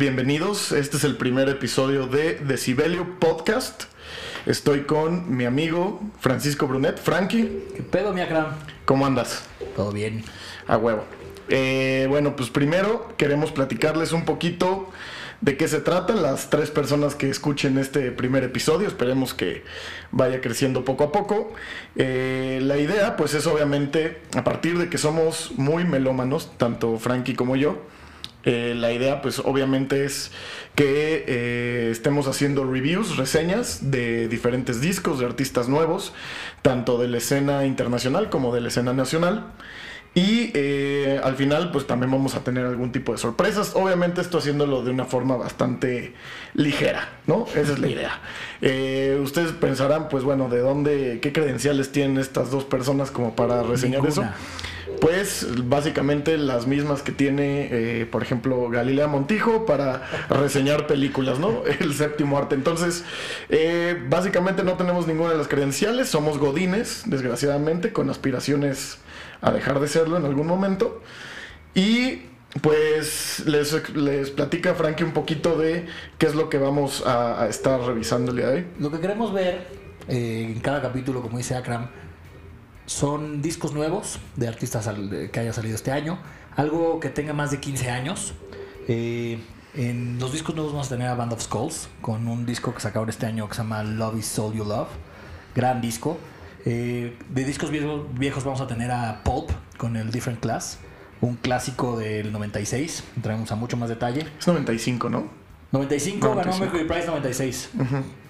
bienvenidos. 0.00 0.72
Este 0.72 0.96
es 0.96 1.04
el 1.04 1.18
primer 1.18 1.50
episodio 1.50 2.06
de 2.06 2.36
Decibelio 2.36 3.18
Podcast. 3.20 3.82
Estoy 4.46 4.84
con 4.84 5.36
mi 5.36 5.44
amigo 5.44 6.00
Francisco 6.20 6.66
Brunet. 6.66 6.98
Frankie, 6.98 7.66
¿Qué 7.76 7.82
pedo, 7.82 8.14
mi 8.14 8.22
Akram? 8.22 8.46
¿cómo 8.86 9.04
andas? 9.04 9.42
Todo 9.76 9.92
bien. 9.92 10.24
A 10.66 10.78
huevo. 10.78 11.04
Eh, 11.50 12.06
bueno, 12.08 12.34
pues 12.34 12.48
primero 12.48 13.12
queremos 13.18 13.52
platicarles 13.52 14.12
un 14.12 14.24
poquito 14.24 14.88
de 15.42 15.58
qué 15.58 15.68
se 15.68 15.82
trata. 15.82 16.14
Las 16.14 16.48
tres 16.48 16.70
personas 16.70 17.14
que 17.14 17.28
escuchen 17.28 17.76
este 17.76 18.10
primer 18.10 18.42
episodio, 18.42 18.88
esperemos 18.88 19.34
que 19.34 19.64
vaya 20.12 20.40
creciendo 20.40 20.82
poco 20.82 21.04
a 21.04 21.12
poco. 21.12 21.52
Eh, 21.96 22.60
la 22.62 22.78
idea, 22.78 23.18
pues 23.18 23.34
es 23.34 23.46
obviamente, 23.46 24.22
a 24.34 24.44
partir 24.44 24.78
de 24.78 24.88
que 24.88 24.96
somos 24.96 25.52
muy 25.58 25.84
melómanos, 25.84 26.56
tanto 26.56 26.98
Frankie 26.98 27.34
como 27.34 27.54
yo, 27.54 27.82
eh, 28.44 28.74
la 28.76 28.92
idea, 28.92 29.20
pues 29.20 29.38
obviamente 29.38 30.04
es 30.04 30.30
que 30.74 31.24
eh, 31.26 31.88
estemos 31.90 32.26
haciendo 32.26 32.64
reviews, 32.64 33.16
reseñas 33.16 33.90
de 33.90 34.28
diferentes 34.28 34.80
discos, 34.80 35.18
de 35.18 35.26
artistas 35.26 35.68
nuevos, 35.68 36.12
tanto 36.62 36.98
de 36.98 37.08
la 37.08 37.18
escena 37.18 37.66
internacional 37.66 38.30
como 38.30 38.54
de 38.54 38.62
la 38.62 38.68
escena 38.68 38.92
nacional. 38.92 39.52
Y 40.12 40.50
eh, 40.54 41.20
al 41.22 41.36
final, 41.36 41.70
pues 41.70 41.86
también 41.86 42.10
vamos 42.10 42.34
a 42.34 42.42
tener 42.42 42.66
algún 42.66 42.90
tipo 42.90 43.12
de 43.12 43.18
sorpresas. 43.18 43.72
Obviamente, 43.74 44.20
esto 44.20 44.38
haciéndolo 44.38 44.82
de 44.82 44.90
una 44.90 45.04
forma 45.04 45.36
bastante 45.36 46.14
ligera, 46.54 47.08
¿no? 47.28 47.46
Esa 47.54 47.72
es 47.72 47.78
la 47.78 47.88
idea. 47.88 48.20
Eh, 48.60 49.20
ustedes 49.22 49.52
pensarán, 49.52 50.08
pues 50.08 50.24
bueno, 50.24 50.48
¿de 50.48 50.58
dónde, 50.58 51.20
qué 51.22 51.32
credenciales 51.32 51.92
tienen 51.92 52.18
estas 52.18 52.50
dos 52.50 52.64
personas 52.64 53.12
como 53.12 53.36
para 53.36 53.62
reseñar 53.62 54.02
Ninguna. 54.02 54.30
eso? 54.30 54.34
Pues 55.00 55.46
básicamente 55.64 56.36
las 56.36 56.66
mismas 56.66 57.02
que 57.02 57.12
tiene, 57.12 57.68
eh, 57.70 58.06
por 58.06 58.22
ejemplo, 58.22 58.68
Galilea 58.68 59.06
Montijo 59.06 59.64
para 59.64 60.02
reseñar 60.28 60.86
películas, 60.86 61.38
¿no? 61.38 61.62
El 61.80 61.94
séptimo 61.94 62.36
arte. 62.36 62.54
Entonces, 62.54 63.04
eh, 63.48 63.96
básicamente 64.08 64.64
no 64.64 64.74
tenemos 64.74 65.06
ninguna 65.06 65.30
de 65.30 65.38
las 65.38 65.48
credenciales, 65.48 66.08
somos 66.08 66.38
godines, 66.38 67.04
desgraciadamente, 67.06 67.92
con 67.92 68.10
aspiraciones 68.10 68.98
a 69.42 69.50
dejar 69.52 69.80
de 69.80 69.88
serlo 69.88 70.16
en 70.16 70.24
algún 70.24 70.46
momento. 70.46 71.02
Y 71.74 72.22
pues 72.62 73.44
les, 73.46 73.94
les 73.94 74.30
platica 74.30 74.74
Frankie 74.74 75.04
un 75.04 75.12
poquito 75.12 75.56
de 75.56 75.86
qué 76.18 76.26
es 76.26 76.34
lo 76.34 76.48
que 76.48 76.58
vamos 76.58 77.06
a, 77.06 77.42
a 77.42 77.48
estar 77.48 77.80
revisando 77.80 78.32
el 78.32 78.36
día 78.38 78.48
de 78.48 78.54
hoy. 78.56 78.66
Lo 78.78 78.90
que 78.90 78.98
queremos 79.00 79.32
ver 79.32 79.68
eh, 80.08 80.50
en 80.54 80.60
cada 80.60 80.82
capítulo, 80.82 81.22
como 81.22 81.38
dice 81.38 81.54
Akram, 81.54 81.88
son 82.86 83.40
discos 83.40 83.72
nuevos 83.72 84.18
de 84.36 84.48
artistas 84.48 84.86
al- 84.88 85.30
que 85.32 85.40
haya 85.40 85.52
salido 85.52 85.74
este 85.76 85.92
año. 85.92 86.18
Algo 86.56 86.98
que 87.00 87.08
tenga 87.08 87.32
más 87.32 87.50
de 87.52 87.60
15 87.60 87.90
años. 87.90 88.34
Eh, 88.88 89.38
en 89.74 90.18
los 90.18 90.32
discos 90.32 90.54
nuevos 90.56 90.72
vamos 90.72 90.88
a 90.88 90.90
tener 90.90 91.06
a 91.06 91.14
Band 91.14 91.32
of 91.32 91.40
Skulls 91.42 91.88
con 92.00 92.26
un 92.26 92.44
disco 92.44 92.74
que 92.74 92.80
sacaron 92.80 93.08
este 93.08 93.26
año 93.26 93.48
que 93.48 93.54
se 93.54 93.62
llama 93.62 93.84
Love 93.84 94.18
is 94.18 94.38
All 94.38 94.52
You 94.52 94.64
Love. 94.64 94.88
Gran 95.54 95.80
disco. 95.80 96.18
Eh, 96.66 97.16
de 97.28 97.44
discos 97.44 97.70
viejos, 97.70 98.02
viejos 98.14 98.44
vamos 98.44 98.60
a 98.60 98.66
tener 98.66 98.90
a 98.90 99.22
Pulp 99.24 99.50
con 99.78 99.96
el 99.96 100.10
Different 100.10 100.40
Class. 100.40 100.78
Un 101.20 101.36
clásico 101.36 101.98
del 101.98 102.32
96. 102.32 103.04
Entraremos 103.16 103.50
a 103.52 103.56
mucho 103.56 103.76
más 103.76 103.88
detalle. 103.88 104.26
Es 104.38 104.46
95, 104.46 105.10
¿no? 105.10 105.24
95, 105.72 106.28
ganó 106.28 106.42
95. 106.50 106.64
Mercury 106.64 106.84
Prize 106.88 107.06
96. 107.06 107.70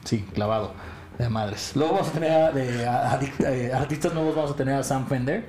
Sí, 0.04 0.24
clavado. 0.34 0.74
De 1.18 1.28
madres. 1.28 1.72
Luego 1.74 1.92
vamos 1.94 2.08
a 2.08 2.12
tener 2.12 2.30
a, 2.32 2.50
de, 2.50 2.86
a- 2.86 3.12
a- 3.12 3.20
eh, 3.52 3.72
artistas 3.74 4.14
nuevos, 4.14 4.34
vamos 4.34 4.50
a 4.52 4.56
tener 4.56 4.74
a 4.74 4.82
Sam 4.82 5.06
Fender, 5.06 5.44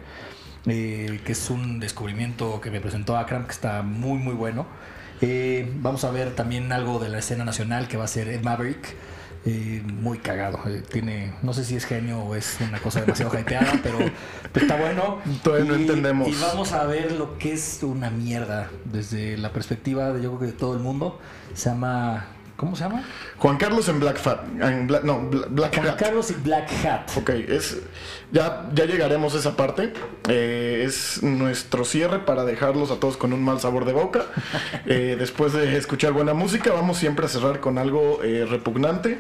eh, 0.66 1.22
que 1.24 1.32
es 1.32 1.50
un 1.50 1.80
descubrimiento 1.80 2.60
que 2.60 2.70
me 2.72 2.82
presentó 2.82 3.16
Akram, 3.18 3.46
que 3.46 3.52
está 3.54 3.82
muy, 3.82 4.18
muy 4.20 4.34
bueno. 4.34 4.66
Eh, 5.22 5.72
vamos 5.78 6.04
a 6.04 6.12
ver 6.12 6.36
también 6.36 6.72
algo 6.74 7.00
de 7.00 7.08
la 7.10 7.20
escena 7.20 7.46
nacional, 7.46 7.88
que 7.88 7.96
va 7.96 8.04
a 8.04 8.08
ser 8.08 8.28
Ed 8.28 8.44
Maverick. 8.44 8.96
Eh, 9.46 9.82
muy 9.86 10.20
cagado. 10.20 10.60
Eh, 10.68 10.84
tiene, 10.88 11.34
no 11.42 11.54
sé 11.54 11.66
si 11.66 11.76
es 11.76 11.86
genio 11.86 12.20
o 12.20 12.36
es 12.36 12.58
una 12.62 12.80
cosa 12.80 13.02
demasiado 13.02 13.38
hypeada, 13.40 13.80
pero, 13.82 13.98
pero 14.54 14.66
está 14.66 14.76
bueno. 14.80 15.20
Todavía 15.44 15.66
no 15.66 15.76
entendemos. 15.76 16.28
Y 16.28 16.36
vamos 16.40 16.74
a 16.74 16.86
ver 16.86 17.14
lo 17.14 17.38
que 17.38 17.54
es 17.54 17.80
una 17.82 18.10
mierda 18.12 18.70
desde 18.86 19.38
la 19.38 19.52
perspectiva 19.52 20.14
de 20.14 20.22
yo 20.22 20.30
creo 20.30 20.40
que 20.40 20.46
de 20.48 20.52
todo 20.54 20.76
el 20.76 20.80
mundo. 20.80 21.20
Se 21.54 21.70
llama. 21.70 22.28
¿Cómo 22.62 22.76
se 22.78 22.84
llama? 22.84 23.04
Juan 23.38 23.58
Carlos 23.58 23.90
en 23.90 24.00
Black 24.00 24.18
Fat. 24.20 24.44
En 24.62 24.88
Bla- 24.88 25.02
no, 25.04 25.30
Bla- 25.30 25.48
Black 25.50 25.76
Juan 25.76 25.88
Hat. 25.90 25.98
Carlos 26.00 26.32
y 26.32 26.36
Black 26.36 26.70
Hat. 26.86 27.18
Ok, 27.18 27.30
es, 27.32 27.80
ya, 28.32 28.70
ya 28.74 28.86
llegaremos 28.86 29.36
a 29.36 29.40
esa 29.40 29.58
parte. 29.58 29.92
Eh, 30.30 30.84
es 30.86 31.22
nuestro 31.24 31.84
cierre 31.84 32.20
para 32.20 32.46
dejarlos 32.46 32.92
a 32.92 33.00
todos 33.00 33.18
con 33.18 33.34
un 33.34 33.44
mal 33.44 33.60
sabor 33.60 33.84
de 33.86 33.94
boca. 33.94 34.26
Eh, 34.86 35.16
después 35.20 35.54
de 35.54 35.76
escuchar 35.78 36.12
buena 36.14 36.34
música, 36.34 36.72
vamos 36.72 36.98
siempre 36.98 37.26
a 37.26 37.30
cerrar 37.30 37.60
con 37.60 37.78
algo 37.78 38.22
eh, 38.24 38.46
repugnante 38.50 39.20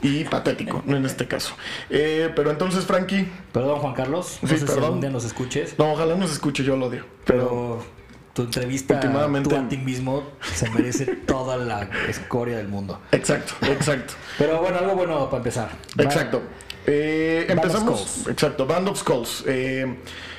y 0.00 0.24
patético, 0.24 0.82
en 0.88 1.04
este 1.04 1.26
caso. 1.28 1.54
Eh, 1.90 2.32
pero 2.34 2.50
entonces, 2.50 2.84
Frankie, 2.86 3.28
Perdón, 3.52 3.80
Juan 3.80 3.94
Carlos. 3.94 4.38
No 4.42 4.48
Sí, 4.48 4.54
sé 4.54 4.60
si 4.60 4.66
perdón. 4.66 4.84
algún 4.84 5.00
día 5.00 5.10
nos 5.10 5.24
escuches. 5.24 5.78
no, 5.78 5.92
ojalá 5.92 6.14
nos 6.16 6.32
escuche, 6.32 6.64
yo 6.64 6.76
lo 6.76 6.86
odio. 6.86 7.04
Pero 7.24 7.44
Pero 7.48 7.97
tu 8.38 8.44
entrevista, 8.44 8.94
Últimamente- 8.94 9.50
tú 9.50 9.56
a 9.56 9.68
ti 9.68 9.76
mismo, 9.78 10.22
se 10.54 10.70
merece 10.70 11.06
toda 11.06 11.56
la 11.56 11.90
escoria 12.08 12.56
del 12.58 12.68
mundo. 12.68 13.00
exacto, 13.10 13.54
exacto. 13.66 14.14
Pero 14.38 14.60
bueno, 14.60 14.78
algo 14.78 14.94
bueno 14.94 15.24
para 15.26 15.38
empezar. 15.38 15.70
Exacto. 15.98 16.40
Eh, 16.86 17.46
Band 17.48 17.58
of 17.58 17.64
empezamos. 17.66 18.00
Skulls. 18.00 18.28
Exacto, 18.28 18.66
Band 18.66 18.88
of 18.88 18.98
Skulls. 19.00 19.42
Eh, 19.46 19.96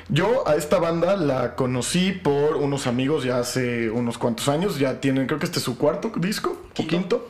yo 0.08 0.48
a 0.48 0.56
esta 0.56 0.80
banda 0.80 1.18
la 1.18 1.56
conocí 1.56 2.14
por 2.14 2.56
unos 2.56 2.88
amigos 2.88 3.26
ya 3.26 3.38
hace 3.40 3.90
unos 3.90 4.18
cuantos 4.18 4.48
años. 4.48 4.80
Ya 4.80 5.02
tienen, 5.02 5.28
creo 5.28 5.40
que 5.40 5.46
este 5.46 5.60
es 5.60 5.66
su 5.66 5.78
cuarto 5.78 6.12
disco 6.16 6.52
o 6.52 6.74
Quinto. 6.74 6.90
quinto. 6.90 7.30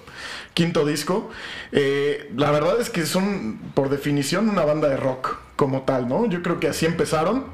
Quinto 0.53 0.85
disco. 0.85 1.29
Eh, 1.71 2.31
la 2.37 2.51
verdad 2.51 2.79
es 2.79 2.89
que 2.91 3.05
son, 3.07 3.57
por 3.73 3.89
definición, 3.89 4.47
una 4.49 4.63
banda 4.65 4.87
de 4.87 4.97
rock 4.97 5.37
como 5.55 5.81
tal, 5.81 6.07
¿no? 6.07 6.25
Yo 6.27 6.41
creo 6.43 6.59
que 6.59 6.67
así 6.69 6.85
empezaron. 6.85 7.45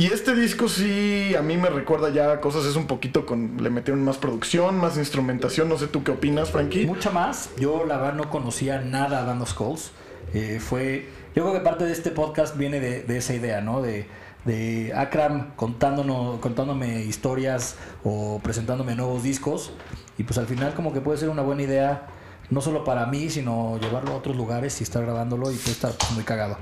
Y 0.00 0.06
este 0.06 0.34
disco 0.34 0.66
sí, 0.66 1.34
a 1.38 1.42
mí 1.42 1.58
me 1.58 1.68
recuerda 1.68 2.08
ya 2.08 2.40
cosas, 2.40 2.64
es 2.64 2.74
un 2.74 2.86
poquito 2.86 3.26
con, 3.26 3.62
le 3.62 3.68
metieron 3.68 4.02
más 4.02 4.16
producción, 4.16 4.78
más 4.78 4.96
instrumentación, 4.96 5.68
no 5.68 5.76
sé 5.76 5.88
tú 5.88 6.02
qué 6.02 6.10
opinas, 6.10 6.50
Frankie. 6.50 6.86
Mucha 6.86 7.10
más. 7.10 7.50
Yo 7.58 7.84
la 7.84 7.98
verdad 7.98 8.14
no 8.14 8.30
conocía 8.30 8.80
nada 8.80 9.30
a 9.30 9.38
of 9.38 9.50
Skulls. 9.50 9.90
Eh, 10.32 10.58
fue, 10.58 11.06
yo 11.34 11.42
creo 11.42 11.52
que 11.52 11.60
parte 11.60 11.84
de 11.84 11.92
este 11.92 12.12
podcast 12.12 12.56
viene 12.56 12.80
de, 12.80 13.14
esa 13.14 13.34
idea, 13.34 13.60
¿no? 13.60 13.82
De, 13.82 14.06
de 14.46 14.90
Akram 14.96 15.54
contándonos, 15.54 16.40
contándome 16.40 17.02
historias 17.02 17.76
o 18.02 18.40
presentándome 18.42 18.94
nuevos 18.94 19.22
discos. 19.22 19.70
Y 20.16 20.22
pues 20.22 20.38
al 20.38 20.46
final 20.46 20.72
como 20.72 20.94
que 20.94 21.02
puede 21.02 21.18
ser 21.18 21.28
una 21.28 21.42
buena 21.42 21.60
idea, 21.60 22.06
no 22.48 22.62
solo 22.62 22.84
para 22.84 23.04
mí, 23.04 23.28
sino 23.28 23.78
llevarlo 23.78 24.12
a 24.12 24.14
otros 24.14 24.34
lugares 24.34 24.80
y 24.80 24.84
estar 24.84 25.02
grabándolo 25.02 25.52
y 25.52 25.56
puede 25.56 25.72
estar 25.72 25.92
muy 26.14 26.24
cagado. 26.24 26.56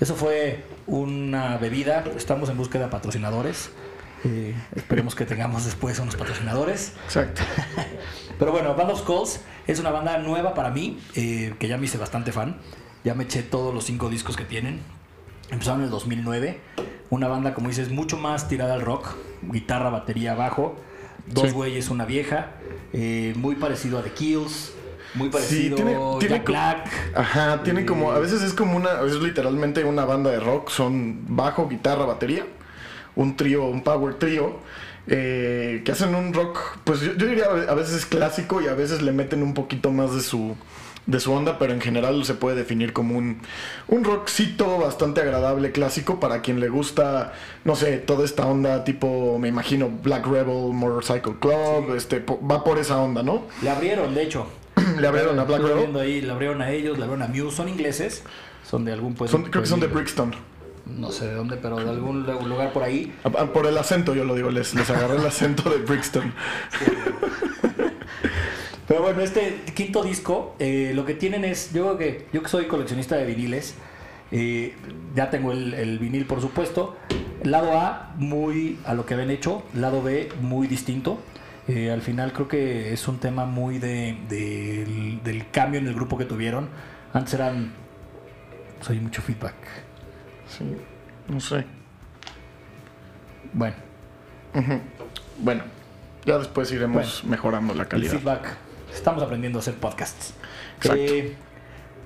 Eso 0.00 0.14
fue 0.14 0.64
una 0.86 1.56
bebida. 1.58 2.04
Estamos 2.16 2.48
en 2.50 2.56
búsqueda 2.56 2.84
de 2.84 2.90
patrocinadores. 2.90 3.70
Eh, 4.24 4.54
esperemos 4.74 5.14
que 5.14 5.24
tengamos 5.24 5.64
después 5.64 5.98
unos 5.98 6.16
patrocinadores. 6.16 6.92
Exacto. 7.04 7.42
Pero 8.38 8.52
bueno, 8.52 8.74
Band 8.74 8.90
of 8.92 9.00
Skulls 9.00 9.40
es 9.66 9.78
una 9.80 9.90
banda 9.90 10.18
nueva 10.18 10.54
para 10.54 10.70
mí, 10.70 10.98
eh, 11.14 11.54
que 11.58 11.68
ya 11.68 11.76
me 11.78 11.86
hice 11.86 11.98
bastante 11.98 12.32
fan. 12.32 12.58
Ya 13.04 13.14
me 13.14 13.24
eché 13.24 13.42
todos 13.42 13.74
los 13.74 13.84
cinco 13.84 14.08
discos 14.08 14.36
que 14.36 14.44
tienen. 14.44 14.80
Empezaron 15.50 15.80
en 15.80 15.86
el 15.86 15.90
2009. 15.90 16.60
Una 17.10 17.26
banda, 17.28 17.54
como 17.54 17.68
dices, 17.68 17.90
mucho 17.90 18.16
más 18.18 18.48
tirada 18.48 18.74
al 18.74 18.82
rock. 18.82 19.14
Guitarra, 19.42 19.90
batería, 19.90 20.34
bajo. 20.34 20.76
Dos 21.26 21.48
Sí. 21.48 21.52
güeyes, 21.54 21.88
una 21.90 22.04
vieja. 22.04 22.52
eh, 22.92 23.34
muy 23.36 23.56
parecido 23.56 23.98
a 23.98 24.02
The 24.02 24.12
Kills. 24.12 24.72
Muy 25.14 25.28
parecido 25.30 25.76
tiene- 25.76 25.94
a 25.94 26.18
tiene 26.18 26.38
Black. 26.40 27.12
Ajá, 27.14 27.62
tiene 27.62 27.80
Eh, 27.82 27.86
como, 27.86 28.12
a 28.12 28.18
veces 28.18 28.42
es 28.42 28.52
como 28.52 28.76
una, 28.76 29.00
es 29.06 29.14
literalmente 29.16 29.84
una 29.84 30.04
banda 30.04 30.30
de 30.30 30.40
rock, 30.40 30.70
son 30.70 31.20
bajo, 31.28 31.68
guitarra, 31.68 32.04
batería, 32.04 32.44
un 33.16 33.36
trío, 33.36 33.64
un 33.64 33.82
power 33.82 34.14
trío, 34.14 34.58
eh, 35.06 35.82
que 35.84 35.92
hacen 35.92 36.14
un 36.14 36.32
rock, 36.34 36.58
pues 36.84 37.00
yo, 37.00 37.14
yo 37.14 37.26
diría 37.26 37.46
a 37.46 37.74
veces 37.74 37.94
es 37.94 38.06
clásico 38.06 38.60
y 38.60 38.66
a 38.68 38.74
veces 38.74 39.00
le 39.02 39.12
meten 39.12 39.42
un 39.42 39.54
poquito 39.54 39.90
más 39.90 40.14
de 40.14 40.20
su, 40.20 40.54
de 41.06 41.18
su 41.20 41.32
onda, 41.32 41.58
pero 41.58 41.72
en 41.72 41.80
general 41.80 42.22
se 42.26 42.34
puede 42.34 42.56
definir 42.56 42.92
como 42.92 43.16
un, 43.16 43.40
un 43.88 44.04
rockcito 44.04 44.76
bastante 44.78 45.22
agradable, 45.22 45.72
clásico, 45.72 46.20
para 46.20 46.42
quien 46.42 46.60
le 46.60 46.68
gusta, 46.68 47.32
no 47.64 47.74
sé, 47.76 47.96
toda 47.96 48.26
esta 48.26 48.46
onda 48.46 48.84
tipo, 48.84 49.38
me 49.38 49.48
imagino, 49.48 49.88
Black 50.02 50.26
Rebel, 50.26 50.74
Motorcycle 50.74 51.36
Club, 51.40 51.94
este, 51.96 52.20
po- 52.20 52.38
va 52.46 52.62
por 52.62 52.78
esa 52.78 52.98
onda, 52.98 53.22
¿no? 53.22 53.44
Le 53.62 53.70
abrieron, 53.70 54.14
de 54.14 54.22
hecho. 54.24 54.46
Le 55.00 55.06
abrieron 55.06 55.38
a 55.38 55.44
Black 55.44 55.62
Rebel. 55.62 55.96
ahí, 55.96 56.20
le 56.20 56.32
abrieron 56.32 56.62
a 56.62 56.70
ellos, 56.70 56.98
le 56.98 57.04
abrieron 57.04 57.22
a 57.22 57.28
Muse. 57.32 57.56
Son 57.56 57.68
ingleses. 57.68 58.22
Son 58.64 58.84
de 58.84 58.92
algún 58.92 59.14
pueblo. 59.14 59.30
Son- 59.32 59.44
creo 59.50 59.62
que 59.62 59.68
son 59.68 59.80
de 59.80 59.86
Brixton. 59.86 60.34
No 60.86 61.12
sé 61.12 61.26
de 61.26 61.34
dónde, 61.34 61.56
pero 61.56 61.76
de 61.76 61.90
algún 61.90 62.24
lugar 62.48 62.72
por 62.72 62.82
ahí. 62.82 63.12
Ah, 63.24 63.30
ah, 63.38 63.46
Por 63.52 63.66
el 63.66 63.76
acento, 63.76 64.14
yo 64.14 64.24
lo 64.24 64.34
digo, 64.34 64.50
les, 64.50 64.74
les 64.74 64.88
agarré 64.88 65.16
el 65.16 65.26
acento 65.26 65.68
de 65.68 65.78
Brixton. 65.78 66.32
Pero 68.86 69.02
bueno, 69.02 69.20
este 69.20 69.60
quinto 69.74 70.02
disco, 70.02 70.54
eh, 70.58 70.92
lo 70.94 71.04
que 71.04 71.12
tienen 71.14 71.44
es, 71.44 71.72
yo 71.74 71.82
creo 71.84 71.98
que, 71.98 72.26
yo 72.32 72.42
que 72.42 72.48
soy 72.48 72.64
coleccionista 72.68 73.16
de 73.16 73.26
viniles, 73.26 73.74
eh, 74.32 74.74
ya 75.14 75.28
tengo 75.28 75.52
el, 75.52 75.74
el 75.74 75.98
vinil 75.98 76.24
por 76.24 76.40
supuesto. 76.40 76.96
Lado 77.42 77.78
A, 77.78 78.14
muy 78.16 78.78
a 78.86 78.94
lo 78.94 79.04
que 79.04 79.12
habían 79.14 79.30
hecho, 79.30 79.62
lado 79.74 80.02
B, 80.02 80.30
muy 80.40 80.66
distinto. 80.68 81.18
Eh, 81.68 81.90
al 81.90 82.00
final 82.00 82.32
creo 82.32 82.48
que 82.48 82.92
es 82.94 83.06
un 83.08 83.18
tema 83.18 83.44
muy 83.44 83.78
de, 83.78 84.18
del, 84.28 85.22
del 85.22 85.50
cambio 85.50 85.78
en 85.78 85.86
el 85.86 85.94
grupo 85.94 86.16
que 86.16 86.24
tuvieron. 86.24 86.68
Antes 87.12 87.34
eran... 87.34 87.72
Pues 88.78 88.90
hay 88.90 89.00
mucho 89.00 89.20
feedback. 89.22 89.54
Sí, 90.48 90.64
no 91.28 91.40
sé. 91.40 91.66
Bueno. 93.52 93.74
Bueno, 95.38 95.62
ya 96.24 96.38
después 96.38 96.72
iremos 96.72 97.24
mejorando 97.24 97.74
la 97.74 97.82
el 97.82 97.88
calidad. 97.88 98.12
feedback. 98.12 98.56
Estamos 98.92 99.22
aprendiendo 99.22 99.58
a 99.58 99.60
hacer 99.60 99.74
podcasts. 99.74 100.34
Exacto. 100.76 100.96
Eh, 101.02 101.36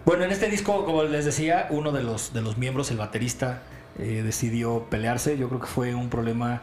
bueno, 0.05 0.25
en 0.25 0.33
este 0.33 0.49
disco, 0.49 0.85
como 0.85 1.05
les 1.05 1.25
decía, 1.25 1.69
uno 1.71 1.93
de 1.93 2.03
los, 2.03 2.33
de 2.33 2.43
los 2.43 2.59
miembros, 2.59 2.91
el 2.91 2.97
baterista, 2.97 3.63
eh, 3.99 4.23
decidió 4.25 4.85
pelearse. 4.91 5.37
Yo 5.39 5.49
creo 5.49 5.61
que 5.61 5.67
fue 5.67 5.95
un 5.95 6.09
problema, 6.09 6.63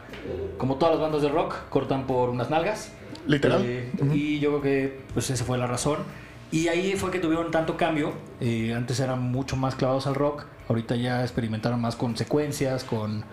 como 0.58 0.76
todas 0.76 0.94
las 0.94 1.02
bandas 1.02 1.22
de 1.22 1.28
rock, 1.28 1.54
cortan 1.70 2.06
por 2.06 2.30
unas 2.30 2.50
nalgas. 2.50 2.92
Literal. 3.26 3.62
Eh. 3.64 3.90
Y 4.14 4.38
yo 4.40 4.50
creo 4.50 4.62
que 4.62 5.00
pues 5.12 5.30
esa 5.30 5.44
fue 5.44 5.58
la 5.58 5.66
razón. 5.66 5.98
Y 6.52 6.66
ahí 6.68 6.94
fue 6.96 7.10
que 7.12 7.20
tuvieron 7.20 7.50
tanto 7.52 7.76
cambio. 7.76 8.12
Eh, 8.40 8.74
antes 8.74 8.98
eran 8.98 9.22
mucho 9.30 9.56
más 9.56 9.74
clavados 9.76 10.06
al 10.08 10.14
rock. 10.16 10.44
Ahorita 10.68 10.94
ya 10.96 11.22
experimentaron 11.22 11.80
más 11.80 11.96
con 11.96 12.16
secuencias, 12.16 12.82
con, 12.84 13.20
con 13.20 13.24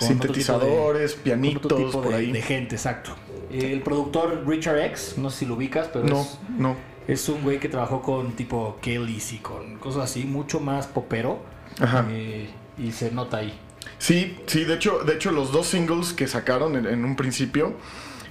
de- 0.00 0.06
Sintetizadores, 0.06 1.14
con 1.14 1.22
pianitos, 1.22 1.76
tipo 1.76 1.90
por 1.90 2.08
de, 2.08 2.14
ahí. 2.14 2.32
de 2.32 2.42
gente, 2.42 2.74
exacto. 2.76 3.10
El 3.50 3.80
productor 3.82 4.44
Richard 4.46 4.78
X, 4.80 5.14
no 5.16 5.30
sé 5.30 5.40
si 5.40 5.46
lo 5.46 5.54
ubicas, 5.54 5.88
pero 5.92 6.04
No, 6.06 6.20
es, 6.20 6.38
no. 6.58 6.76
es 7.06 7.28
un 7.28 7.42
güey 7.42 7.58
que 7.60 7.68
trabajó 7.68 8.02
con 8.02 8.32
tipo 8.32 8.76
Kellys 8.82 9.32
y 9.34 9.38
con 9.38 9.76
cosas 9.78 10.04
así, 10.04 10.24
mucho 10.24 10.60
más 10.60 10.86
popero. 10.86 11.38
Ajá. 11.80 12.06
Eh, 12.10 12.48
y 12.78 12.92
se 12.92 13.10
nota 13.10 13.38
ahí. 13.38 13.58
Sí, 13.98 14.38
sí, 14.46 14.64
de 14.64 14.74
hecho, 14.74 15.00
de 15.04 15.14
hecho 15.14 15.32
los 15.32 15.50
dos 15.52 15.66
singles 15.66 16.12
que 16.12 16.26
sacaron 16.28 16.76
en, 16.76 16.86
en 16.86 17.04
un 17.04 17.16
principio, 17.16 17.74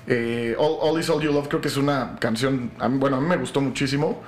eh, 0.07 0.55
All, 0.57 0.77
All 0.81 0.99
Is 0.99 1.09
All 1.09 1.21
You 1.21 1.33
Love 1.33 1.49
creo 1.49 1.59
que 1.61 1.67
es 1.67 1.75
una 1.77 2.15
canción, 2.19 2.71
a 2.79 2.87
mí- 2.87 2.97
bueno, 2.97 3.17
a 3.17 3.19
mí 3.21 3.27
me 3.27 3.35
gustó 3.37 3.59
muchísimo, 3.59 4.21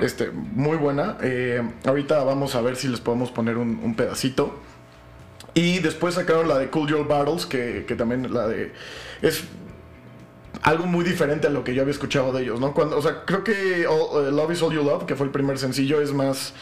este, 0.00 0.30
muy 0.32 0.76
buena. 0.76 1.18
Eh, 1.22 1.62
ahorita 1.86 2.24
vamos 2.24 2.54
a 2.56 2.60
ver 2.60 2.74
si 2.76 2.88
les 2.88 3.00
podemos 3.00 3.30
poner 3.30 3.56
un, 3.56 3.78
un 3.82 3.94
pedacito. 3.94 4.58
Y 5.54 5.78
después 5.80 6.14
sacaron 6.14 6.48
la 6.48 6.58
de 6.58 6.68
Cool 6.70 6.88
Your 6.88 7.06
Battles, 7.08 7.46
que, 7.46 7.84
que 7.86 7.94
también 7.94 8.32
la 8.32 8.46
de... 8.48 8.72
Es 9.22 9.44
algo 10.62 10.86
muy 10.86 11.04
diferente 11.04 11.46
a 11.46 11.50
lo 11.50 11.64
que 11.64 11.74
yo 11.74 11.82
había 11.82 11.92
escuchado 11.92 12.32
de 12.32 12.42
ellos, 12.42 12.60
¿no? 12.60 12.74
Cuando, 12.74 12.98
o 12.98 13.02
sea, 13.02 13.24
creo 13.24 13.42
que 13.44 13.86
All- 13.86 14.26
eh, 14.26 14.30
Love 14.32 14.52
Is 14.52 14.62
All 14.62 14.72
You 14.74 14.82
Love, 14.84 15.06
que 15.06 15.14
fue 15.16 15.26
el 15.26 15.32
primer 15.32 15.58
sencillo, 15.58 16.00
es 16.00 16.12
más, 16.12 16.54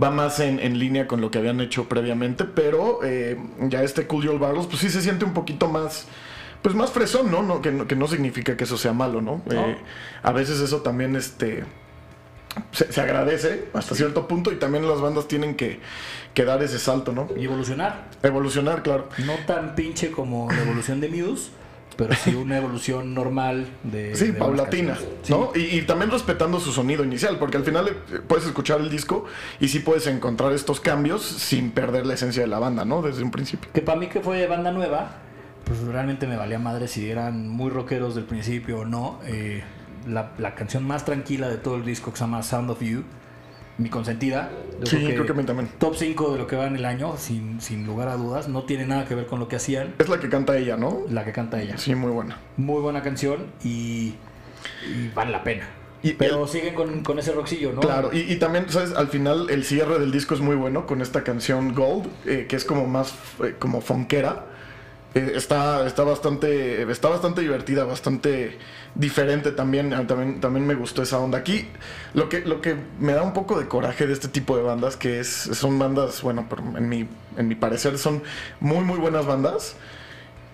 va 0.00 0.10
más 0.10 0.40
en, 0.40 0.58
en 0.58 0.78
línea 0.78 1.06
con 1.06 1.20
lo 1.20 1.30
que 1.30 1.38
habían 1.38 1.60
hecho 1.60 1.88
previamente, 1.88 2.44
pero 2.44 3.00
eh, 3.02 3.38
ya 3.60 3.82
este 3.82 4.06
Cool 4.06 4.24
Your 4.24 4.38
Battles, 4.38 4.66
pues 4.66 4.80
sí 4.80 4.90
se 4.90 5.02
siente 5.02 5.24
un 5.24 5.34
poquito 5.34 5.68
más, 5.68 6.06
pues 6.62 6.74
más 6.74 6.90
fresón, 6.90 7.30
¿no? 7.30 7.42
no 7.42 7.60
que, 7.60 7.72
no 7.72 7.86
que 7.86 7.96
no 7.96 8.06
significa 8.08 8.56
que 8.56 8.64
eso 8.64 8.78
sea 8.78 8.92
malo, 8.92 9.20
¿no? 9.20 9.42
No. 9.46 9.66
Eh, 9.66 9.76
a 10.22 10.32
veces 10.32 10.60
eso 10.60 10.80
también, 10.80 11.16
este, 11.16 11.64
se, 12.70 12.92
se 12.92 13.00
agradece 13.00 13.68
hasta 13.74 13.94
cierto 13.94 14.28
punto 14.28 14.52
y 14.52 14.56
también 14.56 14.88
las 14.88 15.00
bandas 15.00 15.28
tienen 15.28 15.56
que, 15.56 15.80
que 16.34 16.44
dar 16.44 16.62
ese 16.62 16.78
salto, 16.78 17.12
¿no? 17.12 17.28
Y 17.36 17.44
evolucionar. 17.44 18.08
Evolucionar, 18.22 18.82
claro. 18.82 19.08
No 19.26 19.34
tan 19.46 19.74
pinche 19.74 20.10
como 20.10 20.50
la 20.50 20.62
evolución 20.62 21.00
de 21.00 21.08
Muse, 21.08 21.50
pero 21.96 22.14
sí 22.14 22.34
una 22.34 22.58
evolución 22.58 23.14
normal 23.14 23.66
de. 23.82 24.14
Sí, 24.16 24.26
de 24.26 24.32
paulatina. 24.34 24.98
¿no? 25.28 25.52
Y, 25.54 25.78
y 25.78 25.82
también 25.82 26.10
respetando 26.10 26.60
su 26.60 26.72
sonido 26.72 27.04
inicial, 27.04 27.38
porque 27.38 27.56
al 27.56 27.64
final 27.64 27.88
eh, 27.88 28.20
puedes 28.26 28.46
escuchar 28.46 28.80
el 28.80 28.90
disco 28.90 29.24
y 29.60 29.68
sí 29.68 29.80
puedes 29.80 30.06
encontrar 30.06 30.52
estos 30.52 30.80
cambios 30.80 31.22
sin 31.22 31.70
perder 31.70 32.06
la 32.06 32.14
esencia 32.14 32.42
de 32.42 32.48
la 32.48 32.58
banda, 32.58 32.84
¿no? 32.84 33.02
Desde 33.02 33.22
un 33.22 33.30
principio. 33.30 33.70
Que 33.72 33.80
para 33.82 33.98
mí 33.98 34.08
que 34.08 34.20
fue 34.20 34.46
banda 34.46 34.72
nueva, 34.72 35.16
pues 35.64 35.80
realmente 35.80 36.26
me 36.26 36.36
valía 36.36 36.58
madre 36.58 36.88
si 36.88 37.10
eran 37.10 37.48
muy 37.48 37.70
rockeros 37.70 38.14
del 38.14 38.24
principio 38.24 38.80
o 38.80 38.84
no. 38.84 39.20
Eh, 39.26 39.62
la, 40.06 40.32
la 40.38 40.54
canción 40.54 40.84
más 40.86 41.04
tranquila 41.04 41.48
de 41.48 41.56
todo 41.56 41.76
el 41.76 41.84
disco 41.84 42.10
que 42.10 42.18
se 42.18 42.24
llama 42.24 42.42
Sound 42.42 42.70
of 42.70 42.82
You, 42.82 43.04
mi 43.82 43.88
consentida. 43.90 44.50
yo 44.80 44.86
Sí, 44.86 44.96
creo 45.04 45.26
que 45.26 45.32
a 45.32 45.34
mí 45.34 45.44
también. 45.44 45.68
Top 45.78 45.94
5 45.96 46.32
de 46.32 46.38
lo 46.38 46.46
que 46.46 46.56
va 46.56 46.66
en 46.66 46.76
el 46.76 46.84
año, 46.84 47.16
sin, 47.16 47.60
sin 47.60 47.84
lugar 47.86 48.08
a 48.08 48.16
dudas. 48.16 48.48
No 48.48 48.62
tiene 48.64 48.86
nada 48.86 49.04
que 49.06 49.14
ver 49.14 49.26
con 49.26 49.38
lo 49.40 49.48
que 49.48 49.56
hacían, 49.56 49.94
Es 49.98 50.08
la 50.08 50.18
que 50.20 50.28
canta 50.28 50.56
ella, 50.56 50.76
¿no? 50.76 51.00
la 51.08 51.24
que 51.24 51.32
canta 51.32 51.60
ella. 51.60 51.76
Sí, 51.78 51.94
muy 51.94 52.10
buena. 52.10 52.38
Muy 52.56 52.80
buena 52.80 53.02
canción 53.02 53.46
y, 53.64 54.14
y 54.88 55.10
vale 55.14 55.30
la 55.32 55.42
pena. 55.44 55.68
Y 56.04 56.14
Pero 56.14 56.42
el- 56.42 56.48
siguen 56.48 56.74
con, 56.74 57.02
con 57.04 57.18
ese 57.20 57.30
rockcillo, 57.32 57.72
¿no? 57.72 57.80
Claro, 57.80 58.10
y, 58.12 58.20
y 58.32 58.36
también, 58.36 58.66
¿sabes? 58.68 58.92
Al 58.92 59.06
final 59.08 59.48
el 59.50 59.64
cierre 59.64 60.00
del 60.00 60.10
disco 60.10 60.34
es 60.34 60.40
muy 60.40 60.56
bueno 60.56 60.84
con 60.86 61.00
esta 61.00 61.22
canción 61.22 61.74
Gold, 61.74 62.08
eh, 62.26 62.46
que 62.48 62.56
es 62.56 62.64
como 62.64 62.86
más 62.88 63.14
eh, 63.44 63.54
como 63.58 63.80
funkera. 63.80 64.46
Eh, 65.14 65.32
está, 65.34 65.86
está 65.86 66.04
bastante 66.04 66.90
está 66.90 67.08
bastante 67.10 67.42
divertida, 67.42 67.84
bastante 67.84 68.58
diferente 68.94 69.52
también, 69.52 69.92
ah, 69.92 70.06
también. 70.06 70.40
También 70.40 70.66
me 70.66 70.74
gustó 70.74 71.02
esa 71.02 71.18
onda. 71.18 71.38
Aquí 71.38 71.68
lo 72.14 72.28
que, 72.28 72.40
lo 72.40 72.60
que 72.60 72.76
me 72.98 73.12
da 73.12 73.22
un 73.22 73.32
poco 73.32 73.58
de 73.58 73.68
coraje 73.68 74.06
de 74.06 74.12
este 74.12 74.28
tipo 74.28 74.56
de 74.56 74.62
bandas, 74.62 74.96
que 74.96 75.20
es, 75.20 75.28
son 75.28 75.78
bandas, 75.78 76.22
bueno, 76.22 76.46
en 76.76 76.88
mi, 76.88 77.06
en 77.36 77.48
mi 77.48 77.54
parecer 77.54 77.98
son 77.98 78.22
muy, 78.60 78.80
muy 78.84 78.98
buenas 78.98 79.26
bandas. 79.26 79.76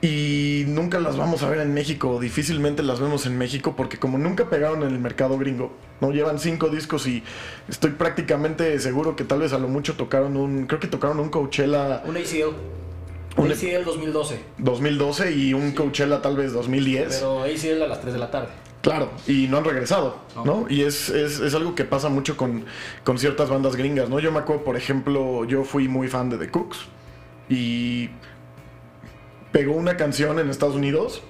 Y 0.01 0.65
nunca 0.69 1.01
las 1.01 1.17
vamos 1.17 1.43
a 1.43 1.51
ver 1.51 1.59
en 1.59 1.75
México, 1.75 2.21
difícilmente 2.21 2.85
las 2.85 3.01
vemos 3.01 3.27
en 3.27 3.37
México, 3.37 3.75
porque 3.77 3.99
como 3.99 4.17
nunca 4.17 4.49
pegaron 4.49 4.85
en 4.85 4.91
el 4.91 5.01
mercado 5.01 5.37
gringo, 5.39 5.73
no 6.01 6.13
llevan 6.13 6.39
cinco 6.39 6.69
discos 6.69 7.09
y 7.09 7.25
estoy 7.69 7.91
prácticamente 7.91 8.79
seguro 8.79 9.17
que 9.17 9.25
tal 9.25 9.41
vez 9.41 9.53
a 9.53 9.59
lo 9.59 9.67
mucho 9.67 9.95
tocaron 9.95 10.37
un, 10.37 10.67
creo 10.67 10.79
que 10.79 10.87
tocaron 10.87 11.19
un 11.19 11.31
Coachella 11.31 12.03
Un 12.07 12.17
ACL. 12.17 12.55
Un- 13.45 13.53
ACL 13.53 13.85
2012. 13.85 14.41
2012 14.59 15.33
y 15.33 15.55
un 15.55 15.73
Coachella 15.73 16.21
tal 16.23 16.37
vez 16.37 16.53
2010. 16.53 17.17
Pero 17.17 17.43
ACL 17.43 17.83
a 17.83 17.87
las 17.87 18.01
3 18.01 18.13
de 18.13 18.19
la 18.19 18.31
tarde. 18.31 18.49
Claro, 18.83 19.11
y 19.27 19.49
no 19.49 19.59
han 19.59 19.65
regresado. 19.65 20.17
Y 20.69 20.83
es, 20.83 21.09
es, 21.11 21.41
es 21.41 21.55
algo 21.55 21.75
que 21.75 21.85
pasa 21.85 22.09
mucho 22.09 22.37
con, 22.37 22.65
con 23.05 23.19
ciertas 23.19 23.49
bandas 23.51 23.75
gringas, 23.77 24.09
¿no? 24.09 24.21
Yo 24.21 24.31
me 24.33 24.39
acuerdo, 24.39 24.63
por 24.65 24.77
ejemplo, 24.77 25.45
yo 25.45 25.65
fui 25.65 25.89
muy 25.89 26.09
fan 26.09 26.31
de 26.31 26.39
The 26.39 26.49
Cooks 26.51 26.79
y 27.49 28.11
pegó 29.53 29.73
una 29.75 29.97
canción 29.97 30.39
en 30.39 30.49
Estados 30.49 30.77
Unidos. 30.77 31.23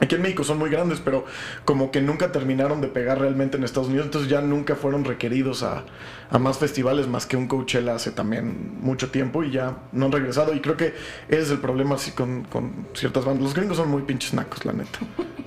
Aquí 0.00 0.14
en 0.14 0.22
México 0.22 0.44
son 0.44 0.58
muy 0.58 0.70
grandes, 0.70 1.00
pero 1.00 1.24
como 1.64 1.90
que 1.90 2.00
nunca 2.00 2.30
terminaron 2.30 2.80
de 2.80 2.88
pegar 2.88 3.20
realmente 3.20 3.56
en 3.56 3.64
Estados 3.64 3.88
Unidos, 3.88 4.06
entonces 4.06 4.30
ya 4.30 4.40
nunca 4.40 4.76
fueron 4.76 5.04
requeridos 5.04 5.62
a, 5.62 5.84
a 6.30 6.38
más 6.38 6.58
festivales 6.58 7.08
más 7.08 7.26
que 7.26 7.36
un 7.36 7.48
Coachella 7.48 7.94
hace 7.94 8.12
también 8.12 8.78
mucho 8.80 9.10
tiempo 9.10 9.42
y 9.42 9.50
ya 9.50 9.78
no 9.92 10.06
han 10.06 10.12
regresado. 10.12 10.54
Y 10.54 10.60
creo 10.60 10.76
que 10.76 10.94
ese 11.28 11.42
es 11.42 11.50
el 11.50 11.58
problema 11.58 11.96
así 11.96 12.12
con, 12.12 12.44
con 12.44 12.86
ciertas 12.94 13.24
bandas. 13.24 13.42
Los 13.42 13.54
gringos 13.54 13.76
son 13.76 13.90
muy 13.90 14.02
pinches 14.02 14.34
nacos, 14.34 14.64
la 14.64 14.72
neta, 14.72 14.98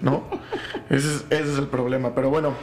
¿no? 0.02 0.28
Ese 0.90 1.08
es, 1.08 1.26
ese 1.30 1.54
es 1.54 1.58
el 1.58 1.68
problema, 1.68 2.14
pero 2.14 2.30
bueno, 2.30 2.54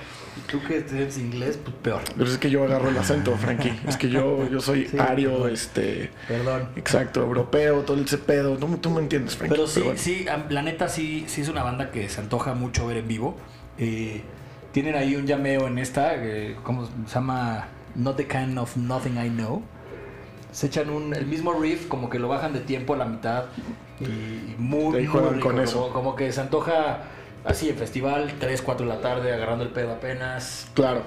tú 0.50 0.60
que 0.62 0.78
eres 0.78 1.18
inglés, 1.18 1.58
pues 1.62 1.74
peor. 1.82 2.00
pero 2.16 2.28
es 2.30 2.38
que 2.38 2.50
yo 2.50 2.64
agarro 2.64 2.88
el 2.88 2.96
acento, 2.98 3.36
Frankie. 3.36 3.72
Es 3.88 3.96
que 3.96 4.08
yo, 4.08 4.48
yo 4.48 4.60
soy 4.60 4.86
Sí, 4.88 4.98
ario, 4.98 5.32
perdón. 5.32 5.52
este, 5.52 6.10
Perdón. 6.26 6.68
exacto, 6.76 7.22
europeo, 7.22 7.80
todo 7.82 8.00
ese 8.02 8.18
pedo. 8.18 8.56
Tú, 8.56 8.76
tú 8.78 8.90
me 8.90 9.00
entiendes, 9.00 9.36
Frankie. 9.36 9.54
Pero 9.54 9.66
sí, 9.66 9.80
bueno. 9.80 9.98
sí, 9.98 10.26
la 10.50 10.62
neta 10.62 10.88
sí, 10.88 11.24
sí 11.26 11.40
es 11.42 11.48
una 11.48 11.62
banda 11.62 11.90
que 11.90 12.08
se 12.08 12.20
antoja 12.20 12.54
mucho 12.54 12.86
ver 12.86 12.98
en 12.98 13.08
vivo. 13.08 13.36
Eh, 13.78 14.22
tienen 14.72 14.94
ahí 14.96 15.16
un 15.16 15.26
llameo 15.26 15.66
en 15.66 15.78
esta, 15.78 16.14
eh, 16.14 16.56
¿cómo 16.62 16.86
se 17.06 17.14
llama? 17.14 17.68
Not 17.94 18.16
the 18.16 18.26
kind 18.26 18.58
of 18.58 18.76
nothing 18.76 19.16
I 19.18 19.28
know. 19.30 19.62
Se 20.52 20.66
echan 20.68 20.90
un, 20.90 21.14
el 21.14 21.26
mismo 21.26 21.52
riff, 21.52 21.88
como 21.88 22.08
que 22.08 22.18
lo 22.18 22.28
bajan 22.28 22.52
de 22.52 22.60
tiempo 22.60 22.94
a 22.94 22.96
la 22.96 23.04
mitad. 23.04 23.44
Y 24.00 24.54
muy, 24.60 24.84
muy 24.84 24.98
rico, 25.00 25.20
con 25.40 25.58
eso. 25.60 25.80
Como, 25.82 25.92
como 25.92 26.16
que 26.16 26.30
se 26.32 26.40
antoja 26.40 27.02
así 27.48 27.68
en 27.68 27.76
festival, 27.76 28.34
3, 28.38 28.62
4 28.62 28.86
de 28.86 28.94
la 28.94 29.00
tarde, 29.00 29.32
agarrando 29.32 29.64
el 29.64 29.70
pedo 29.70 29.92
apenas. 29.92 30.68
Claro. 30.74 31.02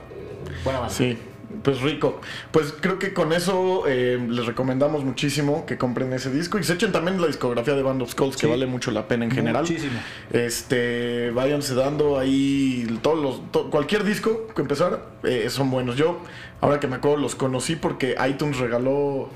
Buena 0.63 0.79
banda. 0.79 0.93
Sí, 0.93 1.17
pues 1.63 1.81
rico. 1.81 2.19
Pues 2.51 2.73
creo 2.79 2.97
que 2.97 3.13
con 3.13 3.31
eso 3.33 3.83
eh, 3.87 4.17
les 4.29 4.45
recomendamos 4.45 5.03
muchísimo 5.03 5.65
que 5.65 5.77
compren 5.77 6.11
ese 6.13 6.31
disco 6.31 6.57
y 6.57 6.63
se 6.63 6.73
echen 6.73 6.91
también 6.91 7.19
la 7.21 7.27
discografía 7.27 7.75
de 7.75 7.81
Band 7.83 8.01
of 8.01 8.11
Skulls, 8.11 8.37
que 8.37 8.47
vale 8.47 8.65
mucho 8.65 8.89
la 8.91 9.07
pena 9.07 9.25
en 9.25 9.31
general. 9.31 9.63
Muchísimo. 9.63 9.99
Este, 10.31 11.29
váyanse 11.31 11.75
dando 11.75 12.17
ahí 12.17 12.87
todos 13.01 13.19
los, 13.21 13.51
to- 13.51 13.69
cualquier 13.69 14.03
disco 14.03 14.47
que 14.55 14.61
empezar 14.61 15.05
eh, 15.23 15.47
son 15.49 15.69
buenos. 15.69 15.95
Yo, 15.97 16.19
ahora 16.61 16.79
que 16.79 16.87
me 16.87 16.95
acuerdo, 16.95 17.17
los 17.17 17.35
conocí 17.35 17.75
porque 17.75 18.15
iTunes 18.27 18.57
regaló 18.57 19.29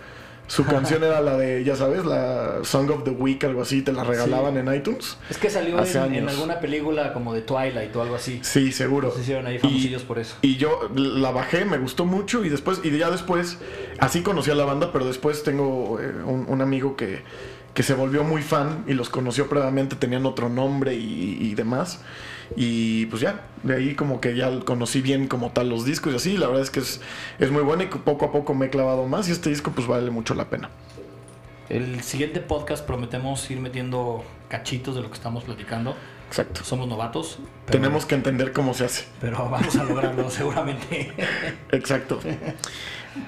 su 0.47 0.63
canción 0.65 1.03
era 1.03 1.21
la 1.21 1.37
de, 1.37 1.63
ya 1.63 1.75
sabes, 1.75 2.05
la 2.05 2.59
Song 2.63 2.89
of 2.91 3.03
the 3.03 3.09
Week, 3.11 3.43
algo 3.43 3.61
así, 3.61 3.81
te 3.81 3.91
la 3.91 4.03
regalaban 4.03 4.57
en 4.57 4.73
iTunes. 4.73 5.17
Es 5.29 5.37
que 5.37 5.49
salió 5.49 5.77
Hace 5.79 5.97
en, 5.99 6.29
alguna 6.29 6.59
película 6.59 7.13
como 7.13 7.33
de 7.33 7.41
Twilight 7.41 7.95
o 7.95 8.01
algo 8.01 8.15
así. 8.15 8.39
Sí, 8.43 8.71
seguro. 8.71 9.11
Se 9.11 9.21
hicieron 9.21 9.47
ahí 9.47 9.55
Y- 9.55 9.59
famosillos 9.59 10.03
por 10.03 10.19
eso. 10.19 10.35
Y 10.41 10.57
yo 10.57 10.89
la 10.95 11.31
bajé, 11.31 11.65
me 11.65 11.77
gustó 11.77 12.05
mucho 12.05 12.45
y 12.45 12.49
después, 12.49 12.79
y 12.83 12.95
ya 12.97 13.09
después, 13.09 13.57
así 13.99 14.21
conocí 14.21 14.51
a 14.51 14.55
la 14.55 14.65
banda, 14.65 14.91
pero 14.93 15.05
después 15.05 15.43
tengo 15.43 15.99
eh, 15.99 16.11
un, 16.25 16.45
un 16.47 16.61
amigo 16.61 16.95
que, 16.95 17.23
que 17.73 17.83
se 17.83 17.93
volvió 17.93 18.23
muy 18.23 18.41
fan 18.41 18.83
y 18.87 18.93
los 18.93 19.09
conoció 19.09 19.47
previamente, 19.49 19.95
tenían 19.95 20.25
otro 20.25 20.47
nombre 20.49 20.93
y, 20.93 21.37
y 21.41 21.55
demás. 21.55 22.01
Y 22.55 23.05
pues 23.07 23.21
ya, 23.21 23.41
de 23.63 23.75
ahí 23.75 23.95
como 23.95 24.21
que 24.21 24.35
ya 24.35 24.59
conocí 24.61 25.01
bien 25.01 25.27
como 25.27 25.51
tal 25.51 25.69
los 25.69 25.85
discos 25.85 26.13
y 26.13 26.15
así, 26.17 26.37
la 26.37 26.47
verdad 26.47 26.61
es 26.63 26.69
que 26.69 26.79
es, 26.79 27.01
es 27.39 27.51
muy 27.51 27.63
bueno 27.63 27.83
y 27.83 27.87
poco 27.87 28.25
a 28.25 28.31
poco 28.31 28.53
me 28.53 28.67
he 28.67 28.69
clavado 28.69 29.07
más 29.07 29.27
y 29.29 29.31
este 29.31 29.49
disco 29.49 29.71
pues 29.71 29.87
vale 29.87 30.11
mucho 30.11 30.33
la 30.35 30.49
pena. 30.49 30.69
El 31.69 32.01
siguiente 32.03 32.41
podcast 32.41 32.85
prometemos 32.85 33.49
ir 33.49 33.59
metiendo 33.59 34.23
cachitos 34.49 34.95
de 34.95 35.01
lo 35.01 35.07
que 35.09 35.15
estamos 35.15 35.43
platicando. 35.43 35.95
Exacto. 36.27 36.63
Somos 36.63 36.87
novatos. 36.87 37.39
pero- 37.65 37.79
Tenemos 37.79 38.05
que 38.05 38.13
entender 38.15 38.51
cómo 38.53 38.73
se 38.73 38.85
hace. 38.85 39.05
Pero 39.21 39.49
vamos 39.49 39.75
a 39.75 39.83
lograrlo 39.83 40.29
seguramente. 40.29 41.11
Exacto. 41.71 42.19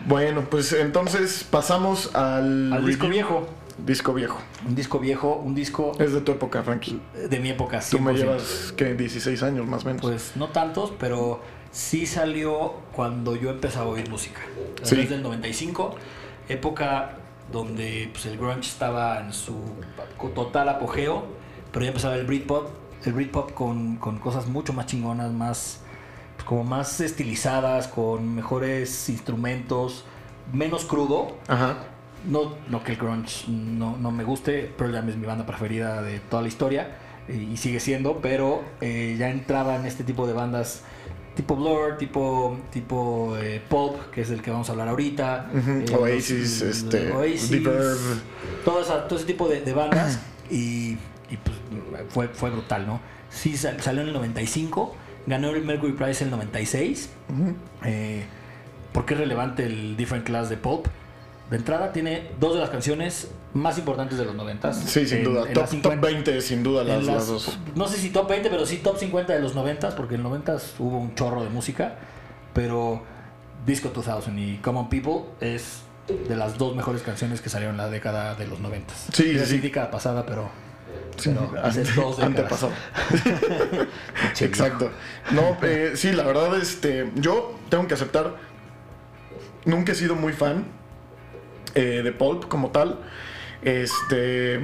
Bueno, 0.06 0.42
pues 0.50 0.74
entonces 0.74 1.46
pasamos 1.50 2.14
al, 2.16 2.74
Al 2.74 2.86
disco 2.86 3.08
viejo. 3.08 3.48
Disco 3.86 4.14
viejo. 4.14 4.40
Un 4.68 4.76
disco 4.76 5.00
viejo, 5.00 5.36
un 5.36 5.54
disco 5.54 5.92
Es 6.00 6.12
de 6.14 6.22
tu 6.22 6.32
época, 6.32 6.64
Frankie. 6.64 7.00
de 7.30 7.40
mi 7.40 7.50
época. 7.50 7.80
Tú 7.90 8.00
me 8.00 8.14
100%. 8.14 8.16
llevas, 8.16 8.74
¿qué? 8.76 8.96
16 8.96 9.44
años 9.44 9.68
más 9.68 9.84
o 9.84 9.88
menos. 9.88 10.02
Pues 10.02 10.32
no 10.36 10.50
tantos, 10.50 10.94
pero 11.00 11.42
sí 11.72 12.06
salió 12.06 12.74
cuando 12.94 13.36
yo 13.36 13.52
empezaba 13.52 13.86
a 13.86 13.90
oír 13.90 14.10
música. 14.10 14.42
Sí. 14.84 14.96
Desde 14.96 15.16
el 15.16 15.22
95, 15.24 15.96
época 16.50 17.18
donde 17.52 18.10
pues, 18.12 18.26
el 18.26 18.38
grunge 18.38 18.68
estaba 18.68 19.20
en 19.22 19.32
su 19.32 19.56
total 20.34 20.70
apogeo, 20.70 21.26
pero 21.72 21.84
ya 21.86 21.90
empezaba 21.90 22.16
el 22.16 22.26
Britpop, 22.26 22.70
el 23.06 23.14
Britpop 23.14 23.54
con, 23.54 23.98
con 23.98 24.18
cosas 24.18 24.48
mucho 24.48 24.74
más 24.74 24.88
chingonas, 24.88 25.32
más 25.32 25.82
pues, 26.36 26.46
como 26.46 26.64
más 26.64 27.00
estilizadas, 27.00 27.88
con 27.88 28.36
mejores 28.36 29.08
instrumentos, 29.10 30.04
menos 30.52 30.84
crudo. 30.86 31.38
Ajá. 31.48 31.78
No, 32.26 32.56
no 32.70 32.84
que 32.84 32.94
el 32.94 32.98
grunge 32.98 33.46
no, 33.50 33.98
no 33.98 34.12
me 34.12 34.24
guste, 34.24 34.72
Pearl 34.78 34.94
Jam 34.94 35.10
es 35.10 35.16
mi 35.18 35.26
banda 35.26 35.46
preferida 35.46 36.02
de 36.02 36.20
toda 36.20 36.42
la 36.42 36.48
historia 36.48 36.98
y, 37.30 37.56
sigue 37.58 37.80
siendo, 37.80 38.18
pero 38.22 38.64
eh, 38.82 39.16
ya 39.20 39.30
entraba 39.30 39.76
en 39.76 39.86
este 39.86 40.04
tipo 40.04 40.26
de 40.28 40.34
bandas 40.34 40.82
tipo 41.36 41.56
Blur, 41.56 41.98
tipo, 41.98 42.58
tipo 42.72 43.38
eh, 43.38 43.62
Pulp, 43.70 44.10
que 44.12 44.22
es 44.22 44.30
el 44.32 44.42
que 44.42 44.50
vamos 44.50 44.68
a 44.70 44.72
hablar 44.72 44.88
ahorita. 44.88 45.52
Eh, 45.56 45.86
Oasis, 45.96 46.62
los- 46.62 46.78
este, 46.78 47.12
Oasis, 47.12 47.50
Deep 47.52 47.64
todo, 48.66 48.82
esa- 48.82 49.08
todo 49.08 49.18
ese 49.20 49.28
tipo 49.28 49.48
de, 49.48 49.62
de 49.62 49.74
bandas 49.74 50.20
y, 50.50 50.94
y, 51.30 51.38
pues, 51.44 51.56
fue, 52.10 52.28
fue 52.30 52.50
brutal, 52.50 52.88
¿no? 52.88 53.00
Sí, 53.30 53.56
sal- 53.56 53.80
salió 53.82 54.02
en 54.02 54.08
el 54.08 54.14
95, 54.16 54.96
ganó 55.28 55.50
el 55.52 55.64
Mercury 55.64 55.94
Prize 55.94 56.24
en 56.24 56.30
el 56.30 56.32
96. 56.38 57.10
Ujú. 57.30 57.56
Eh, 57.86 58.24
¿Por 58.94 59.06
qué 59.06 59.14
es 59.14 59.20
relevante 59.20 59.64
el 59.66 59.96
Different 59.96 60.26
Class 60.26 60.50
de 60.50 60.58
Pulp? 60.58 60.88
De 61.50 61.56
entrada 61.58 61.94
tiene 61.94 62.32
dos 62.40 62.56
de 62.56 62.60
las 62.60 62.70
canciones 62.70 63.30
más 63.54 63.78
importantes 63.78 64.18
de 64.18 64.26
los 64.26 64.36
90. 64.36 64.74
Sí, 64.74 65.08
sin 65.08 65.24
duda. 65.24 65.46
top, 65.54 65.82
top 65.82 66.00
20, 66.00 66.42
sin 66.42 66.62
duda, 66.62 66.84
las, 66.84 67.06
las 67.06 67.28
dos. 67.28 67.58
No 67.76 67.88
sé 67.88 67.98
si 67.98 68.10
top 68.10 68.28
20, 68.30 68.50
pero 68.50 68.66
sí 68.66 68.78
top 68.78 68.98
50 68.98 69.34
de 69.34 69.40
los 69.40 69.56
90, 69.56 69.96
porque 69.96 70.16
en 70.16 70.24
los 70.24 70.30
90 70.32 70.58
hubo 70.80 70.98
un 70.98 71.16
chorro 71.16 71.44
de 71.44 71.50
música. 71.50 71.96
Pero 72.54 73.02
Disco 73.66 73.90
2000 73.94 74.38
y 74.56 74.58
Common 74.58 74.90
People 74.90 75.22
es 75.40 75.84
de 76.28 76.36
las 76.36 76.58
dos 76.58 76.76
mejores 76.76 77.02
canciones 77.02 77.40
que 77.42 77.50
salieron 77.50 77.76
en 77.76 77.78
la 77.78 77.90
década 77.90 78.36
de 78.36 78.48
los 78.48 78.60
90. 78.60 78.94
Sí, 79.14 79.38
a 79.38 79.46
sí. 79.46 79.60
década 79.60 79.90
pasada, 79.92 80.26
pero, 80.26 80.50
Sí, 81.18 81.30
pero 81.34 81.64
hace 81.64 81.82
ante- 81.82 81.94
dos 81.94 82.20
antepasado. 82.20 82.72
Exacto. 84.42 84.92
No, 85.32 85.58
eh, 85.62 85.94
sí, 85.96 86.12
la 86.12 86.24
verdad, 86.24 86.58
este, 86.60 87.12
yo 87.16 87.56
tengo 87.70 87.88
que 87.88 87.94
aceptar, 87.94 88.36
nunca 89.66 89.92
he 89.92 89.96
sido 89.96 90.16
muy 90.16 90.34
fan 90.34 90.66
eh, 91.78 92.02
de 92.02 92.12
Pulp 92.12 92.48
como 92.48 92.72
tal. 92.72 92.98
Este, 93.62 94.60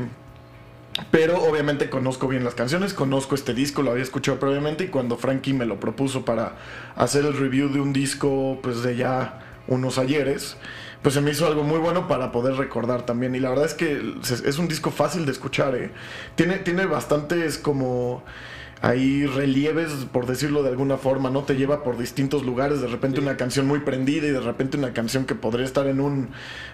pero 1.12 1.44
obviamente 1.44 1.88
conozco 1.88 2.28
bien 2.28 2.44
las 2.44 2.56
canciones, 2.56 2.96
conozco 2.96 3.36
este 3.36 3.54
disco, 3.54 3.84
lo 3.84 3.92
había 3.92 4.02
escuchado 4.02 4.40
previamente 4.40 4.86
y 4.86 4.88
cuando 4.88 5.16
Frankie 5.16 5.54
me 5.54 5.66
lo 5.66 5.80
propuso 5.80 6.26
para 6.26 6.56
hacer 6.96 7.24
el 7.26 7.38
review 7.38 7.70
de 7.70 7.80
un 7.80 7.94
disco, 7.94 8.58
pues 8.64 8.82
de 8.82 8.96
ya 8.96 9.44
unos 9.68 10.00
ayeres, 10.00 10.58
pues 11.04 11.14
se 11.14 11.22
me 11.22 11.30
hizo 11.30 11.46
algo 11.46 11.62
muy 11.62 11.78
bueno 11.78 12.08
para 12.08 12.32
poder 12.32 12.56
recordar 12.56 13.06
también. 13.06 13.36
Y 13.36 13.40
la 13.40 13.50
verdad 13.50 13.66
es 13.66 13.76
que 13.76 14.16
es 14.24 14.58
un 14.58 14.68
disco 14.68 14.90
fácil 14.90 15.28
de 15.28 15.34
escuchar, 15.34 15.76
¿eh? 15.76 15.92
Tiene, 16.34 16.58
tiene 16.58 16.88
bastantes 16.88 17.60
como 17.60 18.24
ahí 18.84 19.26
relieves, 19.26 19.92
por 20.12 20.26
decirlo 20.28 20.62
de 20.62 20.70
alguna 20.70 20.98
forma, 20.98 21.30
¿no? 21.30 21.44
Te 21.44 21.56
lleva 21.56 21.84
por 21.84 21.98
distintos 21.98 22.44
lugares, 22.44 22.82
de 22.82 22.88
repente 22.88 23.22
una 23.22 23.38
canción 23.38 23.66
muy 23.66 23.80
prendida 23.80 24.28
y 24.28 24.32
de 24.32 24.42
repente 24.42 24.78
una 24.78 24.92
canción 24.94 25.24
que 25.26 25.36
podría 25.36 25.66
estar 25.66 25.88
en 25.88 26.02
un 26.02 26.30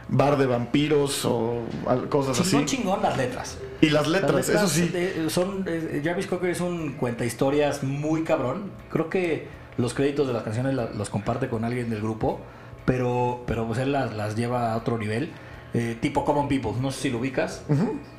bar 0.08 0.38
de 0.40 0.48
vampiros 0.48 1.24
o 1.24 1.62
cosas 2.10 2.36
Chingón, 2.38 2.64
así. 2.64 2.76
chingón 2.76 3.02
las 3.04 3.16
letras. 3.16 3.58
Y 3.80 3.90
las 3.92 4.08
letras, 4.08 4.34
Las 4.34 4.50
eso 4.50 4.68
sí. 4.68 4.92
eh, 4.94 5.28
son, 5.30 5.64
eh, 5.68 6.02
Jarvis 6.04 6.26
Cocker 6.26 6.50
es 6.50 6.62
un 6.62 6.94
cuenta 6.94 7.26
historias 7.26 7.84
muy 7.84 8.24
cabrón. 8.24 8.72
Creo 8.92 9.08
que 9.10 9.48
los 9.78 9.94
créditos 9.94 10.26
de 10.28 10.34
las 10.34 10.42
canciones 10.44 10.74
los 10.74 11.10
comparte 11.12 11.48
con 11.48 11.64
alguien 11.64 11.92
del 11.92 12.02
grupo, 12.02 12.40
pero, 12.86 13.44
pero 13.46 13.68
pues 13.68 13.78
él 13.78 13.92
las, 13.92 14.16
las 14.16 14.36
lleva 14.36 14.74
a 14.74 14.78
otro 14.78 14.98
nivel. 14.98 15.30
Eh, 15.76 15.96
tipo 16.02 16.26
Common 16.26 16.48
People, 16.48 16.72
no 16.82 16.90
sé 16.92 17.02
si 17.02 17.10
lo 17.12 17.20
ubicas. 17.20 17.64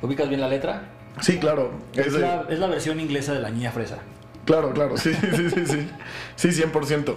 ¿Ubicas 0.01 0.29
bien 0.29 0.39
la 0.39 0.47
letra? 0.47 0.93
Sí, 1.19 1.37
claro. 1.39 1.71
Es, 1.93 2.13
la, 2.13 2.45
es 2.49 2.59
la 2.59 2.67
versión 2.67 2.99
inglesa 2.99 3.33
de 3.33 3.41
la 3.41 3.49
niña 3.49 3.71
fresa. 3.71 3.99
Claro, 4.45 4.71
claro, 4.73 4.97
sí, 4.97 5.13
sí, 5.13 5.49
sí, 5.49 5.65
sí. 5.65 5.87
Sí, 6.35 6.47
100%. 6.63 7.15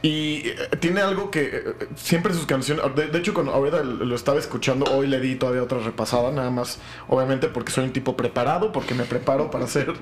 Y 0.00 0.42
eh, 0.48 0.56
tiene 0.78 1.00
algo 1.00 1.28
que 1.30 1.42
eh, 1.52 1.62
siempre 1.96 2.32
sus 2.32 2.46
canciones, 2.46 2.84
de, 2.94 3.08
de 3.08 3.18
hecho 3.18 3.34
cuando 3.34 3.52
ahorita 3.52 3.82
lo 3.82 4.14
estaba 4.14 4.38
escuchando, 4.38 4.86
hoy 4.92 5.08
le 5.08 5.18
di 5.18 5.34
todavía 5.34 5.60
otra 5.62 5.78
repasada, 5.80 6.30
nada 6.30 6.50
más, 6.50 6.78
obviamente 7.08 7.48
porque 7.48 7.72
soy 7.72 7.84
un 7.84 7.92
tipo 7.92 8.16
preparado, 8.16 8.70
porque 8.70 8.94
me 8.94 9.02
preparo 9.04 9.50
para 9.50 9.64
hacer 9.64 9.92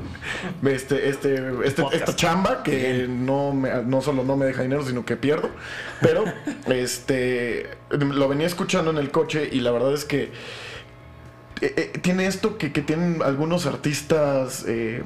este, 0.65 1.09
este, 1.09 1.51
este 1.65 1.83
esta 1.93 2.15
chamba 2.15 2.63
que 2.63 3.07
no, 3.09 3.53
me- 3.55 3.85
no 3.85 4.03
solo 4.03 4.23
no 4.23 4.37
me 4.37 4.45
deja 4.45 4.63
dinero, 4.63 4.85
sino 4.85 5.05
que 5.07 5.17
pierdo. 5.17 5.49
Pero 6.03 6.25
este 6.67 7.71
lo 7.91 8.29
venía 8.29 8.47
escuchando 8.47 8.91
en 8.91 8.99
el 8.99 9.11
coche 9.11 9.49
y 9.51 9.61
la 9.61 9.71
verdad 9.71 9.95
es 9.95 10.05
que 10.05 10.31
eh, 11.63 11.73
eh, 11.95 11.99
tiene 12.03 12.27
esto 12.27 12.59
que, 12.59 12.69
tienen 12.69 13.23
algunos 13.23 13.65
artistas 13.65 14.65
eh, 14.69 15.03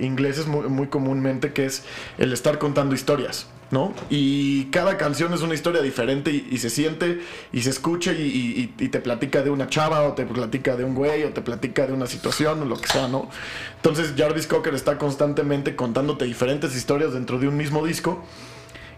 ingleses 0.00 0.46
muy, 0.46 0.86
comúnmente, 0.86 1.52
que 1.52 1.66
es 1.66 1.82
el 2.18 2.32
estar 2.32 2.58
contando 2.58 2.94
historias, 2.94 3.48
¿no? 3.72 3.92
Y 4.08 4.66
cada 4.66 4.96
canción 4.96 5.34
es 5.34 5.42
una 5.42 5.54
historia 5.54 5.82
diferente 5.82 6.30
y, 6.30 6.56
se 6.58 6.70
siente 6.70 7.20
y 7.52 7.62
se 7.62 7.70
escucha 7.70 8.12
y, 8.12 8.68
te 8.68 9.00
platica 9.00 9.42
de 9.42 9.50
una 9.50 9.68
chava 9.68 10.02
o 10.02 10.12
te 10.12 10.24
platica 10.24 10.76
de 10.76 10.84
un 10.84 10.94
güey 10.94 11.24
o 11.24 11.30
te 11.30 11.42
platica 11.42 11.86
de 11.86 11.94
una 11.94 12.06
situación 12.06 12.62
o 12.62 12.64
lo 12.64 12.76
que 12.76 12.86
sea, 12.86 13.08
¿no? 13.08 13.28
Entonces 13.76 14.14
Jarvis 14.16 14.46
Cocker 14.46 14.74
está 14.74 14.98
constantemente 14.98 15.74
contándote 15.74 16.26
diferentes 16.26 16.76
historias 16.76 17.12
dentro 17.12 17.40
de 17.40 17.48
un 17.48 17.56
mismo 17.56 17.84
disco. 17.84 18.24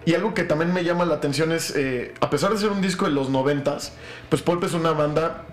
Y 0.07 0.13
algo 0.13 0.35
que 0.35 0.45
también 0.45 0.75
me 0.75 0.85
llama 0.85 1.07
la 1.07 1.15
atención 1.15 1.51
es, 1.51 1.75
a 2.21 2.29
pesar 2.29 2.53
de 2.53 2.59
ser 2.59 2.69
un 2.69 2.83
disco 2.83 3.07
de 3.07 3.13
los 3.13 3.31
noventas, 3.31 3.93
pues 4.29 4.43
Pulp 4.43 4.63
es 4.65 4.75
una 4.75 4.93
banda 4.93 5.47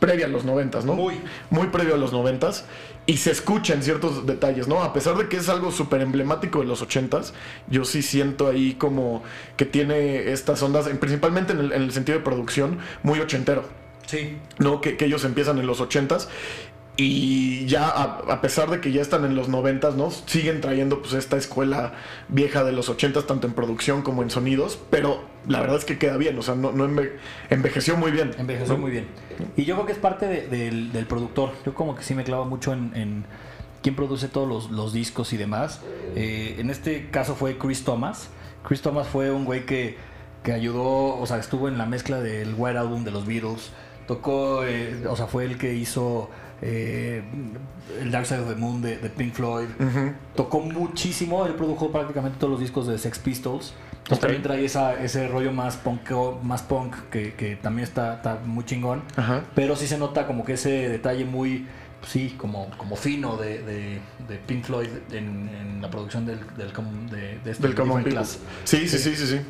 previa 0.00 0.26
a 0.26 0.28
los 0.28 0.44
noventas, 0.44 0.84
¿no? 0.84 0.94
Muy. 0.94 1.20
Muy 1.50 1.68
previo 1.68 1.94
a 1.94 1.98
los 1.98 2.12
noventas. 2.12 2.64
Y 3.06 3.16
se 3.18 3.30
escucha 3.30 3.74
en 3.74 3.82
ciertos 3.82 4.26
detalles, 4.26 4.66
¿no? 4.68 4.82
A 4.82 4.92
pesar 4.92 5.16
de 5.16 5.28
que 5.28 5.36
es 5.36 5.48
algo 5.48 5.70
súper 5.72 6.00
emblemático 6.00 6.60
de 6.60 6.66
los 6.66 6.82
ochentas, 6.82 7.32
yo 7.68 7.84
sí 7.84 8.02
siento 8.02 8.48
ahí 8.48 8.74
como 8.74 9.22
que 9.56 9.64
tiene 9.64 10.32
estas 10.32 10.62
ondas, 10.62 10.86
en- 10.86 10.98
principalmente 10.98 11.52
en 11.52 11.58
el, 11.60 11.72
en 11.72 11.82
el 11.82 11.92
sentido 11.92 12.18
de 12.18 12.24
producción, 12.24 12.78
muy 13.02 13.20
ochentero. 13.20 13.64
Sí. 14.06 14.38
¿no? 14.58 14.80
Que, 14.80 14.96
que 14.96 15.04
ellos 15.04 15.24
empiezan 15.24 15.58
en 15.58 15.66
los 15.68 15.80
80s 15.80 16.26
y 17.02 17.66
ya 17.66 17.88
a, 17.88 18.40
pesar 18.40 18.70
de 18.70 18.80
que 18.80 18.92
ya 18.92 19.00
están 19.02 19.24
en 19.24 19.34
los 19.36 19.48
90s, 19.48 19.94
¿no? 19.94 20.10
Siguen 20.10 20.60
trayendo 20.60 21.00
pues 21.00 21.14
esta 21.14 21.36
escuela 21.36 21.94
vieja 22.28 22.64
de 22.64 22.72
los 22.72 22.90
80s 22.90 23.26
tanto 23.26 23.46
en 23.46 23.54
producción 23.54 24.02
como 24.02 24.22
en 24.22 24.30
sonidos, 24.30 24.78
pero 24.90 25.22
la 25.48 25.60
verdad 25.60 25.76
es 25.78 25.84
que 25.84 25.98
queda 25.98 26.16
bien, 26.16 26.38
o 26.38 26.42
sea, 26.42 26.54
no, 26.54 26.72
enve- 26.72 27.12
envejeció 27.48 27.96
muy 27.96 28.10
bien. 28.10 28.32
Envejeció 28.38 28.76
muy 28.76 28.90
bien. 28.90 29.06
Y 29.56 29.64
yo 29.64 29.74
creo 29.76 29.86
que 29.86 29.92
es 29.92 29.98
parte 29.98 30.26
de- 30.26 30.46
del, 30.90 31.06
productor. 31.06 31.52
Yo 31.64 31.74
como 31.74 31.94
que 31.94 32.02
sí 32.02 32.14
me 32.14 32.24
clavo 32.24 32.44
mucho 32.44 32.72
en, 32.72 33.24
quién 33.82 33.96
produce 33.96 34.28
todos 34.28 34.46
los, 34.48 34.70
los 34.70 34.92
discos 34.92 35.32
y 35.32 35.36
demás. 35.38 35.80
Eh, 36.14 36.56
en 36.58 36.68
este 36.70 37.08
caso 37.10 37.34
fue 37.34 37.56
Chris 37.56 37.82
Thomas. 37.84 38.28
Chris 38.66 38.82
Thomas 38.82 39.08
fue 39.08 39.30
un 39.30 39.46
güey 39.46 39.64
que, 39.64 39.96
que 40.42 40.52
ayudó, 40.52 41.16
o 41.18 41.26
sea, 41.26 41.38
estuvo 41.38 41.66
en 41.68 41.78
la 41.78 41.86
mezcla 41.86 42.20
del 42.20 42.54
White 42.56 42.76
Album 42.78 43.04
de 43.04 43.10
los 43.10 43.26
Beatles. 43.26 43.70
Tocó, 44.06 44.64
eh, 44.66 45.06
o 45.08 45.16
sea, 45.16 45.26
fue 45.28 45.44
el 45.44 45.56
que 45.56 45.72
hizo 45.74 46.28
eh, 46.62 47.22
el 48.00 48.10
Dark 48.10 48.26
Side 48.26 48.40
of 48.40 48.48
the 48.48 48.54
Moon 48.54 48.82
de, 48.82 48.98
de 48.98 49.10
Pink 49.10 49.34
Floyd. 49.34 49.68
Tocó 50.34 50.60
muchísimo, 50.60 51.46
él 51.46 51.54
produjo 51.54 51.90
prácticamente 51.90 52.38
todos 52.38 52.52
los 52.52 52.60
discos 52.60 52.86
de 52.86 52.98
Sex 52.98 53.18
Pistols. 53.18 53.74
Entonces 53.98 54.20
también 54.20 54.42
trae 54.42 54.64
esa, 54.64 55.00
ese 55.00 55.28
rollo 55.28 55.52
más 55.52 55.76
punk, 55.76 56.10
más 56.42 56.62
punk 56.62 56.96
que, 57.10 57.34
que 57.34 57.56
también 57.56 57.86
está, 57.86 58.14
está 58.14 58.40
muy 58.44 58.64
chingón. 58.64 59.02
Pero 59.54 59.76
sí 59.76 59.86
se 59.86 59.98
nota 59.98 60.26
como 60.26 60.44
que 60.44 60.54
ese 60.54 60.88
detalle 60.88 61.24
muy, 61.24 61.66
sí, 62.06 62.34
como, 62.38 62.70
como 62.76 62.96
fino 62.96 63.36
de, 63.36 63.62
de, 63.62 64.00
de 64.28 64.36
Pink 64.46 64.64
Floyd 64.64 64.88
en, 65.12 65.48
en 65.48 65.82
la 65.82 65.90
producción 65.90 66.26
del, 66.26 66.38
del, 66.56 66.72
de, 67.10 67.38
de 67.38 67.50
este 67.50 67.62
Del 67.62 67.74
Common. 67.74 68.02
Class. 68.02 68.38
Sí, 68.64 68.88
sí, 68.88 68.98
sí, 68.98 69.14
sí, 69.16 69.26
sí. 69.26 69.40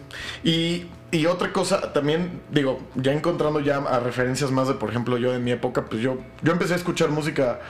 Y, 0.43 0.87
y 1.17 1.27
otra 1.27 1.53
cosa, 1.53 1.93
también, 1.93 2.41
digo, 2.51 2.81
ya 2.97 3.13
encontrando 3.13 3.61
ya 3.61 3.79
a 3.79 4.01
referencias 4.01 4.51
más 4.51 4.69
de, 4.69 4.75
por 4.75 4.91
ejemplo, 4.91 5.19
yo 5.19 5.33
de 5.33 5.39
mi 5.39 5.51
época, 5.51 5.85
pues 5.87 6.03
yo, 6.03 6.19
yo 6.43 6.53
empecé 6.53 6.75
a 6.75 6.77
escuchar 6.77 7.11
música 7.11 7.61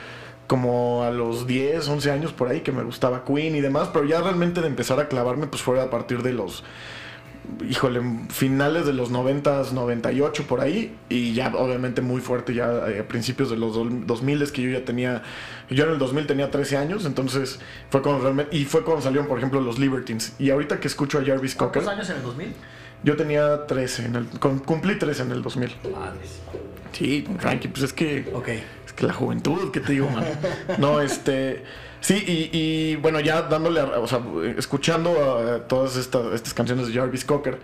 como 0.47 1.03
a 1.03 1.11
los 1.11 1.47
10, 1.47 1.87
11 1.87 2.11
años 2.11 2.33
por 2.33 2.49
ahí, 2.49 2.59
que 2.59 2.73
me 2.73 2.83
gustaba 2.83 3.23
Queen 3.23 3.55
y 3.55 3.61
demás, 3.61 3.89
pero 3.93 4.05
ya 4.05 4.21
realmente 4.21 4.59
de 4.59 4.67
empezar 4.67 4.99
a 4.99 5.07
clavarme, 5.07 5.47
pues 5.47 5.61
fue 5.61 5.81
a 5.81 5.89
partir 5.89 6.23
de 6.23 6.33
los 6.33 6.63
híjole, 7.67 8.01
finales 8.29 8.85
de 8.85 8.93
los 8.93 9.09
90, 9.11 9.63
98 9.73 10.45
por 10.47 10.61
ahí, 10.61 10.95
y 11.09 11.33
ya 11.33 11.53
obviamente 11.55 12.01
muy 12.01 12.21
fuerte 12.21 12.53
ya 12.53 12.87
eh, 12.87 12.99
a 12.99 13.07
principios 13.07 13.49
de 13.49 13.57
los 13.57 13.75
2000 13.75 14.41
es 14.41 14.51
que 14.51 14.61
yo 14.61 14.69
ya 14.69 14.85
tenía, 14.85 15.23
yo 15.69 15.85
en 15.85 15.91
el 15.91 15.99
2000 15.99 16.27
tenía 16.27 16.51
13 16.51 16.77
años, 16.77 17.05
entonces 17.05 17.59
fue 17.89 18.01
cuando 18.01 18.21
realmente, 18.23 18.55
y 18.55 18.65
fue 18.65 18.83
cuando 18.83 19.01
salieron 19.01 19.27
por 19.27 19.37
ejemplo 19.37 19.61
los 19.61 19.79
Libertines, 19.79 20.35
y 20.39 20.49
ahorita 20.49 20.79
que 20.79 20.87
escucho 20.87 21.19
a 21.19 21.25
Jarvis 21.25 21.55
Cocker. 21.55 21.83
¿Cuántos 21.83 21.93
años 21.93 22.09
en 22.09 22.17
el 22.17 22.23
2000? 22.23 22.53
Yo 23.03 23.15
tenía 23.15 23.65
13, 23.65 24.05
en 24.05 24.15
el, 24.15 24.27
cumplí 24.65 24.97
13 24.99 25.23
en 25.23 25.31
el 25.31 25.41
2000. 25.41 25.75
Madres. 25.91 26.39
Sí, 26.91 27.27
Frankie, 27.39 27.69
pues 27.69 27.83
es 27.83 27.93
que... 27.93 28.29
Ok. 28.33 28.49
Es 28.85 28.93
que 28.93 29.07
la 29.07 29.13
juventud, 29.13 29.71
¿qué 29.71 29.79
te 29.79 29.93
digo, 29.93 30.09
man? 30.09 30.25
No, 30.77 31.01
este... 31.01 31.63
Sí, 32.01 32.15
y, 32.15 32.57
y, 32.57 32.95
bueno, 32.97 33.19
ya 33.19 33.43
dándole, 33.43 33.81
o 33.81 34.07
sea, 34.07 34.21
escuchando 34.57 35.11
a 35.23 35.59
todas 35.67 35.95
estas, 35.95 36.33
estas 36.33 36.53
canciones 36.53 36.87
de 36.87 36.93
Jarvis 36.93 37.23
Cocker, 37.23 37.59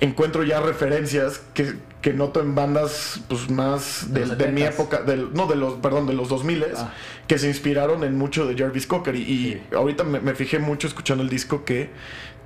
encuentro 0.00 0.44
ya 0.44 0.60
referencias 0.60 1.42
que, 1.52 1.74
que 2.00 2.12
noto 2.12 2.40
en 2.40 2.54
bandas 2.54 3.20
pues 3.28 3.50
más 3.50 4.12
de, 4.14 4.24
de, 4.24 4.52
mi 4.52 4.62
época, 4.62 5.02
del, 5.02 5.34
no 5.34 5.46
de 5.46 5.56
los, 5.56 5.74
perdón, 5.74 6.06
de 6.06 6.14
los 6.14 6.28
2000 6.28 6.64
ah. 6.76 6.92
que 7.26 7.38
se 7.38 7.48
inspiraron 7.48 8.04
en 8.04 8.16
mucho 8.16 8.46
de 8.46 8.56
Jarvis 8.56 8.86
Cocker. 8.86 9.14
Y, 9.16 9.22
y 9.22 9.62
ahorita 9.74 10.04
me, 10.04 10.20
me, 10.20 10.34
fijé 10.34 10.58
mucho 10.58 10.86
escuchando 10.86 11.22
el 11.22 11.28
disco 11.28 11.64
que 11.64 11.90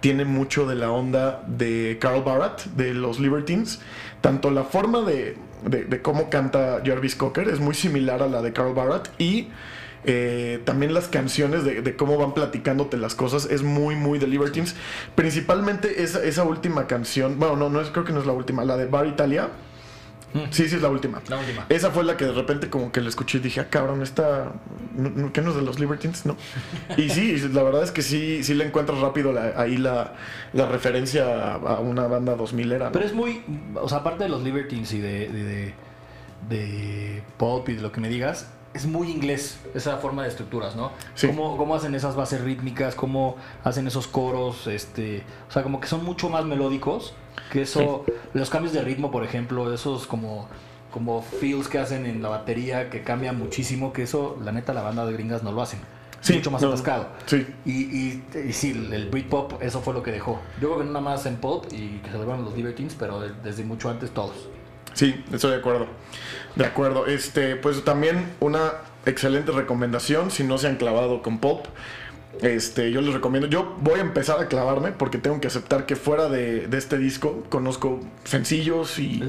tiene 0.01 0.25
mucho 0.25 0.67
de 0.67 0.75
la 0.75 0.91
onda 0.91 1.45
de 1.47 1.99
Carl 2.01 2.23
Barat, 2.23 2.65
de 2.77 2.93
los 2.95 3.21
Libertines. 3.21 3.81
Tanto 4.21 4.51
la 4.51 4.65
forma 4.65 5.03
de, 5.03 5.37
de, 5.65 6.03
cómo 6.03 6.31
canta 6.31 6.83
Jarvis 6.85 7.15
Cocker 7.15 7.49
es 7.49 7.61
muy 7.61 7.75
similar 7.75 8.23
a 8.23 8.27
la 8.27 8.43
de 8.43 8.53
Carl 8.53 8.75
Barat 8.75 9.09
y 9.19 9.49
eh, 10.07 10.61
también 10.65 10.93
las 10.93 11.09
canciones 11.09 11.65
de, 11.65 11.97
cómo 11.97 12.19
van 12.19 12.35
platicándote 12.35 12.97
las 12.97 13.15
cosas 13.15 13.47
es 13.51 13.63
muy, 13.63 13.97
muy 13.97 14.19
de 14.19 14.27
Libertines. 14.27 14.75
Principalmente 15.15 16.03
esa, 16.03 16.23
esa 16.23 16.45
última 16.45 16.87
canción, 16.87 17.39
bueno, 17.39 17.57
no, 17.57 17.71
no 17.71 17.81
es, 17.81 17.89
creo 17.89 18.05
que 18.05 18.13
no 18.13 18.21
es 18.21 18.27
la 18.27 18.33
última, 18.33 18.65
la 18.65 18.77
de 18.77 18.87
Bar 18.87 19.07
Italia. 19.07 19.49
Mm. 20.35 20.51
Sí, 20.51 20.69
sí, 20.69 20.77
es 20.77 20.83
la 20.83 20.89
última. 20.89 21.23
La 21.29 21.39
última. 21.39 21.65
Esa 21.69 21.91
fue 21.91 22.03
la 22.05 22.17
que 22.17 22.25
de 22.25 22.33
repente 22.33 22.69
como 22.69 22.91
que 22.91 23.01
la 23.01 23.09
escuché 23.09 23.39
y 23.39 23.41
dije, 23.41 23.61
ah, 23.61 23.71
cabrón, 23.71 24.03
esta... 24.03 24.53
¿Qué 25.33 25.41
no 25.41 25.51
es 25.51 25.57
de 25.57 25.63
los 25.63 25.79
Libertines? 25.79 26.27
No. 26.27 26.37
y 26.97 27.09
sí, 27.09 27.39
la 27.53 27.63
verdad 27.63 27.85
es 27.85 27.93
que 27.93 28.03
sí, 28.03 28.43
sí 28.43 28.55
le 28.55 28.67
encuentras 28.67 28.99
rápido 28.99 29.33
ahí 29.57 29.77
la, 29.77 30.15
la, 30.53 30.67
referencia 30.67 31.55
a, 31.55 31.79
una 31.79 32.09
banda 32.09 32.35
2000 32.35 32.73
era. 32.73 32.93
Pero 32.93 33.05
es 33.05 33.15
muy... 33.15 33.43
O 33.77 33.89
sea, 33.89 33.99
aparte 33.99 34.25
de 34.25 34.31
los 34.31 34.43
Libertines 34.43 34.93
y 34.93 35.01
de, 35.01 35.29
de, 35.29 35.75
de 36.49 37.23
pop 37.39 37.69
y 37.69 37.75
de 37.75 37.83
lo 37.83 37.93
que 37.93 38.01
me 38.01 38.09
digas, 38.09 38.49
es 38.75 38.87
muy 38.87 39.11
inglés 39.11 39.59
esa 39.75 39.97
forma 39.99 40.23
de 40.23 40.29
estructuras, 40.29 40.75
¿no? 40.75 40.91
Sí. 41.15 41.29
¿Cómo, 41.29 41.57
¿Cómo, 41.57 41.75
hacen 41.77 41.95
esas 41.95 42.17
bases 42.17 42.41
rítmicas? 42.41 42.95
¿Cómo 42.95 43.37
hacen 43.63 43.87
esos 43.87 44.09
coros? 44.09 44.67
Este, 44.67 45.23
o 45.49 45.53
sea, 45.53 45.63
como 45.63 45.81
que 45.81 45.87
son 45.87 46.05
mucho 46.05 46.29
más 46.29 46.45
melódicos 46.45 47.15
que 47.53 47.63
eso. 47.63 48.05
Los 48.35 48.51
cambios 48.51 48.73
de 48.73 48.83
ritmo, 48.83 49.11
por 49.11 49.25
ejemplo, 49.25 49.73
esos 49.73 50.07
como, 50.07 50.49
como 50.91 51.23
feels 51.23 51.69
que 51.69 51.79
hacen 51.79 52.05
en 52.05 52.21
la 52.21 52.29
batería 52.29 52.91
que 52.91 53.03
cambian 53.03 53.39
muchísimo, 53.39 53.93
que 53.93 54.03
eso, 54.03 54.37
la 54.43 54.51
neta, 54.51 54.75
la 54.75 54.83
banda 54.83 55.07
de 55.07 55.13
gringas 55.13 55.43
no 55.43 55.53
lo 55.53 55.63
hacen. 55.63 55.79
Sí, 56.21 56.33
mucho 56.33 56.51
más 56.51 56.63
atascado. 56.63 57.09
Sí. 57.27 57.47
Y, 57.67 57.71
y, 57.71 58.25
y, 58.49 58.53
sí, 58.55 58.71
el 58.71 59.11
Britpop, 59.11 59.63
eso 59.63 59.83
fue 59.83 59.93
lo 59.93 60.03
que 60.03 60.11
dejó. 60.11 60.41
Yo 60.59 60.69
creo 60.69 60.79
que 60.79 60.85
no 60.85 60.93
nada 60.93 61.05
más 61.05 61.27
en 61.27 61.37
pop 61.37 61.67
y 61.71 61.99
que 61.99 62.11
se 62.11 62.17
lo 62.17 62.25
los 62.25 62.57
Libertines, 62.57 62.97
pero 62.99 63.21
desde 63.21 63.63
mucho 63.63 63.91
antes 63.91 64.11
todos. 64.11 64.49
Sí, 64.95 65.23
estoy 65.33 65.53
de 65.53 65.57
acuerdo. 65.59 65.87
De 66.57 66.65
acuerdo. 66.65 67.07
Este, 67.07 67.57
pues 67.57 67.85
también 67.85 68.33
una 68.41 68.73
excelente 69.07 69.53
recomendación 69.53 70.31
si 70.31 70.45
no 70.45 70.59
se 70.59 70.69
han 70.69 70.77
clavado 70.77 71.23
con 71.23 71.39
pop. 71.39 71.67
Este, 72.43 72.91
yo 72.91 73.01
les 73.01 73.15
recomiendo. 73.15 73.49
Yo 73.49 73.77
voy 73.81 74.01
a 74.01 74.03
empezar 74.03 74.41
a 74.41 74.49
clavarme 74.49 74.93
porque 74.93 75.19
tengo 75.19 75.41
que 75.41 75.47
aceptar 75.47 75.87
que 75.87 75.97
fuera 75.97 76.29
de, 76.29 76.69
este 76.73 76.99
disco 76.99 77.45
conozco 77.49 78.01
sencillos 78.25 78.99
y 78.99 79.21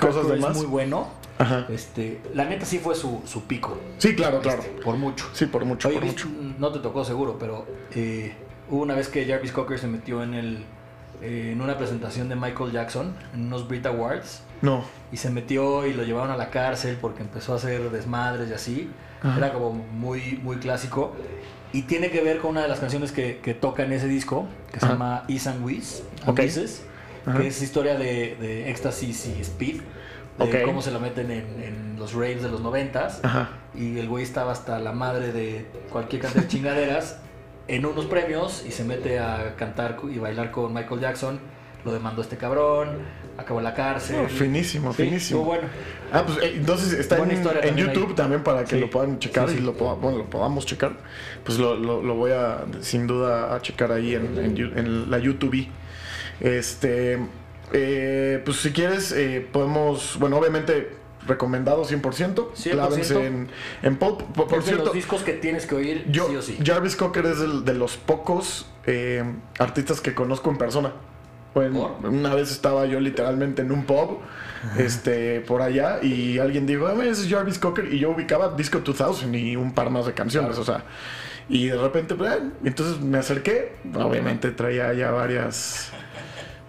cosas 0.00 0.28
demás. 0.28 0.52
Es 0.52 0.56
muy 0.58 0.66
bueno. 0.66 1.08
Ajá. 1.38 1.66
Este, 1.70 2.20
la 2.34 2.44
neta 2.44 2.66
sí 2.66 2.78
fue 2.78 2.94
su, 2.94 3.22
pico. 3.48 3.78
Sí, 3.98 4.14
claro, 4.14 4.36
este, 4.36 4.48
claro. 4.48 4.62
Por 4.84 4.96
mucho. 4.96 5.26
Sí, 5.32 5.46
por 5.46 5.64
mucho, 5.64 5.90
por 5.90 6.04
mucho. 6.04 6.28
No 6.58 6.70
te 6.70 6.80
tocó 6.80 7.04
seguro, 7.04 7.38
pero 7.38 7.66
eh, 7.94 8.34
hubo 8.68 8.82
una 8.82 8.94
vez 8.94 9.08
que 9.08 9.26
Jarvis 9.26 9.52
Cocker 9.52 9.78
se 9.78 9.86
metió 9.86 10.22
en 10.22 10.34
el 10.34 10.64
eh, 11.22 11.50
en 11.52 11.60
una 11.60 11.76
presentación 11.76 12.28
de 12.28 12.36
Michael 12.36 12.72
Jackson 12.72 13.14
en 13.34 13.46
unos 13.46 13.66
Brit 13.68 13.86
Awards 13.86 14.42
no. 14.62 14.84
Y 15.10 15.16
se 15.16 15.30
metió 15.30 15.86
y 15.86 15.94
lo 15.94 16.04
llevaron 16.04 16.30
a 16.30 16.36
la 16.36 16.50
cárcel 16.50 16.98
porque 17.00 17.22
empezó 17.22 17.54
a 17.54 17.56
hacer 17.56 17.90
desmadres 17.90 18.50
y 18.50 18.52
así. 18.52 18.90
Era 19.36 19.52
como 19.52 19.72
muy, 19.72 20.40
muy 20.42 20.56
clásico. 20.56 21.14
Y 21.72 21.82
tiene 21.82 22.10
que 22.10 22.22
ver 22.22 22.38
con 22.38 22.52
una 22.52 22.62
de 22.62 22.68
las 22.68 22.80
canciones 22.80 23.12
que, 23.12 23.38
que 23.38 23.54
toca 23.54 23.84
en 23.84 23.92
ese 23.92 24.08
disco, 24.08 24.46
que 24.72 24.80
se 24.80 24.86
llama 24.86 25.24
Is 25.28 25.46
and 25.46 25.64
Wiz, 25.64 26.02
que 27.36 27.46
es 27.46 27.62
historia 27.62 27.96
de, 27.96 28.36
de 28.40 28.70
éxtasis 28.70 29.26
y 29.26 29.40
speed. 29.40 29.80
De 30.38 30.62
cómo 30.62 30.80
se 30.80 30.90
lo 30.90 31.00
meten 31.00 31.30
en, 31.30 31.62
en 31.62 31.96
los 31.98 32.14
raves 32.14 32.42
de 32.42 32.48
los 32.48 32.60
noventas. 32.60 33.20
Y 33.74 33.98
el 33.98 34.08
güey 34.08 34.24
estaba 34.24 34.52
hasta 34.52 34.78
la 34.78 34.92
madre 34.92 35.32
de 35.32 35.66
cualquier 35.90 36.22
cantidad 36.22 36.42
de 36.42 36.48
chingaderas 36.52 37.18
en 37.74 37.86
unos 37.86 38.06
premios 38.06 38.64
y 38.66 38.70
se 38.70 38.84
mete 38.84 39.18
a 39.18 39.54
cantar 39.56 39.98
y 40.10 40.18
bailar 40.18 40.50
con 40.50 40.72
Michael 40.72 41.00
Jackson. 41.00 41.40
Lo 41.84 41.92
demandó 41.92 42.20
este 42.20 42.36
cabrón 42.36 42.98
acabó 43.40 43.60
en 43.60 43.64
la 43.64 43.74
cárcel. 43.74 44.28
finísimo, 44.28 44.92
finísimo. 44.92 45.44
bueno. 45.44 45.68
Ah, 46.12 46.24
pues 46.26 46.38
eh, 46.42 46.54
entonces 46.56 46.92
está 46.92 47.16
en, 47.18 47.76
YouTube 47.76 48.14
también 48.14 48.42
para 48.42 48.64
que 48.64 48.76
lo 48.76 48.90
puedan 48.90 49.18
checar 49.18 49.48
y 49.50 49.60
lo, 49.60 49.72
bueno, 49.72 50.18
lo 50.18 50.24
podamos 50.28 50.66
checar. 50.66 50.92
Pues 51.44 51.58
lo, 51.58 51.76
lo, 51.76 52.14
voy 52.14 52.32
a, 52.32 52.64
sin 52.80 53.06
duda, 53.06 53.54
a 53.54 53.62
checar 53.62 53.92
ahí 53.92 54.14
en, 54.14 54.36
en 54.76 55.10
la 55.10 55.18
YouTube. 55.18 55.68
Este, 56.40 57.18
eh, 57.72 58.42
pues 58.44 58.58
si 58.58 58.72
quieres, 58.72 59.12
eh, 59.12 59.46
podemos, 59.52 60.16
bueno, 60.18 60.38
obviamente 60.38 60.99
recomendado 61.26 61.84
100%. 61.84 62.52
100%. 62.54 63.24
en, 63.24 63.48
en 63.82 63.96
pop. 63.96 64.22
Por, 64.34 64.62
cierto, 64.62 64.86
los 64.86 64.94
discos 64.94 65.22
que 65.22 65.34
tienes 65.34 65.66
que 65.66 65.74
oír, 65.74 66.04
yo, 66.10 66.28
sí 66.28 66.36
o 66.36 66.42
sí. 66.42 66.58
Jarvis 66.64 66.96
Cocker 66.96 67.26
es 67.26 67.64
de 67.64 67.74
los 67.74 67.96
pocos 67.96 68.66
artistas 69.58 70.00
que 70.00 70.14
conozco 70.14 70.50
en 70.50 70.58
persona. 70.58 70.92
Bueno, 71.54 71.96
una 72.04 72.34
vez 72.34 72.52
estaba 72.52 72.86
yo 72.86 73.00
literalmente 73.00 73.62
en 73.62 73.72
un 73.72 73.84
pub 73.84 74.18
este, 74.78 75.40
por 75.40 75.62
allá 75.62 75.98
y 76.00 76.38
alguien 76.38 76.64
dijo, 76.64 76.86
ah, 76.86 76.94
ese 77.02 77.22
es 77.22 77.28
Jarvis 77.28 77.58
Cocker 77.58 77.92
y 77.92 77.98
yo 77.98 78.10
ubicaba 78.10 78.54
Disco 78.54 78.80
2000 78.80 79.34
y 79.34 79.56
un 79.56 79.72
par 79.72 79.90
más 79.90 80.06
de 80.06 80.12
canciones, 80.12 80.58
o 80.58 80.64
sea, 80.64 80.84
y 81.48 81.66
de 81.66 81.76
repente, 81.76 82.14
pues, 82.14 82.38
entonces 82.64 83.00
me 83.00 83.18
acerqué, 83.18 83.72
obviamente 83.94 84.52
traía 84.52 84.92
ya 84.92 85.10
varias, 85.10 85.90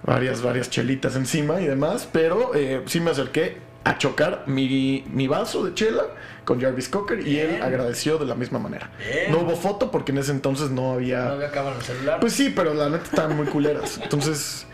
varias, 0.03 0.41
varias 0.41 0.71
chelitas 0.71 1.15
encima 1.15 1.61
y 1.61 1.67
demás, 1.67 2.09
pero 2.11 2.55
eh, 2.55 2.81
sí 2.87 2.99
me 2.99 3.11
acerqué 3.11 3.57
a 3.83 3.97
chocar 3.97 4.43
mi, 4.47 5.03
mi 5.11 5.27
vaso 5.27 5.63
de 5.65 5.73
chela 5.73 6.03
con 6.45 6.61
Jarvis 6.61 6.89
Cocker 6.89 7.25
y 7.25 7.39
él 7.39 7.61
agradeció 7.61 8.17
de 8.17 8.25
la 8.25 8.35
misma 8.35 8.59
manera. 8.59 8.91
No 9.29 9.39
hubo 9.39 9.55
foto 9.55 9.91
porque 9.91 10.11
en 10.11 10.19
ese 10.19 10.31
entonces 10.31 10.69
no 10.69 10.93
había... 10.93 11.25
No 11.25 11.31
había 11.33 11.51
cámara 11.51 11.75
en 11.75 11.81
el 11.81 11.85
celular. 11.85 12.19
Pues 12.19 12.33
sí, 12.33 12.51
pero 12.55 12.73
la 12.73 12.89
neta 12.89 13.03
estaban 13.05 13.35
muy 13.35 13.47
culeras. 13.47 13.99
Entonces 14.01 14.67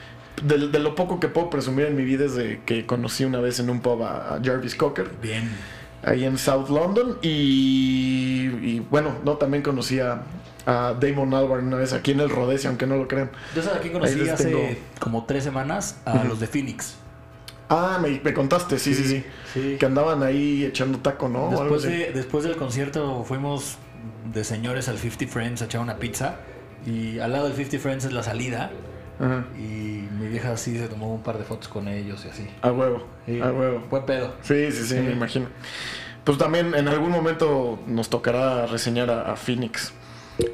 de, 0.43 0.79
lo 0.79 0.95
poco 0.95 1.19
que 1.19 1.27
puedo 1.27 1.49
presumir 1.49 1.87
en 1.87 1.95
mi 1.95 2.03
vida 2.03 2.25
es 2.25 2.35
de 2.35 2.61
que 2.65 2.85
conocí 2.85 3.25
una 3.25 3.39
vez 3.39 3.59
en 3.59 3.69
un 3.69 3.81
pub 3.81 4.03
a, 4.03 4.39
Jarvis 4.43 4.75
Cocker. 4.75 5.09
Bien. 5.21 5.49
Ahí 6.03 6.25
en 6.25 6.37
South 6.37 6.69
London. 6.69 7.17
Y, 7.21 8.79
bueno, 8.91 9.15
no 9.23 9.37
también 9.37 9.63
conocí 9.63 9.99
a, 9.99 10.21
Damon 10.99 11.33
Albarn 11.33 11.67
una 11.67 11.77
vez 11.77 11.93
aquí 11.93 12.11
en 12.11 12.19
el 12.19 12.29
Rodesi, 12.29 12.67
aunque 12.67 12.85
no 12.85 12.97
lo 12.97 13.07
crean. 13.07 13.31
Yo 13.55 13.61
sabes 13.63 13.79
aquí 13.79 13.89
conocí 13.89 14.27
hace 14.27 14.77
como 14.99 15.25
tres 15.25 15.45
semanas 15.45 16.01
a 16.03 16.25
los 16.25 16.41
de 16.41 16.47
Phoenix. 16.47 16.96
Ah, 17.69 17.99
me, 18.01 18.33
contaste, 18.33 18.79
sí, 18.79 18.93
sí, 18.93 19.23
sí, 19.53 19.77
Que 19.77 19.85
andaban 19.85 20.23
ahí 20.23 20.63
echando 20.63 20.99
taco, 20.99 21.27
¿no? 21.27 21.49
Después, 21.49 21.83
después 21.83 22.43
del 22.43 22.55
concierto 22.55 23.23
fuimos 23.25 23.77
de 24.33 24.43
señores 24.43 24.87
al 24.87 24.97
50 24.97 25.31
Friends 25.31 25.61
a 25.61 25.65
echar 25.65 25.81
una 25.81 25.97
pizza. 25.97 26.37
Y 26.85 27.19
al 27.19 27.33
lado 27.33 27.45
del 27.45 27.55
50 27.55 27.79
Friends 27.79 28.05
es 28.05 28.13
la 28.13 28.23
salida. 28.23 28.71
Y 29.57 30.07
mi 30.19 30.27
vieja 30.27 30.51
así 30.51 30.77
se 30.77 30.87
tomó 30.87 31.13
un 31.13 31.23
par 31.23 31.37
de 31.37 31.43
fotos 31.43 31.67
con 31.67 31.87
ellos 31.87 32.23
y 32.25 32.29
así. 32.29 32.47
A 32.61 32.71
huevo, 32.71 33.03
a 33.27 33.51
huevo. 33.51 33.83
Buen 33.89 34.05
pedo. 34.05 34.33
Sí, 34.41 34.71
sí, 34.71 34.85
sí, 34.85 34.95
me 34.95 35.11
imagino. 35.11 35.47
Pues 36.23 36.37
también 36.37 36.75
en 36.75 36.87
algún 36.87 37.11
momento 37.11 37.79
nos 37.87 38.09
tocará 38.09 38.67
reseñar 38.67 39.09
a, 39.09 39.35
Phoenix. 39.35 39.93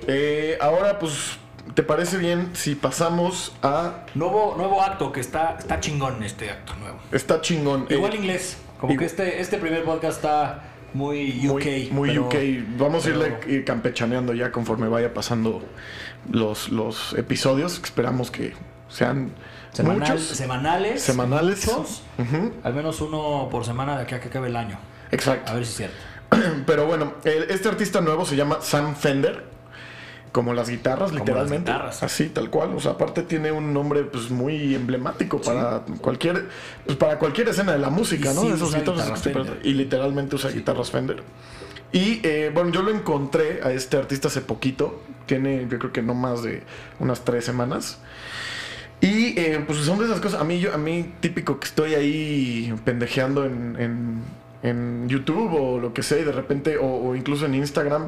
Eh, 0.08 0.58
ahora, 0.62 0.97
pues, 0.97 1.38
¿te 1.73 1.84
parece 1.84 2.17
bien 2.17 2.52
si 2.54 2.76
pasamos 2.76 3.54
a. 3.62 4.06
Nuevo, 4.15 4.56
nuevo 4.58 4.82
acto, 4.82 5.12
que 5.12 5.19
está, 5.19 5.58
está 5.60 5.80
chingón 5.80 6.23
este 6.23 6.49
acto 6.49 6.76
nuevo. 6.76 6.99
Está 7.12 7.41
chingón. 7.41 7.88
Igual 7.89 8.13
eh, 8.13 8.17
inglés. 8.17 8.58
Como 8.80 8.97
que 8.97 9.06
este, 9.06 9.39
este 9.39 9.58
primer 9.58 9.84
podcast 9.84 10.17
está 10.17 10.63
muy 10.93 11.47
UK. 11.47 11.91
Muy, 11.91 12.17
UK. 12.17 12.36
Vamos 12.78 13.06
a 13.06 13.10
irle 13.10 13.63
campechaneando 13.65 14.34
ya 14.34 14.52
conforme 14.52 14.88
vaya 14.88 15.13
pasando 15.13 15.63
los, 16.30 16.69
los 16.69 17.13
episodios. 17.13 17.80
Esperamos 17.84 18.30
que 18.30 18.54
sean 18.89 19.32
muchos. 19.84 20.21
Semanales. 20.23 21.02
Semanales. 21.02 21.67
Al 22.63 22.73
menos 22.73 23.02
uno 23.02 23.47
por 23.49 23.65
semana 23.65 23.97
de 23.97 24.04
aquí 24.04 24.15
a 24.15 24.19
que 24.19 24.28
acabe 24.28 24.49
el 24.49 24.56
año. 24.56 24.78
Exacto. 25.12 25.52
A 25.52 25.56
ver 25.56 25.65
si 25.65 25.71
es 25.71 25.78
cierto. 25.78 25.97
Pero 26.65 26.86
bueno, 26.86 27.13
este 27.23 27.69
artista 27.69 28.02
nuevo 28.02 28.26
se 28.26 28.36
llama 28.36 28.60
Sam 28.62 28.95
Fender. 28.95 29.53
Como 30.34 30.54
las 30.54 30.67
guitarras, 30.67 31.12
Como 31.12 31.19
literalmente. 31.24 31.72
las 31.72 31.78
guitarras. 31.80 32.04
Así, 32.04 32.28
tal 32.28 32.50
cual. 32.50 32.74
O 32.76 32.82
sea, 32.82 32.91
aparte 32.93 33.22
tiene 33.24 33.54
un 33.54 33.72
nombre 33.74 34.04
pues 34.04 34.30
muy 34.32 34.76
emblemático 34.76 35.39
para 35.39 35.84
cualquier 36.02 36.50
pues, 36.86 36.98
para 36.98 37.17
cualquier 37.19 37.48
escena 37.48 37.72
de 37.72 37.80
la 37.80 37.89
música, 37.89 38.32
Y 38.34 38.36
¿no? 38.36 38.41
sí 38.41 38.48
usa 38.62 38.80
guitarras 38.80 39.24
y 39.63 39.74
literalmente 39.74 40.36
usa 40.36 40.52
guitarras 40.52 40.91
Fender. 40.91 41.24
Y 41.93 42.19
eh, 42.24 42.52
bueno, 42.54 42.72
yo 42.72 42.82
lo 42.82 42.89
encontré 42.91 43.62
a 43.63 43.72
este 43.72 43.96
artista 43.96 44.28
hace 44.28 44.41
poquito. 44.41 45.02
Tiene, 45.28 45.67
yo 45.69 45.78
creo 45.80 45.93
que 45.93 46.02
no 46.02 46.15
más 46.15 46.41
de 46.43 46.63
unas 47.00 47.24
tres 47.24 47.46
semanas. 47.46 48.00
Y 49.00 49.39
eh, 49.39 49.63
pues 49.67 49.78
son 49.80 50.00
de 50.00 50.06
esas 50.06 50.19
cosas. 50.19 50.41
A 50.41 50.43
mí, 50.43 50.60
yo, 50.60 50.74
a 50.74 50.78
mí 50.78 51.13
típico 51.19 51.60
que 51.60 51.67
estoy 51.67 51.93
ahí 51.93 52.74
pendejeando 52.84 53.46
en, 53.46 53.76
en, 53.78 54.22
en 54.63 55.08
YouTube 55.10 55.54
o 55.54 55.80
lo 55.80 55.93
que 55.93 56.02
sea, 56.02 56.17
y 56.19 56.24
de 56.24 56.32
repente, 56.32 56.78
o, 56.78 56.88
o 56.88 57.15
incluso 57.15 57.46
en 57.46 57.54
Instagram, 57.54 58.08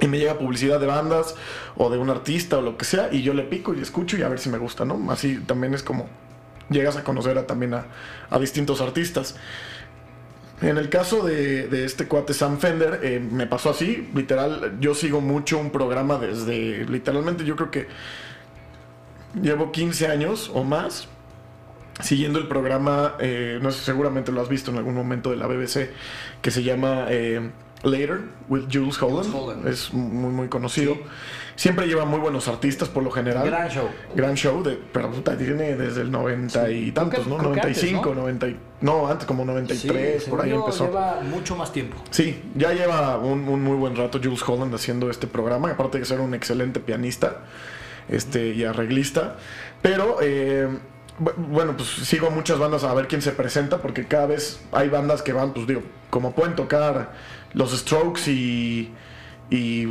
y 0.00 0.08
me 0.08 0.18
llega 0.18 0.38
publicidad 0.38 0.78
de 0.80 0.86
bandas 0.86 1.34
o 1.76 1.90
de 1.90 1.98
un 1.98 2.10
artista 2.10 2.58
o 2.58 2.62
lo 2.62 2.76
que 2.76 2.84
sea, 2.84 3.08
y 3.12 3.22
yo 3.22 3.34
le 3.34 3.44
pico 3.44 3.74
y 3.74 3.80
escucho 3.80 4.16
y 4.16 4.22
a 4.22 4.28
ver 4.28 4.38
si 4.38 4.48
me 4.50 4.58
gusta, 4.58 4.84
¿no? 4.84 5.10
Así 5.10 5.38
también 5.38 5.74
es 5.74 5.82
como 5.82 6.08
llegas 6.68 6.96
a 6.96 7.04
conocer 7.04 7.38
a, 7.38 7.46
también 7.46 7.74
a, 7.74 7.86
a 8.30 8.38
distintos 8.38 8.80
artistas. 8.80 9.36
En 10.62 10.78
el 10.78 10.88
caso 10.88 11.22
de, 11.22 11.84
este 11.84 12.06
cuate 12.06 12.32
Sam 12.32 12.58
Fender, 12.58 13.00
eh, 13.02 13.20
me 13.20 13.46
pasó 13.46 13.70
así, 13.70 14.08
literal, 14.14 14.78
yo 14.80 14.94
sigo 14.94 15.20
mucho 15.20 15.58
un 15.58 15.70
programa 15.70 16.16
desde, 16.18 16.86
literalmente 16.86 17.44
yo 17.44 17.56
creo 17.56 17.70
que 17.70 17.88
llevo 19.40 19.70
15 19.70 20.06
años 20.06 20.50
o 20.54 20.64
más 20.64 21.08
siguiendo 22.00 22.38
el 22.38 22.48
programa, 22.48 23.14
eh, 23.18 23.58
no 23.60 23.70
sé, 23.70 23.84
seguramente 23.84 24.32
lo 24.32 24.40
has 24.40 24.48
visto 24.48 24.70
en 24.70 24.78
algún 24.78 24.94
momento 24.94 25.30
de 25.30 25.36
la 25.36 25.46
BBC, 25.46 25.90
que 26.40 26.50
se 26.50 26.62
llama 26.62 27.06
eh, 27.10 27.50
Later 27.86 28.20
with 28.48 28.64
Jules 28.70 29.00
Holland. 29.00 29.32
Holland. 29.34 29.66
Es 29.68 29.92
muy, 29.94 30.30
muy 30.32 30.48
conocido. 30.48 30.94
Sí. 30.94 31.00
Siempre 31.56 31.86
lleva 31.86 32.04
muy 32.04 32.18
buenos 32.18 32.48
artistas 32.48 32.88
por 32.90 33.02
lo 33.02 33.10
general. 33.10 33.46
Gran 33.46 33.68
show. 33.70 33.88
Gran 34.14 34.34
show, 34.34 34.62
de, 34.62 34.78
pero 34.92 35.10
puta, 35.10 35.36
tiene 35.38 35.74
desde 35.74 36.02
el 36.02 36.10
90 36.10 36.70
y 36.70 36.92
tantos, 36.92 37.24
que- 37.24 37.30
¿no? 37.30 37.38
creo 37.38 37.52
que 37.52 37.60
antes, 37.60 37.76
95, 37.82 38.08
¿no? 38.14 38.20
90 38.22 38.48
y- 38.48 38.60
no, 38.82 39.06
antes 39.08 39.26
como 39.26 39.44
93, 39.46 40.24
Sí, 40.24 40.28
por 40.30 40.42
ahí 40.42 40.50
empezó. 40.52 40.84
Lleva 40.86 41.20
mucho 41.22 41.56
más 41.56 41.72
tiempo. 41.72 41.96
Sí, 42.10 42.42
ya 42.56 42.72
lleva 42.74 43.16
un, 43.18 43.48
un 43.48 43.62
muy 43.62 43.76
buen 43.76 43.96
rato 43.96 44.20
Jules 44.22 44.42
Holland 44.46 44.74
haciendo 44.74 45.08
este 45.08 45.26
programa, 45.26 45.70
aparte 45.70 45.98
de 45.98 46.04
ser 46.04 46.20
un 46.20 46.34
excelente 46.34 46.78
pianista 46.80 47.38
este, 48.10 48.48
y 48.50 48.64
arreglista. 48.64 49.36
Pero, 49.80 50.18
eh, 50.20 50.68
bu- 51.18 51.32
bueno, 51.36 51.74
pues 51.74 51.88
sigo 51.88 52.30
muchas 52.30 52.58
bandas 52.58 52.84
a 52.84 52.92
ver 52.92 53.08
quién 53.08 53.22
se 53.22 53.32
presenta, 53.32 53.78
porque 53.78 54.06
cada 54.06 54.26
vez 54.26 54.60
hay 54.72 54.90
bandas 54.90 55.22
que 55.22 55.32
van, 55.32 55.54
pues 55.54 55.66
digo, 55.66 55.80
como 56.10 56.32
pueden 56.34 56.54
tocar 56.54 57.12
los 57.56 57.72
Strokes 57.76 58.30
y, 58.30 58.92
y 59.50 59.86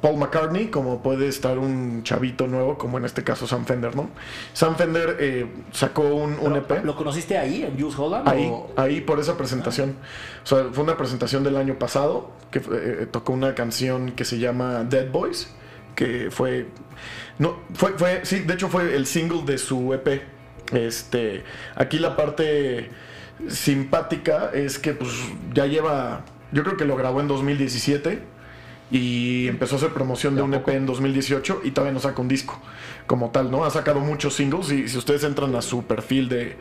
Paul 0.00 0.18
McCartney, 0.18 0.66
como 0.68 1.02
puede 1.02 1.26
estar 1.28 1.58
un 1.58 2.02
chavito 2.04 2.46
nuevo, 2.46 2.76
como 2.78 2.98
en 2.98 3.04
este 3.04 3.24
caso 3.24 3.46
Sam 3.48 3.64
Fender, 3.64 3.96
¿no? 3.96 4.08
Sam 4.52 4.76
Fender 4.76 5.16
eh, 5.18 5.46
sacó 5.72 6.02
un, 6.02 6.38
un 6.38 6.54
E 6.54 6.58
EP. 6.58 6.84
¿Lo 6.84 6.94
conociste 6.94 7.36
ahí, 7.38 7.62
en 7.64 7.80
Jules 7.80 7.98
Holland? 7.98 8.28
Ahí, 8.28 8.48
o- 8.52 8.70
ahí 8.76 9.00
por 9.00 9.18
esa 9.18 9.36
presentación. 9.36 9.96
O 10.44 10.46
sea, 10.46 10.66
fue 10.72 10.84
una 10.84 10.96
presentación 10.96 11.42
del 11.42 11.56
año 11.56 11.78
pasado 11.78 12.30
que 12.50 12.58
eh, 12.72 13.06
tocó 13.10 13.32
una 13.32 13.54
canción 13.54 14.12
que 14.12 14.24
se 14.24 14.38
llama 14.38 14.84
Dead 14.84 15.10
Boys, 15.10 15.48
que 15.94 16.28
fue 16.30 16.66
no 17.38 17.56
fue 17.74 17.92
fue 17.96 18.20
sí, 18.24 18.40
de 18.40 18.54
hecho 18.54 18.68
fue 18.68 18.94
el 18.94 19.06
single 19.06 19.42
de 19.44 19.56
su 19.58 19.92
EP. 19.94 20.22
Este, 20.72 21.44
aquí 21.76 21.98
la 21.98 22.16
parte 22.16 22.90
simpática 23.48 24.50
es 24.52 24.78
que 24.78 24.92
pues 24.92 25.10
ya 25.54 25.66
lleva 25.66 26.24
yo 26.52 26.62
creo 26.62 26.76
que 26.76 26.84
lo 26.84 26.96
grabó 26.96 27.20
en 27.20 27.28
2017 27.28 28.20
y 28.90 29.48
empezó 29.48 29.74
a 29.74 29.78
hacer 29.78 29.90
promoción 29.90 30.34
de 30.34 30.38
¿De 30.38 30.42
a 30.42 30.44
un 30.44 30.54
EP 30.54 30.68
en 30.68 30.86
2018 30.86 31.62
y 31.64 31.72
todavía 31.72 31.92
no 31.92 32.00
saca 32.00 32.20
un 32.22 32.28
disco 32.28 32.60
como 33.06 33.30
tal, 33.30 33.50
¿no? 33.50 33.64
Ha 33.64 33.70
sacado 33.70 34.00
muchos 34.00 34.34
singles 34.34 34.70
y 34.70 34.88
si 34.88 34.96
ustedes 34.96 35.24
entran 35.24 35.54
a 35.56 35.62
su 35.62 35.84
perfil 35.84 36.28
de 36.28 36.56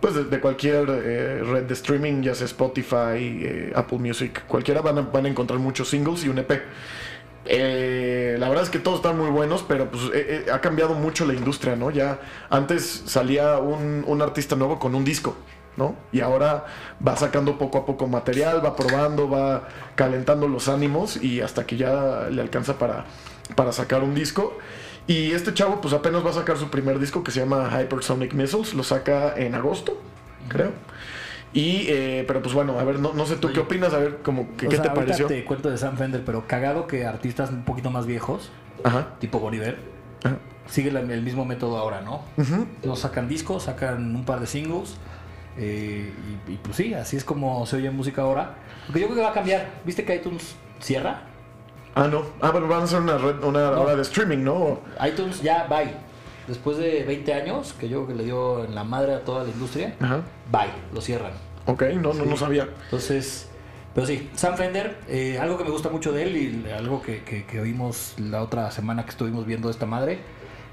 pues 0.00 0.14
de, 0.14 0.24
de 0.24 0.40
cualquier 0.40 0.86
eh, 0.88 1.42
red 1.44 1.62
de 1.62 1.74
streaming, 1.74 2.22
ya 2.22 2.34
sea 2.34 2.46
Spotify, 2.46 3.18
eh, 3.18 3.72
Apple 3.74 3.98
Music, 3.98 4.44
cualquiera 4.48 4.80
van 4.80 4.98
a, 4.98 5.02
van 5.02 5.26
a 5.26 5.28
encontrar 5.28 5.60
muchos 5.60 5.88
singles 5.88 6.24
y 6.24 6.28
un 6.28 6.38
EP. 6.38 6.60
Eh, 7.44 8.36
la 8.38 8.48
verdad 8.48 8.64
es 8.64 8.70
que 8.70 8.78
todos 8.78 8.98
están 8.98 9.18
muy 9.18 9.30
buenos, 9.30 9.64
pero 9.66 9.90
pues 9.90 10.04
eh, 10.14 10.44
eh, 10.46 10.50
ha 10.52 10.60
cambiado 10.60 10.94
mucho 10.94 11.26
la 11.26 11.34
industria, 11.34 11.74
¿no? 11.76 11.90
Ya 11.90 12.20
antes 12.50 13.02
salía 13.06 13.58
un, 13.58 14.04
un 14.06 14.22
artista 14.22 14.54
nuevo 14.54 14.78
con 14.78 14.94
un 14.94 15.04
disco, 15.04 15.36
¿no? 15.76 15.96
Y 16.12 16.20
ahora 16.20 16.66
va 17.06 17.16
sacando 17.16 17.58
poco 17.58 17.78
a 17.78 17.86
poco 17.86 18.06
material, 18.06 18.64
va 18.64 18.76
probando, 18.76 19.28
va 19.28 19.68
calentando 19.94 20.48
los 20.48 20.68
ánimos 20.68 21.22
y 21.22 21.40
hasta 21.40 21.64
que 21.66 21.76
ya 21.76 22.28
le 22.30 22.42
alcanza 22.42 22.78
para, 22.78 23.04
para 23.54 23.72
sacar 23.72 24.02
un 24.02 24.14
disco. 24.14 24.58
Y 25.06 25.32
este 25.32 25.52
chavo 25.52 25.80
pues 25.80 25.94
apenas 25.94 26.24
va 26.24 26.30
a 26.30 26.34
sacar 26.34 26.56
su 26.58 26.70
primer 26.70 26.98
disco 26.98 27.24
que 27.24 27.30
se 27.32 27.40
llama 27.40 27.70
Hypersonic 27.70 28.34
Missiles, 28.34 28.74
lo 28.74 28.84
saca 28.84 29.34
en 29.36 29.54
agosto, 29.54 30.00
creo. 30.48 30.70
Y, 31.54 31.86
eh, 31.88 32.24
pero 32.26 32.40
pues 32.40 32.54
bueno, 32.54 32.78
a 32.78 32.84
ver, 32.84 32.98
no, 32.98 33.12
no 33.12 33.26
sé 33.26 33.36
tú 33.36 33.52
qué 33.52 33.60
opinas, 33.60 33.92
a 33.92 33.98
ver, 33.98 34.18
como, 34.22 34.56
que, 34.56 34.68
¿qué 34.68 34.76
sea, 34.76 34.84
te 34.84 34.90
pareció? 34.90 35.26
te 35.26 35.44
cuento 35.44 35.70
de 35.70 35.76
Sam 35.76 35.98
Fender, 35.98 36.24
pero 36.24 36.46
cagado 36.46 36.86
que 36.86 37.04
artistas 37.04 37.50
un 37.50 37.64
poquito 37.64 37.90
más 37.90 38.06
viejos, 38.06 38.50
Ajá, 38.84 39.16
tipo 39.18 39.38
Boniver, 39.38 39.76
ajá. 40.24 40.36
sigue 40.66 40.88
el 40.88 41.22
mismo 41.22 41.44
método 41.44 41.76
ahora, 41.76 42.00
¿no? 42.00 42.22
Ujú. 42.38 42.66
No 42.84 42.96
sacan 42.96 43.28
discos, 43.28 43.64
sacan 43.64 44.16
un 44.16 44.24
par 44.24 44.40
de 44.40 44.46
singles. 44.46 44.96
Eh, 45.58 46.12
y, 46.48 46.52
y, 46.52 46.56
pues 46.56 46.76
sí, 46.76 46.94
así 46.94 47.16
es 47.16 47.24
como 47.24 47.64
se 47.66 47.76
oye 47.76 47.90
música 47.90 48.22
ahora. 48.22 48.54
Porque 48.86 49.00
yo 49.00 49.06
creo 49.06 49.16
que 49.16 49.22
va 49.22 49.30
a 49.30 49.34
cambiar. 49.34 49.66
¿Viste 49.84 50.04
que 50.04 50.14
iTunes 50.16 50.54
cierra? 50.80 51.22
Ah, 51.94 52.08
no. 52.08 52.22
Ah, 52.40 52.50
bueno, 52.50 52.68
van 52.68 52.80
a 52.80 52.84
hacer 52.84 53.00
una, 53.00 53.18
red, 53.18 53.42
una 53.44 53.70
No. 53.70 53.82
hora 53.82 53.96
de 53.96 54.02
streaming, 54.02 54.38
¿no? 54.44 54.80
iTunes 55.06 55.42
ya, 55.42 55.66
bye. 55.68 55.92
Después 56.48 56.76
de 56.78 57.04
20 57.04 57.34
años, 57.34 57.72
que 57.78 57.88
yo 57.88 58.04
creo 58.04 58.08
que 58.08 58.14
le 58.14 58.24
dio 58.24 58.64
en 58.64 58.74
la 58.74 58.82
madre 58.82 59.14
a 59.14 59.20
toda 59.24 59.44
la 59.44 59.50
industria, 59.50 59.94
Ajá. 60.00 60.22
bye, 60.50 60.70
lo 60.92 61.00
cierran. 61.00 61.32
Ok, 61.66 61.82
no, 62.00 62.12
no, 62.14 62.24
no 62.24 62.36
sabía. 62.36 62.68
Entonces, 62.84 63.48
pero 63.94 64.06
sí, 64.06 64.28
Sam 64.34 64.56
Fender, 64.56 64.98
eh, 65.06 65.38
algo 65.38 65.56
que 65.56 65.62
me 65.64 65.70
gusta 65.70 65.88
mucho 65.90 66.10
de 66.12 66.24
él 66.24 66.36
y 66.66 66.70
algo 66.72 67.00
que, 67.02 67.22
que- 67.22 67.44
que 67.44 67.60
oímos 67.60 68.14
la 68.18 68.42
otra 68.42 68.70
semana 68.72 69.04
que 69.04 69.10
estuvimos 69.10 69.46
viendo 69.46 69.70
esta 69.70 69.86
madre, 69.86 70.18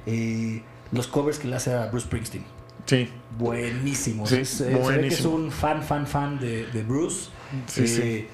eh, 0.07 0.63
los 0.91 1.05
covers 1.07 1.37
que 1.37 1.47
le 1.47 1.55
hace 1.57 1.71
a 1.75 1.85
Bruce 1.87 2.07
Springsteen. 2.07 2.45
Sí, 2.89 3.09
Buenísimos. 3.37 4.29
Sí, 4.29 4.37
Es, 4.37 4.53
eh, 4.53 4.55
se 4.57 4.63
ve 4.65 4.71
que 4.71 4.77
es 4.79 4.83
buenísimo. 4.83 5.35
un 5.35 5.51
fan, 5.51 5.81
fan, 5.83 6.05
fan 6.07 6.39
de, 6.39 6.65
de 6.67 6.83
Bruce. 6.83 7.29
Sí, 7.67 7.81
Eh, 7.83 7.87
sí. 7.87 8.27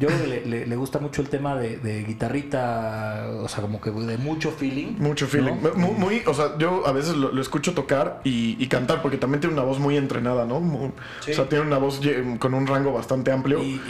Yo 0.00 0.08
creo 0.08 0.20
que 0.20 0.26
le, 0.26 0.44
le- 0.46 0.66
le 0.66 0.76
gusta 0.76 0.98
mucho 0.98 1.22
el 1.22 1.28
tema 1.28 1.54
de, 1.56 1.76
de 1.78 2.02
guitarrita, 2.02 3.28
o 3.42 3.48
sea, 3.48 3.62
como 3.62 3.80
que 3.80 3.90
de 3.92 4.18
mucho 4.18 4.50
feeling. 4.50 4.96
mucho 4.98 5.26
feeling. 5.28 5.54
¿no? 5.62 5.74
Muy, 5.74 5.90
muy- 5.92 6.22
o 6.26 6.34
sea, 6.34 6.58
yo 6.58 6.84
a 6.86 6.90
veces 6.92 7.14
lo, 7.16 7.30
lo 7.32 7.40
escucho 7.40 7.74
tocar 7.74 8.20
y, 8.24 8.56
y 8.62 8.66
cantar 8.66 9.02
porque 9.02 9.18
también 9.18 9.40
tiene 9.40 9.54
una 9.54 9.62
voz 9.64 9.78
muy 9.78 9.96
entrenada, 9.96 10.46
¿no? 10.46 10.92
Sí. 11.20 11.30
O 11.30 11.34
sea, 11.34 11.48
tiene 11.48 11.64
una 11.64 11.78
voz 11.78 12.00
con 12.40 12.54
un 12.54 12.66
rango 12.66 12.92
bastante 12.92 13.30
amplio. 13.30 13.62
Y, 13.62 13.80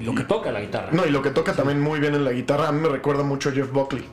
y 0.00 0.04
lo 0.04 0.14
que 0.16 0.24
toca 0.24 0.50
la 0.50 0.60
guitarra. 0.60 0.88
No, 0.92 1.06
y 1.06 1.10
lo 1.10 1.22
que 1.22 1.30
toca 1.30 1.52
también 1.52 1.80
muy 1.80 2.00
bien 2.00 2.14
en 2.16 2.24
la 2.24 2.32
guitarra, 2.32 2.68
a 2.68 2.72
mí 2.72 2.80
me 2.80 2.88
recuerda 2.88 3.22
mucho 3.22 3.50
a 3.50 3.52
Jeff 3.52 3.70
Buckley. 3.72 4.04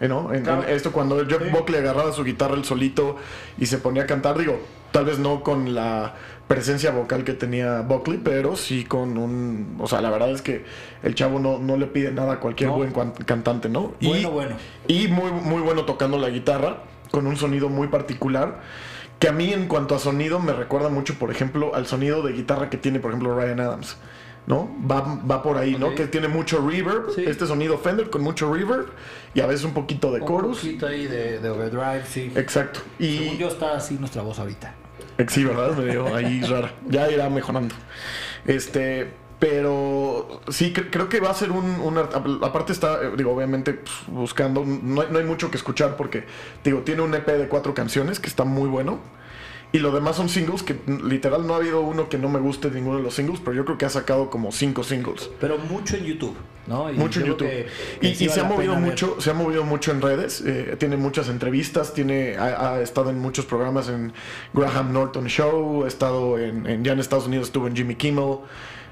¿Eh, 0.00 0.08
¿No? 0.08 0.32
En, 0.32 0.42
Claro. 0.44 0.62
en 0.64 0.70
esto 0.74 0.92
cuando 0.92 1.16
Jeff 1.26 1.42
Sí. 1.42 1.50
Buckley 1.50 1.80
agarraba 1.80 2.12
su 2.12 2.24
guitarra 2.24 2.54
él 2.54 2.64
solito 2.64 3.16
y 3.58 3.66
se 3.66 3.78
ponía 3.78 4.02
a 4.04 4.06
cantar, 4.06 4.36
digo, 4.38 4.58
tal 4.92 5.04
vez 5.04 5.18
no 5.18 5.42
con 5.42 5.74
la 5.74 6.14
presencia 6.48 6.90
vocal 6.92 7.24
que 7.24 7.32
tenía 7.32 7.80
Buckley, 7.80 8.18
pero 8.22 8.54
sí 8.56 8.84
con 8.84 9.18
un... 9.18 9.76
O 9.80 9.86
sea, 9.88 10.00
la 10.00 10.10
verdad 10.10 10.30
es 10.30 10.42
que 10.42 10.64
el 11.02 11.14
chavo 11.14 11.38
no, 11.40 11.58
no 11.58 11.76
le 11.76 11.86
pide 11.86 12.12
nada 12.12 12.34
a 12.34 12.40
cualquier 12.40 12.70
No. 12.70 12.76
buen 12.76 12.92
cantante, 13.26 13.68
¿no? 13.68 13.94
Y- 14.00 14.08
Bueno, 14.08 14.30
bueno. 14.30 14.56
y 14.86 15.08
muy, 15.08 15.32
muy 15.32 15.60
bueno 15.62 15.84
tocando 15.84 16.18
la 16.18 16.28
guitarra, 16.30 16.78
con 17.10 17.26
un 17.26 17.36
sonido 17.36 17.68
muy 17.68 17.88
particular. 17.88 18.60
Que 19.18 19.28
a 19.28 19.32
mí, 19.32 19.50
en 19.52 19.66
cuanto 19.66 19.94
a 19.94 19.98
sonido, 19.98 20.38
me 20.40 20.52
recuerda 20.52 20.88
mucho, 20.90 21.14
por 21.14 21.30
ejemplo, 21.30 21.74
al 21.74 21.86
sonido 21.86 22.22
de 22.22 22.32
guitarra 22.34 22.68
que 22.70 22.76
tiene, 22.76 23.00
por 23.00 23.10
ejemplo, 23.12 23.34
Ryan 23.34 23.60
Adams. 23.60 23.96
¿No? 24.46 24.68
Va, 24.88 25.18
va 25.28 25.42
por 25.42 25.58
ahí, 25.58 25.74
¿no? 25.76 25.94
Que 25.96 26.06
tiene 26.06 26.28
mucho 26.28 26.64
reverb, 26.64 27.12
Sí. 27.14 27.24
este 27.26 27.46
sonido 27.46 27.78
Fender 27.78 28.10
con 28.10 28.22
mucho 28.22 28.52
reverb 28.54 28.86
y 29.34 29.40
a 29.40 29.46
veces 29.46 29.64
un 29.64 29.74
poquito 29.74 30.12
de 30.12 30.20
Un 30.20 30.26
chorus. 30.28 30.58
poquito 30.60 30.86
ahí 30.86 31.06
de, 31.08 31.40
de 31.40 31.50
overdrive, 31.50 32.04
sí. 32.08 32.30
Exacto. 32.36 32.80
Según 32.98 33.34
Y 33.34 33.38
yo 33.38 33.48
está 33.48 33.76
así 33.76 33.94
nuestra 33.94 34.22
voz 34.22 34.38
ahorita. 34.38 34.72
sí, 35.28 35.42
¿verdad? 35.44 35.76
Me 35.76 35.90
dio 35.90 36.14
ahí 36.14 36.40
rara. 36.48 36.72
Ya 36.88 37.10
irá 37.10 37.28
mejorando. 37.28 37.74
Este, 38.44 39.10
pero 39.40 40.40
sí, 40.48 40.72
cre- 40.72 40.90
creo 40.90 41.08
que 41.08 41.18
va 41.20 41.30
a 41.30 41.34
ser 41.34 41.50
un, 41.50 41.64
un 41.80 41.98
art- 41.98 42.14
aparte 42.42 42.72
está, 42.72 43.02
eh, 43.02 43.10
digo, 43.16 43.32
obviamente 43.32 43.74
pues, 43.74 43.94
buscando, 44.06 44.64
no 44.64 45.00
hay, 45.02 45.08
no 45.10 45.18
hay 45.18 45.24
mucho 45.24 45.50
que 45.50 45.56
escuchar 45.56 45.96
porque, 45.96 46.24
digo, 46.62 46.82
tiene 46.82 47.02
un 47.02 47.12
EP 47.14 47.26
de 47.26 47.48
cuatro 47.48 47.74
canciones 47.74 48.20
que 48.20 48.28
está 48.28 48.44
muy 48.44 48.68
bueno. 48.68 48.98
Y 49.72 49.78
lo 49.78 49.90
demás 49.92 50.16
son 50.16 50.28
singles 50.28 50.62
que 50.62 50.76
literal 51.04 51.46
no 51.46 51.52
ha 51.54 51.56
habido 51.58 51.80
uno 51.80 52.08
que 52.08 52.16
no 52.16 52.28
me 52.30 52.38
guste 52.38 52.70
ninguno 52.70 52.96
de 52.98 53.02
los 53.02 53.14
singles, 53.14 53.40
pero 53.44 53.54
yo 53.54 53.64
creo 53.64 53.76
que 53.76 53.84
ha 53.84 53.90
sacado 53.90 54.30
como 54.30 54.50
cinco 54.52 54.82
singles. 54.82 55.28
Pero 55.40 55.58
mucho 55.58 55.96
en 55.96 56.04
YouTube, 56.04 56.34
¿no? 56.66 56.90
Y 56.90 56.94
Mucho 56.94 57.20
en 57.20 57.26
YouTube. 57.26 57.46
que- 57.48 57.66
que 58.00 58.08
y 58.08 58.14
sí 58.14 58.24
y 58.24 58.28
vale 58.28 58.40
se 58.40 58.46
ha 58.46 58.48
movido 58.48 58.72
ver. 58.72 58.80
mucho, 58.82 59.20
se 59.20 59.30
ha 59.30 59.34
movido 59.34 59.64
mucho 59.64 59.90
en 59.90 60.00
redes, 60.00 60.40
eh, 60.46 60.76
tiene 60.78 60.96
muchas 60.96 61.28
entrevistas, 61.28 61.92
tiene, 61.92 62.36
ha, 62.38 62.74
ha 62.76 62.80
estado 62.80 63.10
en 63.10 63.18
muchos 63.18 63.44
programas 63.44 63.88
en 63.88 64.12
Graham 64.54 64.92
Norton 64.94 65.26
Show, 65.26 65.84
ha 65.84 65.88
estado 65.88 66.38
en, 66.38 66.66
en- 66.66 66.82
ya 66.84 66.92
en 66.92 67.00
Estados 67.00 67.26
Unidos 67.26 67.48
estuvo 67.48 67.66
en 67.66 67.76
Jimmy 67.76 67.96
Kimmel. 67.96 68.38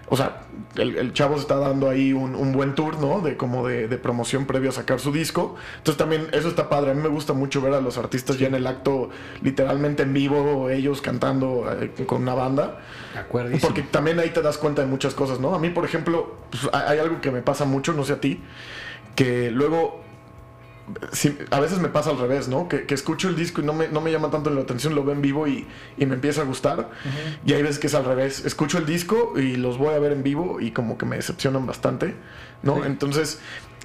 O 0.08 0.16
sea, 0.16 0.42
el, 0.76 0.96
el 0.96 1.12
chavo 1.12 1.36
se 1.36 1.42
está 1.42 1.56
dando 1.56 1.88
ahí 1.88 2.12
un, 2.12 2.34
un 2.34 2.52
buen 2.52 2.74
tour, 2.74 2.98
¿no? 2.98 3.20
De 3.20 3.36
como 3.36 3.66
de, 3.66 3.88
de 3.88 3.96
promoción 3.96 4.46
previo 4.46 4.70
a 4.70 4.72
sacar 4.72 5.00
su 5.00 5.12
disco. 5.12 5.56
Entonces 5.78 5.96
también 5.96 6.28
eso 6.32 6.48
está 6.48 6.68
padre. 6.68 6.90
A 6.90 6.94
mí 6.94 7.02
me 7.02 7.08
gusta 7.08 7.32
mucho 7.32 7.60
ver 7.60 7.72
a 7.74 7.80
los 7.80 7.98
artistas 7.98 8.38
ya 8.38 8.46
en 8.46 8.54
el 8.54 8.66
acto, 8.66 9.10
literalmente 9.42 10.02
en 10.02 10.12
vivo, 10.12 10.68
ellos 10.70 11.00
cantando 11.00 11.66
eh, 11.80 11.90
con 12.06 12.22
una 12.22 12.34
banda. 12.34 12.80
De 13.14 13.20
acuerdo. 13.20 13.56
Porque 13.60 13.82
también 13.82 14.18
ahí 14.18 14.30
te 14.30 14.42
das 14.42 14.58
cuenta 14.58 14.82
de 14.82 14.88
muchas 14.88 15.14
cosas, 15.14 15.40
¿no? 15.40 15.54
A 15.54 15.58
mí, 15.58 15.70
por 15.70 15.84
ejemplo, 15.84 16.36
pues, 16.50 16.68
hay 16.72 16.94
hay 16.94 16.98
algo 17.00 17.20
que 17.20 17.30
me 17.32 17.42
pasa 17.42 17.64
mucho, 17.64 17.92
no 17.92 18.04
sé 18.04 18.12
a 18.12 18.20
ti, 18.20 18.40
que 19.16 19.50
luego 19.50 20.03
a 21.50 21.60
veces 21.60 21.78
me 21.78 21.88
pasa 21.88 22.10
al 22.10 22.18
revés, 22.18 22.48
¿no? 22.48 22.68
Que, 22.68 22.84
que 22.84 22.94
escucho 22.94 23.28
el 23.28 23.36
disco 23.36 23.60
y 23.60 23.64
no 23.64 23.72
me, 23.72 23.88
no 23.88 24.00
me 24.00 24.10
llama 24.12 24.30
tanto 24.30 24.50
la 24.50 24.60
atención, 24.60 24.94
lo 24.94 25.04
veo 25.04 25.14
en 25.14 25.22
vivo 25.22 25.46
y, 25.46 25.66
y 25.96 26.06
me 26.06 26.14
empieza 26.14 26.42
a 26.42 26.44
gustar. 26.44 26.90
Y 27.46 27.52
hay 27.52 27.62
veces 27.62 27.78
que 27.78 27.86
es 27.86 27.94
al 27.94 28.04
revés. 28.04 28.44
Escucho 28.44 28.78
el 28.78 28.86
disco 28.86 29.32
y 29.38 29.56
los 29.56 29.78
voy 29.78 29.94
a 29.94 29.98
ver 29.98 30.12
en 30.12 30.22
vivo 30.22 30.60
y 30.60 30.72
como 30.72 30.98
que 30.98 31.06
me 31.06 31.16
decepcionan 31.16 31.66
bastante, 31.66 32.14
¿no? 32.62 32.76
Sí. 32.76 32.82
Entonces, 32.86 33.40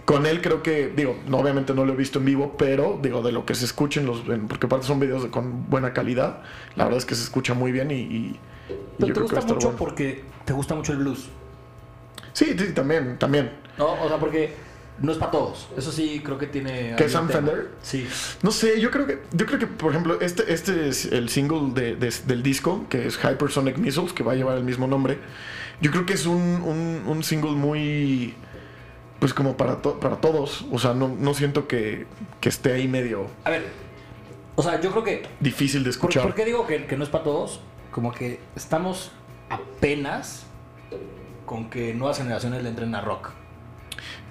con 0.06 0.26
él 0.26 0.42
creo 0.42 0.64
que, 0.64 0.90
digo, 0.96 1.18
no, 1.28 1.38
obviamente 1.38 1.74
no 1.74 1.86
lo 1.86 1.94
he 1.94 1.96
visto 1.96 2.20
en 2.20 2.26
vivo, 2.26 2.56
pero 2.58 3.00
digo, 3.02 3.22
de 3.22 3.32
lo 3.32 3.46
que 3.46 3.56
se 3.56 3.66
escuchen, 3.66 4.06
los, 4.06 4.22
porque 4.48 4.66
aparte 4.66 4.86
son 4.88 5.00
videos 5.00 5.24
de- 5.24 5.30
con 5.30 5.70
buena 5.70 5.94
calidad, 5.94 6.42
la 6.76 6.86
verdad 6.86 6.98
es 6.98 7.06
que 7.06 7.16
se 7.16 7.24
escucha 7.24 7.54
muy 7.54 7.72
bien 7.72 7.92
y... 7.92 7.96
y- 7.96 8.40
Pero 8.98 9.08
yo 9.08 9.14
creo 9.14 9.14
te 9.14 9.14
que 9.14 9.20
va 9.20 9.24
gusta 9.24 9.36
a 9.38 9.40
estar 9.42 9.56
mucho 9.56 9.68
bueno. 9.68 9.78
porque 9.78 10.24
te 10.46 10.54
gusta 10.54 10.76
mucho 10.76 10.92
el 10.94 10.98
blues. 11.00 11.30
Sí, 12.34 12.56
sí, 12.58 12.74
también, 12.74 13.18
también. 13.20 13.52
¿No? 13.78 13.94
O 14.04 14.08
sea, 14.08 14.18
porque 14.18 14.54
no 15.02 15.12
es 15.12 15.18
para 15.18 15.32
todos. 15.32 15.68
Eso 15.78 15.92
sí, 15.92 16.22
creo 16.24 16.38
que 16.38 16.48
tiene. 16.48 16.96
¿Que 16.98 17.04
ahí 17.06 17.10
Sam. 17.10 17.30
Fender? 17.30 17.70
Sí. 17.82 18.08
No 18.42 18.52
sé, 18.52 18.80
yo 18.82 18.92
creo 18.92 19.06
que, 19.08 19.20
yo 19.34 19.46
creo 19.46 19.60
que 19.60 19.68
por 19.68 19.92
ejemplo, 19.92 20.20
este, 20.22 20.52
este 20.54 20.90
es 20.90 21.06
el 21.06 21.30
single 21.30 21.72
de- 21.74 21.96
de- 21.96 22.14
del 22.26 22.44
disco, 22.44 22.86
que 22.90 23.08
es 23.08 23.18
Hypersonic 23.18 23.78
Missiles, 23.78 24.14
que 24.14 24.24
va 24.24 24.34
a 24.34 24.36
llevar 24.36 24.58
el 24.58 24.64
mismo 24.64 24.88
nombre. 24.88 25.20
Yo 25.82 25.92
creo 25.92 26.06
que 26.06 26.14
es 26.14 26.26
un, 26.26 26.42
un- 26.42 27.04
un 27.08 27.24
single 27.24 27.52
muy, 27.52 28.34
pues 29.20 29.34
como 29.34 29.56
para, 29.58 29.82
to- 29.82 30.00
para 30.00 30.18
todos. 30.18 30.66
O 30.72 30.80
sea, 30.80 30.94
no, 30.94 31.08
no 31.08 31.34
siento 31.34 31.68
que, 31.68 32.06
que 32.42 32.50
esté 32.50 32.74
ahí 32.74 32.88
medio 32.88 33.28
A 33.44 33.50
ver. 33.52 33.66
O 34.56 34.62
sea, 34.64 34.82
yo 34.82 34.92
creo 34.92 35.04
que. 35.06 35.26
difícil 35.40 35.82
de 35.84 35.86
¿Por, 35.86 35.92
escuchar. 35.92 36.24
por 36.24 36.36
qué 36.36 36.44
digo 36.46 36.68
que, 36.68 36.86
que 36.86 36.98
no 36.98 37.04
es 37.06 37.10
para 37.10 37.24
todos? 37.24 37.62
Como 37.92 38.12
que 38.12 38.40
estamos 38.58 39.12
apenas 39.50 40.46
con 41.46 41.70
que 41.70 41.94
nuevas 41.94 42.18
generaciones 42.18 42.62
le 42.64 42.70
entren 42.70 42.94
a 42.94 43.02
rock. 43.02 43.32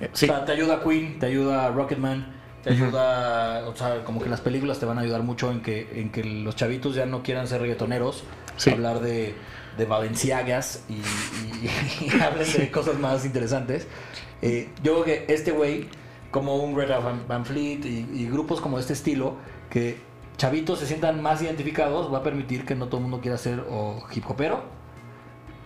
Eh, 0.00 0.08
sí, 0.12 0.26
O 0.26 0.28
sea, 0.28 0.44
te 0.44 0.52
ayuda 0.52 0.82
Queen, 0.82 1.18
te 1.18 1.26
ayuda 1.26 1.70
Rocketman, 1.70 2.34
te 2.62 2.70
ayuda, 2.70 3.68
o 3.68 3.74
sea, 3.76 4.04
como 4.04 4.20
que 4.20 4.28
las 4.28 4.40
películas 4.40 4.78
te 4.78 4.86
van 4.86 4.98
a 4.98 5.02
ayudar 5.02 5.22
mucho 5.22 5.50
en 5.50 5.60
que, 5.62 5.88
en 6.00 6.10
que 6.10 6.24
los 6.24 6.56
chavitos 6.56 6.94
ya 6.94 7.06
no 7.06 7.22
quieran 7.22 7.46
ser 7.48 7.60
reggaetoneros, 7.60 8.24
Sí. 8.56 8.70
hablar 8.70 9.00
de, 9.00 9.34
de 9.76 9.84
Balenciagas 9.84 10.84
y, 10.88 10.94
y- 10.94 12.06
y 12.06 12.10
hablen 12.20 12.50
de 12.52 12.70
cosas 12.70 12.98
más 12.98 13.24
interesantes. 13.24 13.86
Eh, 14.42 14.68
yo 14.82 15.02
creo 15.02 15.04
que 15.26 15.32
este 15.32 15.52
güey, 15.52 15.86
como 16.30 16.56
un 16.56 16.76
Red 16.76 16.90
Van, 17.02 17.26
Van 17.28 17.44
Fleet 17.44 17.84
y, 17.84 18.06
y 18.12 18.26
grupos 18.28 18.60
como 18.60 18.78
este 18.78 18.92
estilo, 18.92 19.36
que 19.70 19.98
chavitos 20.36 20.78
se 20.80 20.86
sientan 20.86 21.22
más 21.22 21.42
identificados, 21.42 22.12
va 22.12 22.18
a 22.18 22.22
permitir 22.22 22.64
que 22.64 22.74
no 22.74 22.86
todo 22.86 22.96
el 22.98 23.02
mundo 23.02 23.20
quiera 23.20 23.38
ser 23.38 23.64
o 23.70 24.02
hip 24.14 24.24
hopero, 24.28 24.62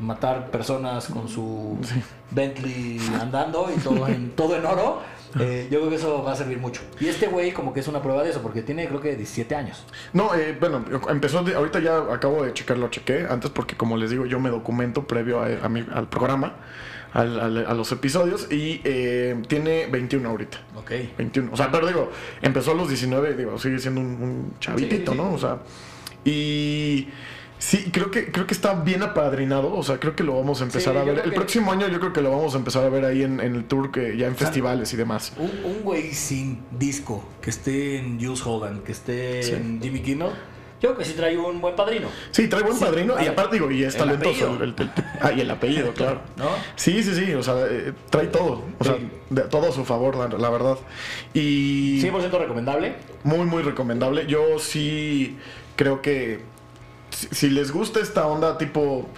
matar 0.03 0.51
personas 0.51 1.07
con 1.07 1.29
su 1.29 1.79
Bentley 2.31 3.01
andando 3.21 3.71
y 3.75 3.79
todo 3.81 4.07
en, 4.09 4.31
todo 4.37 4.57
en 4.57 4.67
oro. 4.67 5.01
Eh, 5.41 5.67
yo 5.71 5.79
creo 5.79 5.89
que 5.89 5.97
eso 5.97 6.23
va 6.23 6.33
a 6.33 6.37
servir 6.37 6.59
mucho. 6.59 6.83
Y 7.01 7.09
este 7.09 7.27
güey 7.27 7.53
como 7.53 7.73
que 7.73 7.81
es 7.81 7.89
una 7.89 8.03
prueba 8.03 8.23
de 8.23 8.29
eso, 8.31 8.43
porque 8.43 8.61
tiene 8.61 8.87
creo 8.87 9.01
que 9.01 9.17
17 9.17 9.55
años. 9.55 9.83
No, 10.13 10.35
eh, 10.35 10.55
bueno, 10.61 10.85
empezó, 11.09 11.43
de- 11.43 11.55
ahorita 11.55 11.81
ya 11.81 11.97
acabo 12.13 12.43
de 12.45 12.53
checar, 12.53 12.77
lo 12.77 12.89
chequé 12.91 13.27
antes 13.31 13.51
porque 13.51 13.75
como 13.75 13.97
les 13.97 14.11
digo, 14.11 14.27
yo 14.27 14.39
me 14.41 14.51
documento 14.51 15.07
previo 15.07 15.41
a, 15.41 15.47
a 15.65 15.69
mi- 15.71 15.87
al 15.91 16.07
programa, 16.11 16.57
al- 17.15 17.41
al- 17.41 17.67
a 17.67 17.73
los 17.73 17.91
episodios 17.93 18.53
y 18.53 18.83
eh, 18.85 19.41
tiene 19.49 19.87
21 19.87 20.29
ahorita. 20.29 20.59
Ok. 20.77 20.91
21. 21.17 21.51
O 21.51 21.57
sea, 21.57 21.73
pero 21.73 21.87
digo, 21.87 22.11
empezó 22.43 22.73
a 22.73 22.75
los 22.75 22.89
19, 22.89 23.35
digo, 23.35 23.59
sigue 23.59 23.79
siendo 23.79 24.03
un, 24.03 24.09
un 24.09 24.55
chavitito, 24.61 25.13
Sí, 25.13 25.17
sí. 25.19 25.25
¿no? 25.25 25.33
O 25.33 25.39
sea, 25.39 25.61
y 26.27 27.09
sí, 27.63 27.91
creo 27.93 28.11
que, 28.11 28.33
creo 28.33 28.45
que 28.47 28.55
está 28.55 28.75
bien 28.75 29.03
apadrinado, 29.05 29.73
o 29.73 29.83
sea, 29.85 30.01
creo 30.01 30.17
que 30.17 30.25
lo 30.25 30.35
vamos 30.37 30.61
a 30.61 30.65
empezar 30.65 30.95
Sí, 30.95 30.99
a 30.99 31.05
ver. 31.05 31.19
El 31.25 31.31
que- 31.31 31.37
próximo 31.37 31.71
año 31.71 31.87
yo 31.87 32.01
creo 32.01 32.13
que 32.13 32.21
lo 32.21 32.31
vamos 32.33 32.55
a 32.55 32.59
empezar 32.59 32.83
a 32.85 32.89
ver 32.89 33.05
ahí 33.05 33.23
en, 33.23 33.39
en 33.41 33.55
el 33.55 33.65
tour, 33.65 33.93
que 33.93 34.17
ya 34.17 34.27
en 34.27 34.37
sea, 34.37 34.47
festivales 34.49 34.93
y 34.93 34.97
demás. 34.97 35.33
Un, 35.37 35.51
un 35.65 35.83
güey 35.83 36.13
sin 36.13 36.59
disco, 36.73 37.25
que 37.41 37.51
esté 37.51 37.99
en 37.99 38.19
Jules 38.21 38.45
Holland, 38.45 38.83
que 38.83 38.91
esté 38.91 39.43
Sí. 39.45 39.53
en 39.53 39.81
Jimmy 39.81 40.01
Kimmel, 40.01 40.31
yo 40.81 40.89
creo 40.89 40.99
que 40.99 41.05
sí 41.05 41.13
trae 41.15 41.39
un 41.39 41.61
buen 41.61 41.77
padrino. 41.77 42.09
Sí, 42.33 42.49
trae 42.49 42.63
buen 42.65 42.77
Sí, 42.77 42.85
padrino 42.85 43.15
y 43.23 43.27
aparte 43.29 43.55
digo, 43.55 43.71
y 43.71 43.85
es 43.85 43.95
El 43.95 44.01
talentoso. 44.01 44.61
el- 44.61 44.75
el- 44.77 44.91
ah, 45.21 45.31
y 45.31 45.41
el 45.43 45.49
apellido, 45.53 45.93
claro. 45.95 46.21
¿No? 46.37 46.49
Sí, 46.75 47.01
sí, 47.05 47.15
sí, 47.15 47.33
o 47.35 47.43
sea, 47.45 47.55
eh, 47.71 47.93
trae 48.11 48.27
todo, 48.27 48.65
o 48.81 48.85
sea, 48.85 48.97
de- 49.31 49.43
todo 49.43 49.69
a 49.69 49.73
su 49.73 49.85
favor, 49.85 50.17
la, 50.17 50.27
la 50.37 50.51
verdad. 50.51 50.77
Y 51.33 52.01
100% 52.03 52.37
recomendable. 52.39 52.95
muy, 53.23 53.47
muy 53.47 53.63
recomendable. 53.63 54.27
Yo 54.27 54.59
sí 54.59 55.37
creo 55.77 56.03
que 56.03 56.41
si, 57.31 57.51
les 57.51 57.71
gusta 57.71 58.01
esta 58.01 58.27
onda 58.27 58.59
tipo 58.59 59.09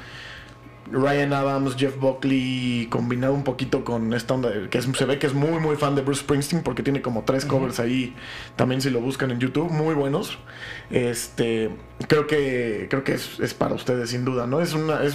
Ryan 0.90 1.32
Adams, 1.32 1.76
Jeff 1.76 1.96
Buckley, 1.98 2.86
combinado 2.90 3.32
un 3.34 3.42
poquito 3.44 3.84
con 3.84 4.12
esta 4.14 4.34
onda, 4.34 4.50
de- 4.50 4.68
que 4.68 4.78
es- 4.78 4.84
se 4.96 5.04
ve 5.04 5.18
que 5.18 5.26
es 5.26 5.34
muy, 5.34 5.58
muy 5.60 5.76
fan 5.76 5.94
de 5.94 6.02
Bruce 6.02 6.20
Springsteen 6.20 6.62
porque 6.62 6.82
tiene 6.82 7.00
como 7.02 7.22
tres 7.24 7.44
covers 7.44 7.80
ahí, 7.80 8.14
también 8.56 8.80
si 8.80 8.90
lo 8.90 9.00
buscan 9.00 9.30
en 9.30 9.40
YouTube, 9.40 9.70
muy 9.70 9.94
buenos. 9.94 10.38
Este, 10.90 11.70
creo 12.08 12.26
que, 12.26 12.86
creo 12.90 13.02
que 13.04 13.14
es, 13.14 13.40
es 13.40 13.54
para 13.54 13.74
ustedes 13.74 14.10
sin 14.10 14.24
duda, 14.24 14.46
¿no? 14.46 14.60
Es 14.60 14.74
una, 14.74 15.02
es 15.02 15.14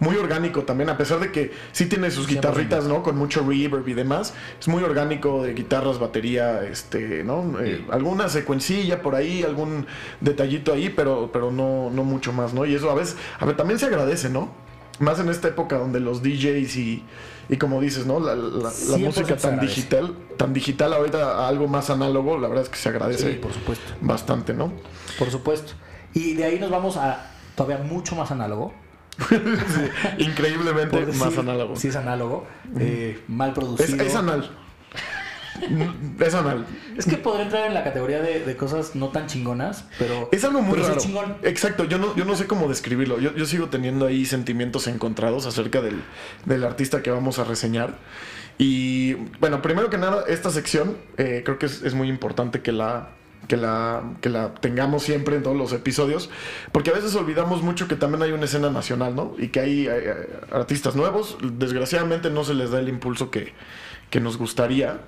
muy 0.00 0.16
orgánico 0.16 0.62
también, 0.62 0.90
a 0.90 0.98
pesar 0.98 1.20
de 1.20 1.30
que 1.32 1.52
sí 1.72 1.86
tiene 1.86 2.10
sus 2.10 2.26
100%. 2.26 2.28
guitarritas, 2.34 2.84
¿no? 2.84 3.02
Con 3.02 3.16
mucho 3.16 3.40
reverb 3.46 3.86
y 3.88 3.94
demás, 3.94 4.34
es 4.60 4.68
muy 4.68 4.82
orgánico 4.82 5.42
de 5.44 5.54
guitarras, 5.54 5.98
batería, 5.98 6.64
este, 6.64 7.22
¿no? 7.24 7.60
Eh, 7.60 7.78
Sí. 7.78 7.86
alguna 7.90 8.28
secuencilla 8.28 9.00
por 9.02 9.14
ahí, 9.14 9.42
algún 9.42 9.86
detallito 10.20 10.72
ahí, 10.72 10.90
pero, 10.90 11.30
pero 11.32 11.50
no, 11.50 11.90
no 11.90 12.04
mucho 12.04 12.32
más, 12.32 12.52
¿no? 12.52 12.66
Y 12.66 12.74
eso 12.74 12.90
a 12.90 12.94
veces, 12.94 13.16
a 13.38 13.44
ver, 13.46 13.56
también 13.56 13.78
se 13.78 13.86
agradece, 13.86 14.28
¿no? 14.28 14.50
Más 15.00 15.18
en 15.18 15.28
esta 15.28 15.48
época 15.48 15.76
donde 15.78 15.98
los 16.00 16.22
DJs 16.22 16.76
y, 16.76 17.02
y 17.48 17.56
como 17.56 17.80
dices, 17.80 18.06
¿no? 18.06 18.20
La, 18.20 18.34
la- 18.36 18.62
la 18.62 18.70
100% 18.70 18.98
música 19.04 19.36
tan 19.36 19.58
digital, 19.60 20.14
tan 20.36 20.52
digital 20.52 20.92
ahorita 20.92 21.44
a 21.44 21.48
algo 21.48 21.66
más 21.66 21.90
análogo, 21.90 22.38
la 22.38 22.46
verdad 22.48 22.62
es 22.64 22.70
que 22.70 22.76
se 22.76 22.88
agradece 22.90 23.32
Sí, 23.32 23.38
por 23.38 23.52
supuesto. 23.52 23.92
bastante, 24.00 24.54
¿no? 24.54 24.72
Por 25.18 25.30
supuesto. 25.30 25.72
Y 26.12 26.34
de 26.34 26.44
ahí 26.44 26.58
nos 26.60 26.70
vamos 26.70 26.96
a 26.96 27.30
todavía 27.56 27.78
mucho 27.84 28.14
más 28.14 28.30
análogo. 28.30 28.72
Increíblemente 30.18 31.06
decir- 31.06 31.20
más 31.24 31.38
análogo. 31.38 31.76
Sí, 31.76 31.88
es 31.88 31.96
análogo. 31.96 32.46
eh, 32.78 33.20
mal 33.28 33.50
Es, 33.50 33.54
producido. 33.54 34.04
es 34.04 34.14
anal. 34.14 34.50
Mm, 35.68 36.22
es 36.22 36.34
anal. 36.34 36.66
Es 36.96 37.06
que 37.06 37.16
podría 37.16 37.44
entrar 37.44 37.66
en 37.66 37.74
la 37.74 37.84
categoría 37.84 38.20
de, 38.20 38.44
de 38.44 38.56
cosas 38.56 38.94
no 38.94 39.08
tan 39.08 39.26
chingonas, 39.26 39.84
pero. 39.98 40.28
Es 40.32 40.44
algo 40.44 40.62
muy 40.62 40.78
raro. 40.78 40.96
chingón. 40.98 41.36
Exacto, 41.42 41.84
yo 41.84 41.98
no, 41.98 42.14
yo 42.16 42.24
no 42.24 42.36
sé 42.36 42.46
cómo 42.46 42.68
describirlo. 42.68 43.20
Yo, 43.20 43.34
yo 43.34 43.46
sigo 43.46 43.68
teniendo 43.68 44.06
ahí 44.06 44.24
sentimientos 44.24 44.86
encontrados 44.86 45.46
acerca 45.46 45.80
del, 45.80 46.02
del 46.44 46.64
artista 46.64 47.02
que 47.02 47.10
vamos 47.10 47.38
a 47.38 47.44
reseñar. 47.44 47.98
Y 48.58 49.14
bueno, 49.40 49.62
primero 49.62 49.90
que 49.90 49.98
nada, 49.98 50.24
esta 50.28 50.50
sección 50.50 50.96
eh, 51.16 51.42
creo 51.44 51.58
que 51.58 51.66
es, 51.66 51.82
es 51.82 51.94
muy 51.94 52.08
importante 52.08 52.62
que 52.62 52.70
la, 52.70 53.08
que, 53.48 53.56
la, 53.56 54.02
que 54.20 54.28
la 54.28 54.54
tengamos 54.54 55.02
siempre 55.02 55.36
en 55.36 55.42
todos 55.42 55.56
los 55.56 55.72
episodios, 55.72 56.30
porque 56.72 56.90
a 56.90 56.92
veces 56.94 57.14
olvidamos 57.14 57.62
mucho 57.62 57.88
que 57.88 57.96
también 57.96 58.22
hay 58.22 58.32
una 58.32 58.44
escena 58.44 58.70
nacional, 58.70 59.14
¿no? 59.14 59.34
Y 59.38 59.48
que 59.48 59.60
hay, 59.60 59.88
artistas 60.52 60.94
nuevos, 60.94 61.36
desgraciadamente 61.42 62.30
no 62.30 62.44
se 62.44 62.54
les 62.54 62.70
da 62.70 62.80
el 62.80 62.88
impulso 62.88 63.30
que, 63.30 63.52
que 64.10 64.20
nos 64.20 64.36
gustaría. 64.36 65.00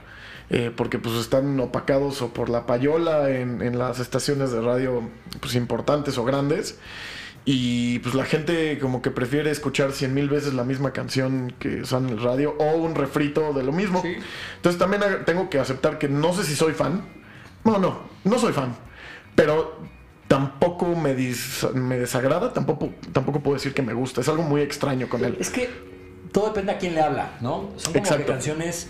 Eh, 0.51 0.71
porque 0.77 0.99
pues 0.99 1.15
están 1.17 1.59
opacados 1.61 2.23
o 2.23 2.33
por 2.33 2.49
la 2.49 2.67
payola 2.67 3.31
en, 3.31 3.63
en 3.63 3.79
las 3.79 3.99
estaciones 4.01 4.53
de 4.53 4.61
radio 4.61 5.03
pues 5.41 5.55
importantes 5.55 6.19
o 6.19 6.25
grandes 6.25 6.79
y 7.45 8.01
pues 8.01 8.15
la 8.15 8.25
gente 8.25 8.79
como 8.81 9.03
que 9.03 9.11
prefiere 9.11 9.51
escuchar 9.51 9.93
cien 9.93 10.15
mil 10.15 10.29
veces 10.29 10.55
la 10.55 10.65
misma 10.65 10.93
canción 10.93 11.55
que 11.59 11.85
son 11.85 12.09
en 12.09 12.15
el 12.19 12.23
radio 12.23 12.57
o 12.59 12.77
un 12.77 12.95
refrito 12.97 13.53
de 13.53 13.63
lo 13.63 13.71
mismo. 13.73 14.03
Sí. 14.03 14.17
Entonces 14.57 14.79
también 14.79 15.03
tengo 15.25 15.49
que 15.49 15.59
aceptar 15.61 15.99
que 15.99 16.09
no 16.09 16.33
sé 16.33 16.43
si 16.45 16.57
soy 16.57 16.73
fan. 16.73 17.03
No, 17.65 17.79
no, 17.79 18.01
no 18.25 18.39
soy 18.39 18.53
fan. 18.53 18.75
Pero 19.37 19.77
tampoco 20.27 20.87
me, 20.97 21.17
dis- 21.17 21.71
me 21.73 21.99
desagrada, 21.99 22.53
tampoco, 22.53 22.91
tampoco 23.13 23.41
puedo 23.41 23.55
decir 23.55 23.75
que 23.75 23.83
me 23.83 23.95
gusta. 23.95 24.21
Es 24.23 24.29
algo 24.29 24.43
muy 24.43 24.61
extraño 24.63 25.09
con 25.09 25.25
él. 25.25 25.37
Es 25.39 25.51
que 25.51 25.71
todo 26.33 26.49
depende 26.49 26.73
a 26.73 26.79
quién 26.79 26.95
le 26.95 27.01
habla, 27.01 27.31
¿no? 27.41 27.71
Son 27.77 27.93
como 27.93 27.99
Exacto. 28.05 28.25
que 28.25 28.33
canciones 28.33 28.89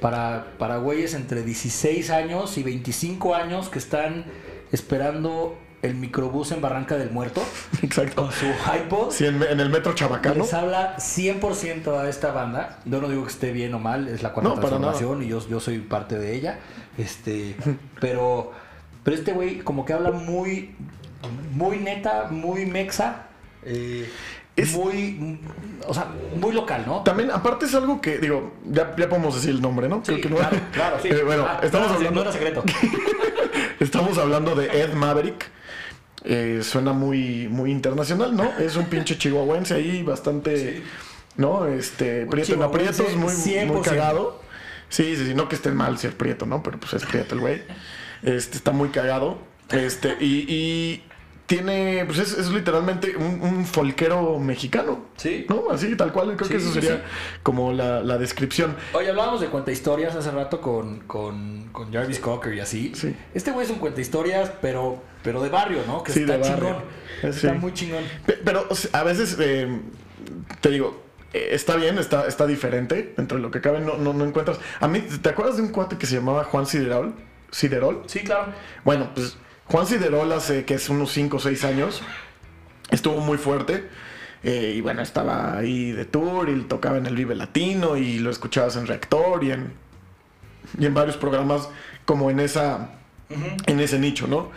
para, 0.00 0.46
para 0.58 0.78
güeyes 0.78 1.14
entre 1.14 1.42
16 1.42 2.10
años 2.10 2.58
y 2.58 2.62
25 2.62 3.34
años 3.34 3.68
que 3.68 3.78
están 3.78 4.24
esperando 4.72 5.56
el 5.84 5.94
microbús 5.94 6.50
en 6.50 6.62
Barranca 6.62 6.96
del 6.96 7.10
Muerto 7.10 7.42
Exacto. 7.82 8.22
con 8.22 8.32
su 8.32 8.46
iPod. 8.46 9.10
Sí, 9.10 9.26
en, 9.26 9.42
en 9.42 9.60
el 9.60 9.68
metro 9.68 9.94
chabacano. 9.94 10.36
Les 10.36 10.54
habla 10.54 10.96
100% 10.96 11.98
a 11.98 12.08
esta 12.08 12.32
banda. 12.32 12.78
Yo 12.86 13.02
no 13.02 13.08
digo 13.08 13.22
que 13.24 13.30
esté 13.30 13.52
bien 13.52 13.74
o 13.74 13.78
mal, 13.78 14.08
es 14.08 14.22
la 14.22 14.32
cuarta 14.32 14.48
No, 14.48 14.54
transformación 14.56 15.22
y 15.22 15.28
yo, 15.28 15.46
yo 15.46 15.60
soy 15.60 15.80
parte 15.80 16.18
de 16.18 16.34
ella. 16.34 16.58
Este, 16.96 17.54
pero, 18.00 18.52
pero 19.02 19.16
este 19.16 19.32
güey 19.32 19.58
como 19.58 19.84
que 19.84 19.92
habla 19.92 20.10
muy, 20.10 20.74
muy 21.52 21.78
neta, 21.78 22.28
muy 22.30 22.64
mexa. 22.64 23.26
Eh, 23.62 24.08
Es- 24.56 24.72
muy, 24.74 25.38
o 25.86 25.92
sea, 25.94 26.08
muy 26.36 26.52
local, 26.52 26.84
¿no? 26.86 27.02
También, 27.02 27.30
aparte 27.30 27.66
es 27.66 27.74
algo 27.74 28.00
que, 28.00 28.18
digo, 28.18 28.52
ya, 28.64 28.94
ya 28.96 29.08
podemos 29.08 29.34
decir 29.34 29.50
el 29.50 29.60
nombre, 29.60 29.88
¿no? 29.88 29.96
Sí, 30.04 30.12
Creo 30.12 30.20
que 30.22 30.28
no. 30.30 30.36
claro, 30.36 30.56
claro, 30.72 30.96
sí. 31.02 31.08
Eh, 31.08 31.22
bueno, 31.24 31.44
Ah, 31.48 31.60
estamos 31.62 31.90
hablando... 31.90 32.14
No 32.16 32.20
era 32.22 32.32
secreto. 32.32 32.62
Estamos 33.80 34.18
hablando 34.18 34.54
de 34.54 34.66
Ed 34.82 34.92
Maverick. 34.94 35.50
Eh, 36.24 36.60
suena 36.62 36.92
muy, 36.92 37.48
muy 37.48 37.70
internacional, 37.70 38.34
¿no? 38.34 38.44
Es 38.58 38.76
un 38.76 38.86
pinche 38.86 39.18
chihuahuense 39.18 39.74
ahí 39.74 40.02
bastante, 40.02 40.82
¿no? 41.36 41.66
Este, 41.66 42.24
prieto 42.26 42.54
en 42.54 42.62
aprietos, 42.62 43.14
muy, 43.16 43.32
muy 43.32 43.32
100%. 43.32 43.82
cagado. 43.82 44.40
Sí, 44.88 45.16
sí, 45.16 45.26
sí, 45.26 45.34
no 45.34 45.48
que 45.48 45.56
esté 45.56 45.70
mal 45.70 45.98
ser 45.98 46.16
prieto, 46.16 46.46
¿no? 46.46 46.62
Pero 46.62 46.78
pues 46.78 46.94
es 46.94 47.04
prieto 47.04 47.34
el 47.34 47.40
güey. 47.40 47.62
Este, 48.22 48.56
está 48.56 48.70
muy 48.70 48.88
cagado. 48.88 49.38
Este, 49.70 50.16
y, 50.20 50.46
y 50.48 51.02
tiene, 51.46 52.04
pues 52.06 52.18
es, 52.18 52.38
es 52.38 52.50
literalmente 52.50 53.16
un, 53.16 53.40
un 53.42 53.66
folquero 53.66 54.38
mexicano. 54.38 55.04
Sí. 55.16 55.44
¿No? 55.48 55.64
Así, 55.70 55.94
tal 55.96 56.12
cual, 56.12 56.34
creo 56.36 56.48
que 56.48 56.56
eso 56.56 56.72
sería 56.72 56.96
sí. 56.96 57.02
como 57.42 57.72
la, 57.72 58.00
la 58.02 58.16
descripción. 58.18 58.76
Oye, 58.94 59.10
hablábamos 59.10 59.40
de 59.40 59.48
cuenta 59.48 59.70
historias 59.70 60.14
hace 60.16 60.30
rato 60.30 60.60
con, 60.60 61.00
con, 61.00 61.68
con 61.72 61.92
Jarvis 61.92 62.18
Cocker 62.18 62.54
y 62.54 62.60
así. 62.60 62.92
Sí. 62.94 63.14
Este 63.34 63.50
güey 63.50 63.66
es 63.66 63.70
un 63.72 63.78
cuenta 63.78 64.00
historias, 64.00 64.50
pero, 64.62 65.02
pero 65.22 65.42
de 65.42 65.50
barrio, 65.50 65.80
¿no? 65.86 66.02
Que 66.02 66.12
Sí, 66.12 66.20
está 66.20 66.38
de 66.38 66.38
barrio. 66.38 66.56
chingón. 66.56 66.82
Sí. 67.20 67.46
Está 67.46 67.52
muy 67.54 67.72
chingón. 67.74 68.04
Pe- 68.26 68.38
Pero 68.44 68.66
o 68.70 68.74
sea, 68.74 69.00
a 69.00 69.04
veces, 69.04 69.36
eh, 69.38 69.68
te 70.62 70.70
digo, 70.70 71.02
eh, 71.34 71.48
está 71.52 71.76
bien, 71.76 71.98
está, 71.98 72.26
está 72.26 72.46
diferente. 72.46 73.12
Dentro 73.16 73.36
de 73.36 73.42
lo 73.42 73.50
que 73.50 73.60
cabe, 73.60 73.80
no, 73.80 73.98
no, 73.98 74.14
no 74.14 74.24
encuentras. 74.24 74.58
A 74.80 74.88
mí, 74.88 75.00
¿te 75.00 75.28
acuerdas 75.28 75.56
de 75.56 75.62
un 75.62 75.68
cuate 75.68 75.98
que 75.98 76.06
se 76.06 76.14
llamaba 76.16 76.44
Juan 76.44 76.66
Siderol? 76.66 77.14
¿Siderol? 77.50 78.02
Sí, 78.06 78.20
claro. 78.20 78.46
Bueno, 78.84 79.10
pues 79.14 79.36
Juan 79.66 79.86
Siderol 79.86 80.32
hace 80.32 80.64
que 80.64 80.74
es 80.74 80.88
unos 80.88 81.12
5 81.12 81.36
o 81.36 81.40
6 81.40 81.64
años. 81.64 82.02
Estuvo 82.90 83.20
muy 83.20 83.38
fuerte. 83.38 83.88
eh, 84.42 84.74
y 84.76 84.80
bueno, 84.82 85.00
estaba 85.02 85.56
ahí 85.56 85.92
de 85.92 86.04
tour 86.04 86.50
y 86.50 86.60
tocaba 86.62 86.98
en 86.98 87.06
el 87.06 87.16
Vive 87.16 87.34
Latino 87.34 87.96
y 87.96 88.18
lo 88.18 88.30
escuchabas 88.30 88.76
en 88.76 88.86
Reactor 88.86 89.42
y 89.42 89.52
en, 89.52 89.72
y 90.78 90.84
en 90.86 90.92
varios 90.94 91.16
programas 91.16 91.68
como 92.04 92.30
en 92.30 92.40
esa 92.40 92.90
en 93.66 93.80
ese 93.80 93.98
nicho, 93.98 94.26
¿no? 94.26 94.50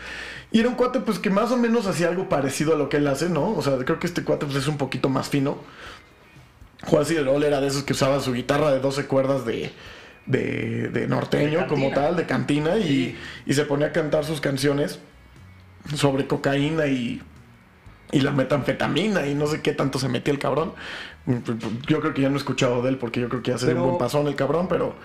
Y 0.51 0.59
era 0.59 0.69
un 0.69 0.75
cuate 0.75 0.99
pues 0.99 1.19
que 1.19 1.29
más 1.29 1.51
o 1.51 1.57
menos 1.57 1.87
hacía 1.87 2.09
algo 2.09 2.29
parecido 2.29 2.73
a 2.73 2.77
lo 2.77 2.89
que 2.89 2.97
él 2.97 3.07
hace, 3.07 3.29
¿no? 3.29 3.51
O 3.53 3.61
sea, 3.61 3.77
creo 3.77 3.99
que 3.99 4.07
este 4.07 4.23
cuate 4.23 4.45
pues 4.45 4.57
es 4.57 4.67
un 4.67 4.77
poquito 4.77 5.09
más 5.09 5.29
fino. 5.29 5.57
Juan 6.85 7.05
Ciderol 7.05 7.43
era 7.43 7.59
de 7.59 7.67
esos 7.67 7.83
que 7.83 7.93
usaba 7.93 8.19
su 8.19 8.33
guitarra 8.33 8.71
de 8.71 8.79
12 8.79 9.07
cuerdas 9.07 9.45
de, 9.45 9.71
de, 10.27 10.89
de 10.89 11.07
norteño 11.07 11.61
De 11.61 11.67
como 11.67 11.89
tal, 11.91 12.15
de 12.15 12.25
cantina, 12.25 12.77
y, 12.77 12.83
Sí. 12.83 13.17
y 13.45 13.53
se 13.53 13.65
ponía 13.65 13.87
a 13.87 13.91
cantar 13.91 14.25
sus 14.25 14.39
canciones 14.41 14.99
sobre 15.95 16.27
cocaína 16.27 16.85
y, 16.87 17.21
y 18.11 18.19
la 18.21 18.31
metanfetamina 18.31 19.25
y 19.27 19.35
no 19.35 19.47
sé 19.47 19.61
qué 19.61 19.71
tanto 19.73 19.99
se 19.99 20.09
metía 20.09 20.33
el 20.33 20.39
cabrón. 20.39 20.73
Yo 21.87 21.99
creo 22.01 22.13
que 22.13 22.21
ya 22.21 22.29
no 22.29 22.35
he 22.35 22.37
escuchado 22.37 22.81
de 22.81 22.89
él 22.89 22.97
porque 22.97 23.19
yo 23.21 23.29
creo 23.29 23.41
que 23.41 23.51
ya 23.51 23.57
se 23.57 23.67
dio 23.67 23.75
un 23.77 23.83
buen 23.87 23.97
pasón 23.97 24.27
el 24.27 24.35
cabrón, 24.35 24.67
pero 24.69 24.95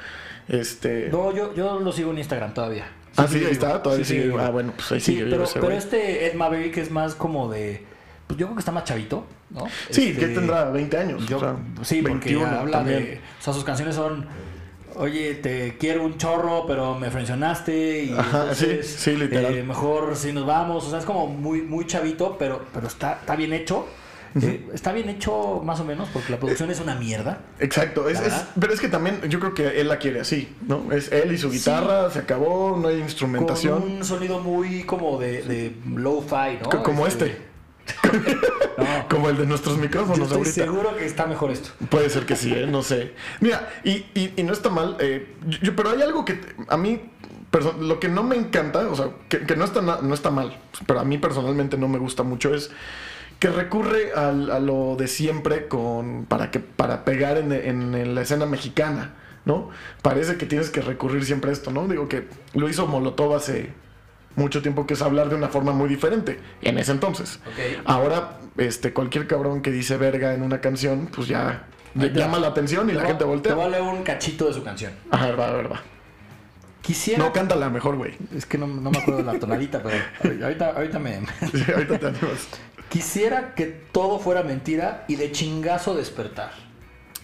este... 0.48 1.08
No, 1.10 1.34
yo, 1.34 1.54
yo 1.54 1.80
lo 1.80 1.92
sigo 1.92 2.10
en 2.12 2.18
Instagram 2.18 2.52
todavía. 2.54 2.86
ah, 3.16 3.26
sí, 3.28 3.38
ahí 3.38 3.52
está, 3.52 3.82
todavía 3.82 4.04
Sí, 4.04 4.20
sigue. 4.22 4.34
Ah, 4.40 4.50
bueno, 4.50 4.72
pues 4.76 4.90
ahí 4.92 5.00
Sí, 5.00 5.12
sigue 5.14 5.26
pero, 5.30 5.44
pero 5.54 5.70
este 5.70 6.26
Ed 6.26 6.34
Maverick 6.34 6.76
es 6.78 6.90
más 6.90 7.14
como 7.14 7.50
de. 7.50 7.84
Pues 8.26 8.38
yo 8.38 8.46
creo 8.46 8.54
que 8.56 8.60
está 8.60 8.72
más 8.72 8.84
chavito, 8.84 9.26
¿no? 9.50 9.66
Sí, 9.90 10.08
Este, 10.10 10.20
que 10.20 10.28
tendrá 10.28 10.70
20 10.70 10.96
años. 10.96 11.26
yo- 11.26 11.36
o 11.36 11.40
sea, 11.40 11.56
sí, 11.82 12.02
porque 12.02 12.30
21 12.34 12.46
habla 12.46 12.78
también. 12.78 13.04
de. 13.04 13.20
O 13.40 13.42
sea, 13.42 13.52
sus 13.52 13.64
canciones 13.64 13.94
son. 13.96 14.26
Oye, 14.96 15.34
te 15.36 15.76
quiero 15.78 16.04
un 16.04 16.18
chorro, 16.18 16.64
pero 16.66 16.94
me 16.98 17.10
frencionaste 17.10 18.04
y 18.04 18.12
Ajá, 18.12 18.40
entonces, 18.42 18.86
sí, 18.86 19.10
sí, 19.12 19.16
literal. 19.16 19.54
eh, 19.56 19.62
mejor 19.62 20.16
si 20.16 20.32
nos 20.32 20.46
vamos. 20.46 20.86
O 20.86 20.90
sea, 20.90 20.98
es 20.98 21.04
como 21.04 21.26
muy, 21.26 21.62
muy 21.62 21.86
chavito, 21.86 22.36
pero, 22.38 22.64
pero 22.72 22.86
está, 22.86 23.12
está 23.20 23.36
bien 23.36 23.52
hecho. 23.52 23.86
Eh, 24.40 24.66
está 24.72 24.92
bien 24.92 25.10
hecho 25.10 25.60
más 25.62 25.78
o 25.80 25.84
menos 25.84 26.08
porque 26.10 26.32
la 26.32 26.38
producción 26.38 26.70
es 26.70 26.80
una 26.80 26.94
mierda. 26.94 27.40
Exacto, 27.58 28.08
es, 28.08 28.18
es- 28.18 28.44
pero 28.58 28.72
es 28.72 28.80
que 28.80 28.88
también 28.88 29.20
yo 29.28 29.38
creo 29.38 29.52
que 29.52 29.78
él 29.78 29.88
la 29.88 29.98
quiere 29.98 30.20
así, 30.20 30.48
¿no? 30.66 30.90
Es 30.90 31.12
él 31.12 31.32
y 31.32 31.36
su 31.38 31.50
guitarra, 31.50 32.10
se 32.10 32.20
acabó, 32.20 32.78
no 32.80 32.88
hay 32.88 32.94
Con 32.94 33.02
instrumentación. 33.04 33.82
un 33.82 34.02
sonido 34.04 34.40
muy 34.40 34.84
como 34.84 35.18
de, 35.18 35.42
de 35.42 35.72
low-fi, 35.94 36.60
¿no? 36.62 36.70
Co- 36.70 36.82
como 36.82 37.06
este, 37.06 37.36
No, 38.78 39.08
como 39.10 39.28
el 39.30 39.36
de 39.36 39.46
nuestros 39.46 39.76
yo 39.76 39.82
micrófonos 39.82 40.18
estoy 40.20 40.38
ahorita. 40.38 40.52
seguro 40.64 40.96
que 40.96 41.06
está 41.06 41.26
mejor 41.26 41.50
esto. 41.50 41.70
Puede 41.90 42.10
ser 42.10 42.26
que 42.26 42.36
sí, 42.36 42.52
¿eh? 42.52 42.66
no 42.66 42.82
sé. 42.82 43.12
Mira, 43.40 43.68
y, 43.84 44.04
y- 44.14 44.32
y 44.36 44.42
no 44.42 44.52
está 44.52 44.70
mal, 44.70 44.96
eh, 45.00 45.34
yo- 45.62 45.74
pero 45.76 45.90
hay 45.90 46.02
algo 46.02 46.24
que 46.24 46.40
a 46.68 46.76
mí, 46.76 47.00
lo 47.80 48.00
que 48.00 48.08
no 48.08 48.22
me 48.22 48.36
encanta, 48.36 48.88
o 48.88 48.94
sea, 48.96 49.10
que, 49.28 49.40
que 49.46 49.56
no, 49.56 49.64
está 49.64 49.80
no 49.82 50.14
está 50.14 50.30
mal, 50.30 50.58
pero 50.86 51.00
a 51.00 51.04
mí 51.04 51.18
personalmente 51.18 51.76
no 51.76 51.88
me 51.88 51.98
gusta 51.98 52.22
mucho 52.22 52.54
es 52.54 52.70
que 53.38 53.48
recurre 53.48 54.12
al- 54.14 54.50
a 54.50 54.60
lo 54.60 54.96
de 54.96 55.08
siempre 55.08 55.66
con, 55.68 56.26
para, 56.26 56.50
que, 56.50 56.60
para 56.60 57.04
pegar 57.04 57.36
en, 57.38 57.52
en- 57.52 57.94
en 57.94 58.14
la 58.14 58.22
escena 58.22 58.46
mexicana, 58.46 59.14
¿no? 59.44 59.70
Parece 60.00 60.36
que 60.36 60.46
tienes 60.46 60.70
que 60.70 60.80
recurrir 60.80 61.24
siempre 61.24 61.50
a 61.50 61.52
esto, 61.52 61.70
¿no? 61.72 61.88
Digo 61.88 62.08
que 62.08 62.28
lo 62.54 62.68
hizo 62.68 62.86
Molotov 62.86 63.34
hace 63.34 63.72
mucho 64.36 64.62
tiempo 64.62 64.86
que 64.86 64.94
es 64.94 65.02
hablar 65.02 65.28
de 65.28 65.36
una 65.36 65.48
forma 65.48 65.72
muy 65.72 65.88
diferente, 65.88 66.38
en 66.62 66.78
ese 66.78 66.92
entonces. 66.92 67.40
Ahora, 67.84 68.38
este, 68.56 68.92
cualquier 68.92 69.26
cabrón 69.26 69.62
que 69.62 69.70
dice 69.70 69.96
verga 69.96 70.34
en 70.34 70.42
una 70.42 70.60
canción, 70.60 71.08
pues 71.14 71.28
ya 71.28 71.66
te 71.98 72.10
llama 72.10 72.34
va. 72.34 72.40
la 72.40 72.46
atención 72.48 72.88
y 72.88 72.92
Te 72.92 72.98
la 72.98 73.04
gente 73.06 73.18
Te 73.18 73.24
a 73.24 73.26
voltea. 73.26 73.68
leer 73.68 73.82
un 73.82 74.02
cachito 74.02 74.46
de 74.46 74.54
su 74.54 74.62
canción. 74.62 74.92
Ajá, 75.10 75.26
verdad, 75.26 75.52
verdad. 75.54 75.80
Quisiera. 76.80 77.22
No, 77.22 77.32
cántala 77.32 77.70
mejor, 77.70 77.96
güey. 77.96 78.14
es 78.34 78.44
que 78.44 78.58
no, 78.58 78.66
no 78.66 78.90
me 78.90 78.98
acuerdo 78.98 79.22
de 79.22 79.32
la 79.32 79.38
tonadita, 79.38 79.82
pero 79.82 79.96
ahorita, 80.44 80.70
ahorita 80.70 80.98
me. 80.98 81.20
Sí, 81.52 81.64
ahorita 81.72 81.98
te 81.98 82.06
animas. 82.08 82.48
Quisiera 82.88 83.54
que 83.54 83.66
todo 83.66 84.18
fuera 84.18 84.42
mentira 84.42 85.04
y 85.08 85.14
de 85.16 85.30
chingazo 85.32 85.94
despertar. 85.94 86.50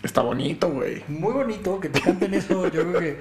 Está 0.03 0.23
bonito, 0.23 0.71
güey. 0.71 1.03
Muy 1.09 1.33
bonito 1.33 1.81
que 1.81 1.89
te 1.89 2.01
canten 2.01 2.33
eso. 2.35 2.65
Yo 2.71 2.83
creo 2.89 3.01
que 3.01 3.17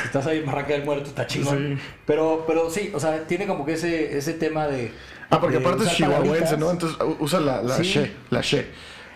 si 0.00 0.06
estás 0.06 0.26
ahí 0.26 0.38
en 0.38 0.46
Barranca 0.46 0.72
del 0.74 0.84
Muerto 0.84 1.08
está 1.08 1.26
chingón. 1.26 1.76
Sí. 1.76 1.82
Pero, 2.06 2.44
pero 2.46 2.70
sí, 2.70 2.92
o 2.94 3.00
sea, 3.00 3.26
tiene 3.26 3.46
como 3.46 3.64
que 3.66 3.72
ese, 3.72 4.16
ese 4.16 4.34
tema 4.34 4.66
de. 4.68 4.92
Ah, 5.30 5.40
porque 5.40 5.58
de 5.58 5.66
aparte 5.66 5.84
es 5.84 5.90
chihuahuense. 5.96 6.56
¿no? 6.56 6.70
Entonces 6.70 6.96
usa 7.18 7.40
la, 7.40 7.62
la 7.62 7.76
Sí. 7.76 7.82
she, 7.82 8.12
la 8.30 8.40
she. 8.42 8.66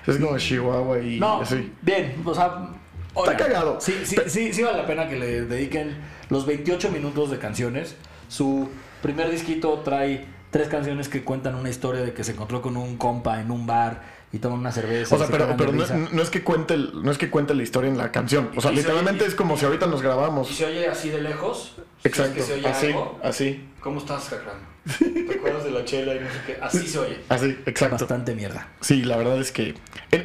Es 0.06 0.18
como 0.18 0.36
Chihuahua 0.36 0.98
y 0.98 1.18
No, 1.18 1.40
así. 1.40 1.72
bien, 1.80 2.14
o 2.24 2.34
sea. 2.34 2.68
oigan, 3.14 3.36
cagado. 3.36 3.80
Sí, 3.80 3.94
sí, 4.04 4.16
Pe- 4.16 4.28
sí, 4.28 4.52
sí 4.52 4.62
vale 4.62 4.76
la 4.78 4.86
pena 4.86 5.08
que 5.08 5.16
le 5.16 5.42
dediquen 5.46 5.96
los 6.30 6.44
28 6.46 6.90
minutos 6.90 7.30
de 7.30 7.38
canciones. 7.38 7.96
Su 8.28 8.68
primer 9.02 9.30
disquito 9.30 9.78
trae 9.80 10.26
tres 10.50 10.68
canciones 10.68 11.08
que 11.08 11.24
cuentan 11.24 11.54
una 11.54 11.70
historia 11.70 12.02
de 12.02 12.12
que 12.12 12.22
se 12.22 12.32
encontró 12.32 12.60
con 12.60 12.76
un 12.76 12.96
compa 12.98 13.40
en 13.40 13.50
un 13.50 13.66
bar 13.66 14.02
y 14.34 14.38
toman 14.40 14.58
una 14.58 14.72
cerveza. 14.72 15.14
O 15.14 15.18
sea, 15.18 15.28
se 15.28 15.32
pero, 15.32 15.54
pero 15.56 15.70
no, 15.72 16.08
no 16.10 16.22
es 16.22 16.28
que 16.28 16.42
cuente 16.42 16.74
el- 16.74 16.90
no 17.04 17.10
es 17.12 17.18
que 17.18 17.30
cuente 17.30 17.54
la 17.54 17.62
historia 17.62 17.88
en 17.88 17.96
la 17.96 18.10
canción. 18.10 18.50
O 18.56 18.60
sea, 18.60 18.72
Y 18.72 18.74
se 18.76 18.80
literalmente 18.82 19.22
oye- 19.22 19.28
es 19.28 19.34
como 19.36 19.56
si 19.56 19.64
ahorita 19.64 19.86
nos 19.86 20.02
grabamos. 20.02 20.50
Y 20.50 20.54
se 20.54 20.66
oye 20.66 20.88
así 20.88 21.08
de 21.10 21.20
lejos. 21.22 21.76
Es 22.04 22.10
Exacto. 22.10 22.34
que 22.34 22.42
se 22.42 22.52
oye 22.54 22.68
Así, 22.68 22.86
algo. 22.88 23.18
así, 23.22 23.68
¿Cómo 23.80 23.98
estás, 23.98 24.24
Cacrán? 24.30 24.74
¿Te 24.98 25.34
acuerdas 25.36 25.64
de 25.64 25.70
la 25.70 25.84
chela 25.84 26.14
y 26.14 26.20
no 26.20 26.26
sé 26.30 26.36
qué? 26.46 26.58
Así 26.60 26.86
se 26.86 26.98
oye. 26.98 27.18
así, 27.30 27.58
exacto. 27.64 27.96
Bastante 28.04 28.34
mierda. 28.34 28.68
Sí, 28.82 29.02
la 29.02 29.16
verdad 29.16 29.38
es 29.38 29.50
que 29.50 29.74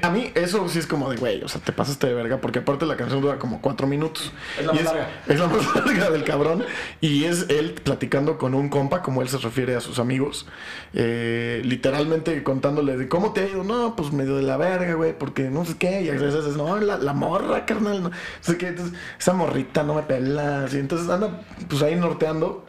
a 0.01 0.09
mí 0.09 0.31
eso 0.35 0.67
sí 0.69 0.79
es 0.79 0.85
como 0.87 1.09
de, 1.09 1.15
güey, 1.17 1.41
o 1.43 1.47
sea, 1.47 1.61
te 1.61 1.71
pasaste 1.71 2.07
de 2.07 2.13
verga, 2.13 2.39
porque 2.41 2.59
aparte 2.59 2.85
la 2.85 2.95
canción 2.97 3.21
dura 3.21 3.39
como 3.39 3.61
cuatro 3.61 3.87
minutos. 3.87 4.31
Es 4.59 4.65
la 4.65 4.73
Y 4.73 4.75
más 4.75 4.83
larga. 4.85 5.09
Es 5.27 5.39
la 5.39 5.47
más 5.47 5.75
larga 5.75 6.09
del 6.11 6.23
cabrón. 6.25 6.65
Y 7.01 7.23
es 7.23 7.45
él 7.49 7.73
platicando 7.83 8.37
con 8.37 8.53
un 8.53 8.67
compa, 8.69 9.01
como 9.01 9.21
él 9.21 9.29
se 9.29 9.37
refiere 9.37 9.75
a 9.75 9.81
sus 9.81 9.97
amigos, 9.99 10.45
eh, 10.93 11.61
literalmente 11.63 12.43
contándole 12.43 12.97
de 12.97 13.07
cómo 13.07 13.31
te 13.33 13.41
ha 13.41 13.47
ido. 13.47 13.63
No, 13.63 13.95
pues 13.95 14.11
medio 14.11 14.35
de 14.35 14.43
la 14.43 14.57
verga, 14.57 14.93
güey, 14.93 15.17
porque 15.17 15.43
no 15.43 15.63
sé 15.65 15.77
qué. 15.77 16.01
Y 16.01 16.09
a 16.09 16.13
veces 16.13 16.45
es, 16.45 16.55
no, 16.57 16.77
la, 16.79 16.97
la 16.97 17.13
morra, 17.13 17.65
carnal, 17.65 18.03
no 18.03 18.11
sé 18.41 18.57
qué. 18.57 18.67
Entonces, 18.69 18.97
esa 19.17 19.33
morrita 19.33 19.83
no 19.83 19.93
me 19.95 20.03
pela. 20.03 20.65
así. 20.65 20.77
entonces 20.79 21.09
anda, 21.09 21.41
pues 21.69 21.81
ahí 21.81 21.95
norteando. 21.95 22.65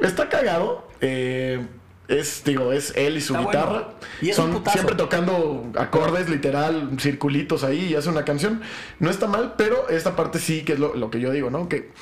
Está 0.00 0.28
cagado. 0.28 0.88
eh, 1.00 1.66
es, 2.08 2.42
digo, 2.44 2.72
es 2.72 2.92
él 2.96 3.16
y 3.16 3.20
su 3.20 3.34
Está 3.34 3.46
guitarra. 3.46 3.70
bueno. 3.72 3.88
Y 4.20 4.32
Son 4.32 4.64
siempre 4.72 4.96
tocando 4.96 5.70
acordes, 5.78 6.28
literal, 6.28 6.90
circulitos 6.98 7.62
ahí 7.62 7.84
y 7.84 7.94
hace 7.94 8.08
una 8.08 8.24
canción. 8.24 8.62
No 8.98 9.10
está 9.10 9.28
mal, 9.28 9.54
pero 9.56 9.88
esta 9.88 10.16
parte 10.16 10.40
sí 10.40 10.62
que 10.64 10.72
es 10.72 10.80
lo, 10.80 10.94
lo 10.96 11.10
que 11.10 11.20
yo 11.20 11.30
digo, 11.30 11.50
¿no? 11.50 11.68
Que 11.68 11.92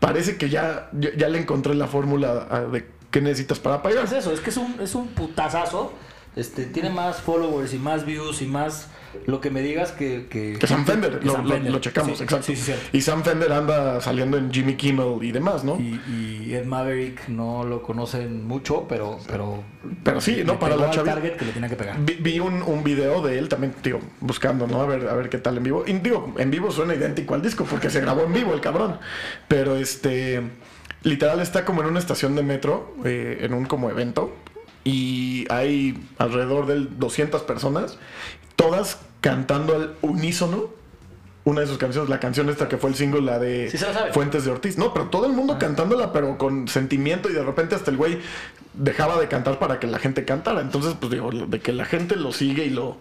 parece 0.00 0.36
que 0.36 0.50
ya, 0.50 0.90
ya, 0.92 1.28
le 1.30 1.38
encontré 1.38 1.74
la 1.74 1.86
fórmula 1.86 2.68
de 2.70 2.86
qué 3.10 3.22
necesitas 3.22 3.58
para 3.58 3.82
pagar. 3.82 4.04
Es 4.04 4.12
eso, 4.12 4.32
es 4.32 4.40
que 4.40 4.50
es 4.50 4.56
un, 4.58 4.76
es 4.80 4.94
un 4.94 5.08
putazazo. 5.08 5.94
Este, 6.38 6.64
tiene 6.66 6.90
más 6.90 7.20
followers 7.20 7.74
y 7.74 7.78
más 7.78 8.06
views 8.06 8.40
y 8.42 8.46
más 8.46 8.88
lo 9.26 9.40
que 9.40 9.50
me 9.50 9.62
digas 9.62 9.90
que... 9.92 10.26
Que, 10.28 10.56
Que 10.60 10.66
Sam 10.66 10.84
Fender, 10.84 11.18
que 11.18 11.26
lo, 11.26 11.32
Sam 11.32 11.44
lo- 11.46 11.54
Fender. 11.54 11.72
lo 11.72 11.78
checamos, 11.80 12.18
Sí, 12.18 12.24
exacto. 12.24 12.46
Sí, 12.46 12.56
sí. 12.56 12.72
Y 12.92 13.00
Sam 13.00 13.24
Fender 13.24 13.50
anda 13.52 14.00
saliendo 14.00 14.36
en 14.36 14.52
Jimmy 14.52 14.76
Kimmel 14.76 15.18
y 15.22 15.32
demás, 15.32 15.64
¿no? 15.64 15.76
Y, 15.80 15.98
y 16.46 16.54
Ed 16.54 16.64
Maverick 16.66 17.26
no 17.28 17.64
lo 17.64 17.82
conocen 17.82 18.46
mucho, 18.46 18.86
pero... 18.88 19.18
Pero, 19.26 19.64
Pero 20.04 20.20
sí, 20.20 20.42
¿no? 20.44 20.58
Para 20.58 20.76
la 20.76 20.90
al 20.90 20.92
chavi- 20.92 21.04
target 21.06 21.36
que 21.36 21.44
le 21.46 21.52
tiene 21.52 21.68
que 21.68 21.76
pegar. 21.76 21.96
Vi, 22.04 22.14
vi 22.20 22.38
un, 22.38 22.62
un 22.62 22.84
video 22.84 23.20
de 23.22 23.38
él 23.38 23.48
también, 23.48 23.74
digo, 23.82 23.98
buscando, 24.20 24.66
¿no? 24.66 24.82
A 24.82 24.86
ver, 24.86 25.08
a 25.08 25.14
ver 25.14 25.28
qué 25.30 25.38
tal 25.38 25.56
en 25.56 25.62
vivo. 25.64 25.84
Y 25.86 25.94
digo, 25.94 26.34
en 26.38 26.50
vivo 26.50 26.70
suena 26.70 26.94
idéntico 26.94 27.34
al 27.34 27.42
disco 27.42 27.64
porque 27.64 27.88
se 27.90 28.00
grabó 28.02 28.22
en 28.24 28.32
vivo 28.34 28.52
el 28.54 28.60
cabrón. 28.60 28.98
Pero 29.48 29.74
este, 29.76 30.42
literal 31.02 31.40
está 31.40 31.64
como 31.64 31.80
en 31.82 31.88
una 31.88 31.98
estación 31.98 32.36
de 32.36 32.42
metro, 32.42 32.94
eh, 33.04 33.38
en 33.40 33.54
un 33.54 33.64
como 33.64 33.88
evento. 33.90 34.36
Y 34.88 35.46
hay 35.50 35.98
alrededor 36.18 36.66
de 36.66 36.86
200 36.98 37.42
personas, 37.42 37.98
todas 38.56 39.00
cantando 39.20 39.74
al 39.74 39.94
unísono 40.02 40.70
una 41.44 41.62
de 41.62 41.66
sus 41.66 41.78
canciones, 41.78 42.10
la 42.10 42.20
canción 42.20 42.48
esta 42.50 42.68
que 42.68 42.76
fue 42.76 42.90
el 42.90 42.96
single, 42.96 43.22
la 43.22 43.38
de 43.38 43.70
Sí. 43.70 43.78
Fuentes 44.12 44.44
de 44.44 44.50
Ortiz. 44.50 44.76
No, 44.76 44.92
pero 44.92 45.06
todo 45.06 45.26
el 45.26 45.32
mundo 45.32 45.58
cantándola, 45.58 46.12
pero 46.12 46.36
con 46.36 46.68
sentimiento 46.68 47.30
y 47.30 47.32
de 47.32 47.42
repente 47.42 47.74
hasta 47.74 47.90
el 47.90 47.96
güey 47.96 48.18
dejaba 48.74 49.18
de 49.18 49.28
cantar 49.28 49.58
para 49.58 49.80
que 49.80 49.86
la 49.86 49.98
gente 49.98 50.24
cantara. 50.26 50.60
Entonces, 50.60 50.94
pues 51.00 51.10
digo, 51.10 51.30
de 51.30 51.60
que 51.60 51.72
la 51.72 51.86
gente 51.86 52.16
lo 52.16 52.32
sigue 52.32 52.66
y 52.66 52.70
lo, 52.70 52.98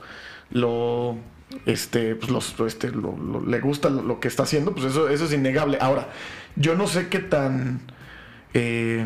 lo, 0.52 1.18
este, 1.66 2.16
pues 2.16 2.32
los, 2.32 2.56
este, 2.62 2.90
lo- 2.92 3.18
lo- 3.18 3.46
le 3.46 3.60
gusta 3.60 3.90
lo, 3.90 4.02
lo 4.02 4.20
que 4.22 4.30
está 4.30 4.44
haciendo, 4.44 4.74
pues 4.74 4.86
eso, 4.86 5.10
eso 5.10 5.26
es 5.26 5.34
innegable. 5.34 5.78
Ahora, 5.82 6.08
yo 6.56 6.76
no 6.76 6.88
sé 6.88 7.10
qué 7.10 7.20
tan, 7.20 7.82
eh, 8.54 9.06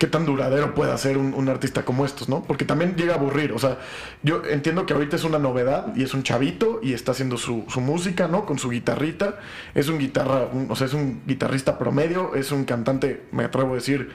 qué 0.00 0.06
tan 0.06 0.24
duradero 0.24 0.74
puede 0.74 0.96
ser 0.96 1.18
un, 1.18 1.48
artista 1.50 1.84
como 1.84 2.06
estos, 2.06 2.26
¿no? 2.26 2.42
Porque 2.42 2.64
también 2.64 2.96
llega 2.96 3.12
a 3.12 3.16
aburrir. 3.18 3.52
O 3.52 3.58
sea, 3.58 3.76
yo 4.22 4.42
entiendo 4.46 4.86
que 4.86 4.94
ahorita 4.94 5.16
es 5.16 5.24
una 5.24 5.38
novedad 5.38 5.94
y 5.94 6.02
es 6.02 6.14
un 6.14 6.22
chavito 6.22 6.80
y 6.82 6.94
está 6.94 7.12
haciendo 7.12 7.36
su, 7.36 7.66
música, 7.76 8.26
¿no? 8.26 8.46
Con 8.46 8.58
su 8.58 8.70
guitarrita. 8.70 9.38
Es 9.74 9.90
un 9.90 9.98
guitarra, 9.98 10.48
o 10.70 10.74
sea, 10.74 10.86
es 10.86 10.94
un 10.94 11.20
guitarrista 11.26 11.78
promedio, 11.78 12.34
es 12.34 12.50
un 12.50 12.64
cantante, 12.64 13.24
me 13.30 13.44
atrevo 13.44 13.72
a 13.72 13.74
decir, 13.74 14.08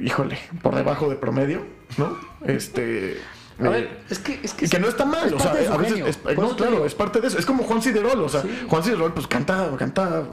híjole, 0.00 0.38
por 0.62 0.76
debajo 0.76 1.10
de 1.10 1.16
promedio, 1.16 1.66
¿no? 1.98 2.16
Este. 2.46 3.16
A 3.60 3.64
eh, 3.66 3.68
ver, 3.68 4.00
es 4.08 4.18
que, 4.18 4.40
es 4.42 4.52
que, 4.54 4.78
no 4.78 4.88
está 4.88 5.04
mal, 5.04 5.26
es 5.26 5.32
o 5.34 5.38
sea, 5.38 5.50
a 5.52 5.76
veces 5.76 5.98
es, 6.06 6.16
Por 6.16 6.38
no, 6.38 6.56
claro, 6.56 6.86
es 6.86 6.94
parte 6.94 7.20
de 7.20 7.28
eso. 7.28 7.38
Es 7.38 7.46
como 7.46 7.64
Juan 7.64 7.82
Ciderol, 7.82 8.20
o 8.22 8.28
sea, 8.28 8.42
Sí. 8.42 8.66
Juan 8.68 8.82
Ciderol 8.82 9.12
pues 9.12 9.26
canta, 9.26 9.70
canta 9.78 10.24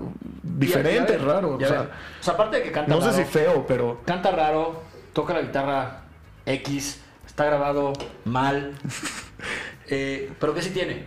diferente, 0.44 1.18
raro, 1.18 1.56
o 1.56 1.60
sea, 1.60 1.70
ver, 1.70 1.90
o 2.20 2.24
sea, 2.24 2.34
aparte 2.34 2.58
de 2.58 2.64
que 2.64 2.72
canta 2.72 2.90
no 2.94 3.02
sé 3.02 3.08
raro, 3.12 3.18
si 3.18 3.24
feo, 3.26 3.66
pero 3.68 4.02
canta 4.06 4.32
raro, 4.32 4.82
toca 5.14 5.34
la 5.34 5.42
guitarra 5.42 6.04
X, 6.46 7.02
está 7.28 7.46
grabado 7.46 7.94
mal, 8.26 8.74
eh, 9.90 10.32
pero 10.40 10.54
¿qué 10.54 10.62
sí 10.62 10.70
tiene? 10.72 11.04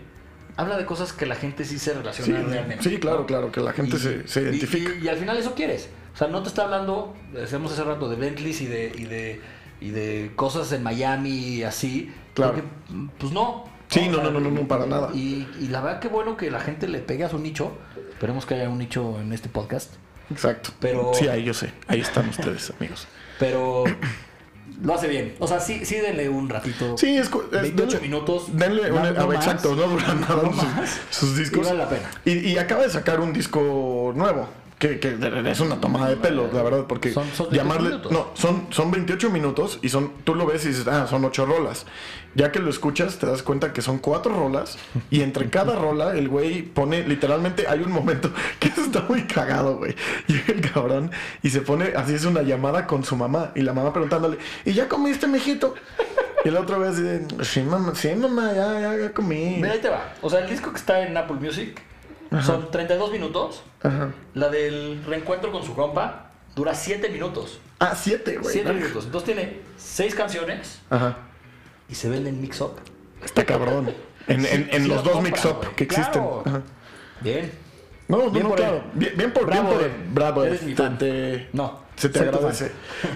Habla 0.57 0.77
de 0.77 0.85
cosas 0.85 1.13
que 1.13 1.25
la 1.27 1.35
gente 1.35 1.65
sí 1.65 1.79
se 1.79 1.93
sí, 1.93 1.97
relaciona 1.99 2.43
realmente. 2.43 2.85
sí, 2.89 2.99
claro, 2.99 3.21
¿no? 3.21 3.27
claro, 3.27 3.51
que 3.53 3.61
la 3.61 3.73
gente 3.73 3.97
Y- 3.97 4.01
se, 4.01 4.29
se 4.29 4.41
y- 4.43 4.45
identifica. 4.45 4.93
Y, 5.01 5.05
y 5.05 5.09
al 5.09 5.17
final 5.17 5.37
eso 5.39 5.55
quieres. 5.55 5.89
O 6.15 6.17
sea, 6.17 6.29
no 6.29 6.43
te 6.43 6.49
está 6.49 6.65
hablando, 6.65 7.15
decíamos 7.33 7.73
hace 7.73 7.85
rato, 7.85 8.09
de 8.11 8.17
Bentleys 8.17 8.61
y 8.61 8.67
de, 8.67 8.93
y 8.95 9.05
de, 9.07 9.41
y 9.83 9.91
de 9.91 10.33
cosas 10.37 10.71
en 10.73 10.83
Miami 10.83 11.31
y 11.31 11.63
así. 11.65 12.13
Claro. 12.35 12.55
Porque, 12.55 12.69
pues 13.19 13.33
no. 13.33 13.65
Sí, 13.89 14.09
no, 14.09 14.23
no, 14.23 14.31
no, 14.31 14.41
no, 14.41 14.51
no, 14.51 14.67
para 14.67 14.87
nada. 14.87 15.11
Y, 15.13 15.47
y 15.61 15.69
la 15.69 15.83
verdad 15.83 16.01
que 16.01 16.09
bueno 16.09 16.37
que 16.39 16.51
la 16.51 16.61
gente 16.61 16.89
le 16.89 17.01
pegue 17.01 17.25
a 17.25 17.29
su 17.29 17.39
nicho. 17.39 17.73
Esperemos 18.13 18.47
que 18.47 18.55
haya 18.55 18.69
un 18.71 18.79
nicho 18.79 19.21
en 19.21 19.33
este 19.33 19.49
podcast. 19.51 19.95
Exacto. 20.31 20.71
pero- 20.81 21.13
Sí, 21.15 21.29
ahí 21.29 21.45
yo 21.45 21.53
sé, 21.53 21.73
ahí 21.89 22.01
están 22.01 22.29
ustedes, 22.31 22.73
amigos. 22.79 23.07
Pero 23.39 23.85
lo 24.83 24.95
hace 24.95 25.09
bien. 25.09 25.35
O 25.41 25.47
sea, 25.47 25.61
sí, 25.61 25.85
sí 25.85 25.97
denle 25.97 26.29
un 26.31 26.49
ratito. 26.49 26.97
Sí, 26.97 27.17
es, 27.19 27.27
es 27.27 27.63
28 27.63 27.99
denle- 27.99 28.01
minutos. 28.01 28.45
Denle 28.57 28.91
una- 28.91 29.11
no 29.13 29.27
más. 29.27 29.37
exacto, 29.37 29.75
no 29.77 29.89
duran 29.89 30.21
nada 30.23 30.43
No 30.43 30.53
sus, 31.11 31.37
discos. 31.37 31.59
Y 31.67 31.71
vale 31.71 31.79
la 31.79 31.89
pena. 31.91 32.11
Y, 32.25 32.39
y 32.53 32.59
acaba 32.59 32.83
de 32.85 32.91
sacar 32.91 33.21
un 33.21 33.33
disco 33.35 34.13
nuevo. 34.17 34.49
Que, 34.83 34.99
que 34.99 35.17
es 35.49 35.61
una 35.61 35.81
tomada 35.81 36.09
de 36.09 36.17
pelo, 36.17 36.51
la 36.53 36.61
verdad, 36.61 36.87
porque 36.89 37.13
Son- 37.13 37.23
son 37.37 37.51
28 37.51 37.57
llamarle. 37.57 37.89
minutos. 37.91 38.11
No, 38.11 38.27
son, 38.35 38.67
son 38.71 38.91
28 38.91 39.31
minutos 39.31 39.79
y 39.81 39.91
son 39.91 40.11
tú 40.25 40.35
lo 40.35 40.45
ves 40.45 40.65
y 40.65 40.71
dices, 40.71 40.89
ah, 40.89 41.07
son 41.09 41.25
8 41.25 41.47
rolas. 41.47 41.87
Ya 42.35 42.51
que 42.51 42.59
lo 42.59 42.69
escuchas, 42.69 43.17
te 43.19 43.27
das 43.27 43.45
cuenta 43.45 43.73
que 43.73 43.81
son 43.81 43.99
4 43.99 44.35
rolas 44.35 44.79
y 45.09 45.21
entre 45.21 45.49
cada 45.51 45.77
rola 45.77 46.17
el 46.17 46.29
güey 46.29 46.63
pone, 46.63 47.07
literalmente, 47.07 47.69
hay 47.69 47.79
un 47.79 47.93
momento 47.93 48.33
que 48.59 48.67
está 48.69 49.05
muy 49.09 49.23
cagado, 49.23 49.77
güey. 49.77 49.95
Llega 50.27 50.53
el 50.53 50.61
cabrón 50.73 51.13
y 51.45 51.51
se 51.51 51.61
pone, 51.61 51.93
así 51.95 52.15
es 52.15 52.25
una 52.25 52.43
llamada 52.43 52.89
con 52.89 53.05
su 53.05 53.15
mamá 53.15 53.53
y 53.55 53.61
la 53.63 53.73
mamá 53.73 53.93
preguntándole, 53.93 54.39
¿y 54.65 54.73
ya 54.73 54.89
comiste, 54.89 55.29
mijito? 55.29 55.77
Y 56.45 56.51
la 56.51 56.59
otra 56.61 56.77
vez 56.79 56.97
dice, 56.97 57.25
sí, 57.45 57.63
mamá, 57.63 57.93
sí, 57.95 58.13
mamá, 58.17 58.53
ya, 58.53 58.81
ya, 58.81 58.97
ya 58.97 59.13
comí. 59.13 59.59
Mira, 59.59 59.75
ahí 59.75 59.79
te 59.79 59.91
va. 59.91 60.13
O 60.23 60.29
sea, 60.29 60.41
el 60.41 60.51
disco 60.51 60.73
que 60.73 60.79
está 60.79 61.07
en 61.07 61.17
Apple 61.17 61.37
Music 61.37 61.81
son 62.41 62.71
32 62.71 63.13
minutos. 63.13 63.63
Ajá. 63.83 64.11
La 64.35 64.49
del 64.49 65.03
reencuentro 65.05 65.53
con 65.53 65.63
su 65.65 65.75
compa 65.75 66.31
dura 66.55 66.75
7 66.75 67.09
minutos. 67.11 67.59
Ah, 67.79 67.95
7, 67.97 68.39
güey. 68.39 68.53
7 68.53 68.73
minutos. 68.73 69.05
Entonces 69.07 69.35
tiene 69.35 69.61
6 69.77 70.15
canciones 70.15 70.79
Ajá. 70.89 71.19
y 71.89 71.95
se 71.95 72.09
venden 72.09 72.41
mix-up. 72.41 72.77
Está 73.25 73.45
cabrón. 73.45 73.93
En, 74.29 74.47
en, 74.47 74.69
en 74.73 74.83
Sí 74.85 74.89
los 74.89 75.05
lo 75.05 75.13
dos 75.15 75.23
mix-up 75.23 75.75
que 75.75 75.85
existen. 75.85 76.13
Claro. 76.23 76.43
Ajá. 76.47 76.63
Bien. 77.21 77.53
No, 78.09 78.19
no, 78.19 78.31
Bien 78.31 78.43
no, 78.45 78.49
por 78.51 78.59
claro. 78.59 78.85
Bien, 78.95 79.13
bien 79.17 79.33
por, 79.33 79.47
bien 79.51 79.63
Bravo, 79.63 79.75
por 79.77 79.83
él. 79.85 79.93
Bravo, 80.13 80.45
Eres 80.45 80.63
mi 80.63 80.75
fan. 80.75 80.99
te- 80.99 81.49
No, 81.53 81.81
Se 81.97 82.09
te 82.09 82.19
agradece. 82.21 82.71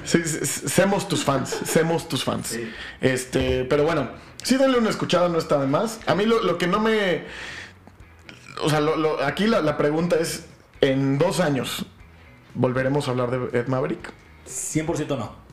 Sí, 0.04 0.22
semos 0.24 1.08
tus 1.08 1.24
fans. 1.24 1.50
Semos 1.66 2.08
tus 2.08 2.24
fans. 2.24 2.58
Este, 3.00 3.64
pero 3.64 3.84
bueno, 3.84 4.08
sí 4.42 4.56
denle 4.56 4.78
una 4.78 4.90
escuchada, 4.90 5.28
no 5.28 5.38
está 5.38 5.58
de 5.60 5.66
más. 5.66 6.00
A 6.06 6.14
mí 6.14 6.24
lo, 6.24 6.42
lo 6.42 6.56
que 6.58 6.66
no 6.66 6.80
me. 6.80 7.24
O 8.62 8.70
sea, 8.70 8.80
lo- 8.80 8.96
lo- 8.96 9.22
aquí 9.22 9.46
la, 9.46 9.60
la 9.60 9.76
pregunta 9.76 10.16
es: 10.16 10.46
en 10.80 11.18
dos 11.18 11.40
años, 11.40 11.86
¿volveremos 12.54 13.08
a 13.08 13.10
hablar 13.12 13.30
de 13.30 13.58
Ed 13.58 13.66
Maverick? 13.68 14.12
100% 14.48 15.16
no. 15.18 15.46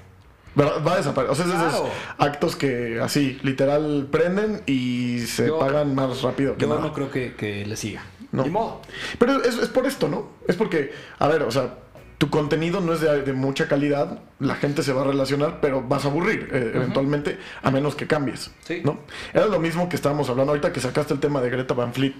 Va 0.59 0.77
va 0.79 0.93
a 0.93 0.97
desaparecer. 0.97 1.31
O 1.31 1.35
sea, 1.35 1.45
es 1.67 1.73
esos 1.73 1.87
actos 2.19 2.55
que 2.55 2.99
así, 3.01 3.39
literal, 3.41 4.07
prenden 4.11 4.61
y 4.67 5.21
se 5.21 5.47
Yo- 5.47 5.57
pagan 5.59 5.95
más 5.95 6.21
rápido 6.21 6.55
que 6.55 6.61
Yo 6.61 6.67
nada. 6.69 6.81
no 6.81 6.93
creo 6.93 7.09
que, 7.09 7.33
que 7.35 7.65
le 7.65 7.75
siga. 7.75 8.03
No. 8.31 8.43
Ni 8.43 8.49
modo. 8.49 8.81
Pero 9.19 9.43
es, 9.43 9.57
es 9.57 9.69
por 9.69 9.85
esto, 9.87 10.07
¿no? 10.07 10.29
Es 10.47 10.55
porque, 10.55 10.91
a 11.19 11.27
ver, 11.27 11.43
o 11.43 11.51
sea, 11.51 11.75
tu 12.23 12.29
contenido 12.29 12.79
no 12.79 12.93
es 12.93 13.01
de, 13.01 13.21
de 13.21 13.33
mucha 13.33 13.67
calidad, 13.67 14.19
la 14.39 14.55
gente 14.55 14.81
se 14.81 14.93
va 14.93 15.01
a 15.01 15.03
relacionar, 15.03 15.59
pero 15.59 15.81
vas 15.81 16.05
a 16.05 16.07
aburrir 16.07 16.47
eh, 16.53 16.71
eventualmente, 16.73 17.37
a 17.61 17.69
menos 17.69 17.95
que 17.95 18.07
cambies. 18.07 18.49
Sí. 18.63 18.81
¿no? 18.81 18.99
Era 19.33 19.47
lo 19.47 19.59
mismo 19.59 19.89
que 19.89 19.97
estábamos 19.97 20.29
hablando 20.29 20.53
ahorita 20.53 20.71
que 20.71 20.79
sacaste 20.79 21.13
el 21.13 21.19
tema 21.19 21.41
de 21.41 21.49
Greta 21.49 21.73
Van 21.73 21.93
Fleet. 21.93 22.15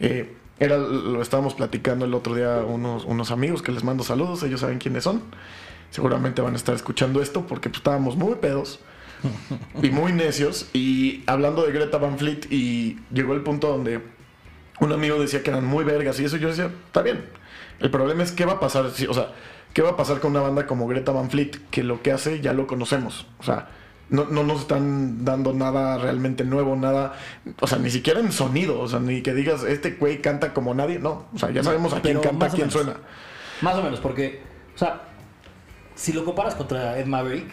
Eh, 0.00 0.34
era, 0.58 0.78
lo 0.78 1.22
estábamos 1.22 1.54
platicando 1.54 2.04
el 2.06 2.14
otro 2.14 2.34
día 2.34 2.56
unos, 2.66 3.04
unos 3.04 3.30
amigos 3.30 3.62
que 3.62 3.70
les 3.70 3.84
mando 3.84 4.02
saludos, 4.02 4.42
ellos 4.42 4.62
saben 4.62 4.78
quiénes 4.78 5.04
son. 5.04 5.22
Seguramente 5.90 6.42
van 6.42 6.54
a 6.54 6.56
estar 6.56 6.74
escuchando 6.74 7.22
esto 7.22 7.46
porque 7.46 7.68
pues, 7.68 7.78
estábamos 7.78 8.16
muy 8.16 8.34
pedos 8.34 8.80
y 9.80 9.90
muy 9.90 10.12
necios. 10.12 10.68
Y 10.72 11.22
hablando 11.28 11.64
de 11.64 11.70
Greta 11.70 11.98
Van 11.98 12.18
Fleet, 12.18 12.48
y 12.50 12.98
llegó 13.12 13.32
el 13.34 13.42
punto 13.42 13.68
donde 13.68 14.00
un 14.80 14.92
amigo 14.92 15.18
decía 15.20 15.42
que 15.42 15.50
eran 15.50 15.64
muy 15.64 15.84
vergas 15.84 16.18
y 16.20 16.24
eso 16.24 16.36
yo 16.36 16.48
decía, 16.48 16.70
está 16.86 17.02
bien. 17.02 17.24
El 17.80 17.90
problema 17.90 18.22
es 18.22 18.32
qué 18.32 18.44
va 18.44 18.54
a 18.54 18.60
pasar, 18.60 18.90
si- 18.90 19.06
o 19.06 19.14
sea, 19.14 19.28
qué 19.74 19.82
va 19.82 19.90
a 19.90 19.96
pasar 19.96 20.20
con 20.20 20.30
una 20.32 20.40
banda 20.40 20.66
como 20.66 20.86
Greta 20.86 21.12
Van 21.12 21.30
Fleet, 21.30 21.52
que 21.70 21.82
lo 21.82 22.02
que 22.02 22.12
hace 22.12 22.40
ya 22.40 22.52
lo 22.52 22.66
conocemos. 22.66 23.26
O 23.38 23.42
sea, 23.42 23.68
no, 24.08 24.24
no 24.26 24.44
nos 24.44 24.60
están 24.60 25.24
dando 25.24 25.52
nada 25.52 25.98
realmente 25.98 26.44
nuevo, 26.44 26.76
nada, 26.76 27.14
o 27.60 27.66
sea, 27.66 27.78
ni 27.78 27.90
siquiera 27.90 28.20
en 28.20 28.30
sonido, 28.32 28.80
o 28.80 28.86
sea, 28.88 29.00
ni 29.00 29.20
que 29.22 29.34
digas, 29.34 29.64
este 29.64 29.92
güey 29.92 30.22
canta 30.22 30.54
como 30.54 30.72
nadie, 30.74 30.98
no, 30.98 31.26
o 31.34 31.38
sea, 31.38 31.50
ya 31.50 31.62
sabemos 31.64 31.92
a 31.92 32.00
quién 32.00 32.18
Pero 32.18 32.30
canta, 32.30 32.46
a 32.46 32.48
quién 32.50 32.60
menos. 32.68 32.72
suena. 32.72 32.94
Más 33.62 33.74
o 33.76 33.82
menos, 33.82 33.98
porque, 34.00 34.40
o 34.74 34.78
sea, 34.78 35.02
si 35.94 36.12
lo 36.12 36.24
comparas 36.24 36.54
contra 36.54 36.98
Ed 36.98 37.06
Maverick, 37.06 37.50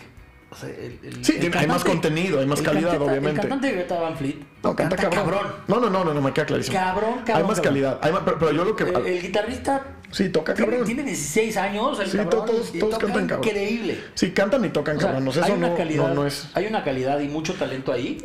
o 0.53 0.55
sea, 0.55 0.69
el, 0.69 0.99
el- 1.03 1.25
Sí, 1.25 1.33
el 1.33 1.39
tiene- 1.41 1.57
hay 1.57 1.67
más 1.67 1.83
contenido, 1.83 2.39
hay 2.39 2.45
más 2.45 2.61
calidad, 2.61 2.91
cantante- 2.91 3.03
obviamente. 3.09 3.29
El 3.29 3.39
cantante 3.41 3.67
de 3.67 3.73
Greta 3.73 3.99
Van 3.99 4.17
Fleet 4.17 4.35
No, 4.63 4.75
canta, 4.75 4.95
cabrón. 4.95 5.47
No, 5.67 5.79
no, 5.79 5.89
no, 5.89 6.03
no, 6.05 6.13
no, 6.13 6.21
me 6.21 6.31
queda 6.31 6.45
clarísimo. 6.45 6.77
Cabrón, 6.77 7.13
cabrón, 7.25 7.35
Hay 7.35 7.43
más 7.43 7.55
cabrón. 7.59 7.63
calidad, 7.63 7.99
hay 8.01 8.11
más- 8.13 8.21
pero, 8.23 8.39
pero 8.39 8.51
yo 8.53 8.63
lo 8.65 8.75
que... 8.75 8.83
El, 8.85 8.95
el 9.05 9.21
guitarrista 9.21 9.85
sí, 10.11 10.29
toca 10.29 10.53
tiene, 10.53 10.69
cabrón. 10.71 10.85
tiene 10.87 11.03
16 11.03 11.57
años, 11.57 11.99
el 11.99 12.07
Sí, 12.09 12.17
cabrón, 12.17 12.45
todos- 12.45 12.73
y 12.75 12.79
todos 12.79 12.93
toca 12.93 13.05
cantan 13.07 13.27
cabrón. 13.27 13.47
increíble. 13.49 14.03
Sí, 14.13 14.31
cantan 14.31 14.63
y 14.65 14.69
tocan 14.69 14.97
O 14.97 14.99
sea, 14.99 15.09
cabrón, 15.09 15.27
o 15.27 15.31
sea, 15.31 15.45
hay 15.45 15.51
una 15.51 15.69
no, 15.69 15.75
calidad, 15.75 16.07
no, 16.07 16.13
no 16.13 16.27
es... 16.27 16.47
hay 16.53 16.65
una 16.67 16.83
calidad 16.83 17.19
y 17.19 17.27
mucho 17.27 17.53
talento 17.55 17.91
ahí 17.91 18.23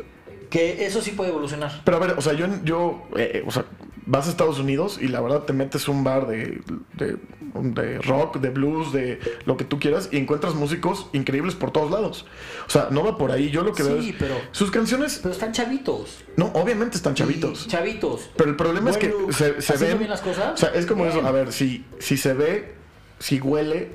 que 0.50 0.86
eso 0.86 1.02
sí 1.02 1.10
puede 1.10 1.30
evolucionar. 1.30 1.82
Pero 1.84 1.96
a 1.96 2.00
ver, 2.00 2.10
o 2.16 2.20
sea, 2.22 2.32
yo, 2.34 2.46
yo 2.64 3.08
eh, 3.16 3.42
o 3.46 3.50
sea, 3.50 3.64
vas 4.10 4.26
a 4.26 4.30
Estados 4.30 4.58
Unidos 4.58 4.98
y 5.00 5.08
la 5.08 5.20
verdad 5.20 5.42
te 5.42 5.52
metes 5.52 5.86
un 5.86 6.02
bar 6.02 6.26
de, 6.26 6.62
de, 6.94 7.16
de 7.54 7.98
rock, 8.00 8.38
de 8.38 8.48
blues, 8.48 8.90
de 8.90 9.20
lo 9.44 9.58
que 9.58 9.64
tú 9.64 9.78
quieras 9.78 10.08
y 10.10 10.16
encuentras 10.16 10.54
músicos 10.54 11.08
increíbles 11.12 11.54
por 11.54 11.72
todos 11.72 11.90
lados. 11.90 12.24
O 12.66 12.70
sea, 12.70 12.88
no 12.90 13.04
va 13.04 13.18
por 13.18 13.32
ahí. 13.32 13.50
Yo 13.50 13.62
lo 13.62 13.74
que 13.74 13.82
Sí, 13.82 13.88
veo 13.90 13.98
es... 14.00 14.14
pero- 14.18 14.40
Sus 14.52 14.70
canciones, 14.70 15.20
Pero 15.22 15.34
están 15.34 15.52
chavitos. 15.52 16.24
no, 16.36 16.46
obviamente 16.54 16.96
están 16.96 17.14
chavitos. 17.14 17.68
Chavitos. 17.68 18.30
Pero 18.34 18.48
el 18.48 18.56
problema 18.56 18.88
es 18.90 18.96
que 18.96 19.14
se, 19.30 19.60
se 19.60 19.76
ven... 19.76 19.98
bien 19.98 20.10
las 20.10 20.22
cosas. 20.22 20.54
O 20.54 20.56
sea, 20.56 20.70
es 20.70 20.86
como 20.86 21.04
bien. 21.04 21.18
eso. 21.18 21.26
A 21.26 21.30
ver, 21.30 21.52
si, 21.52 21.84
si 21.98 22.16
se 22.16 22.32
ve, 22.32 22.74
si 23.18 23.40
huele, 23.40 23.90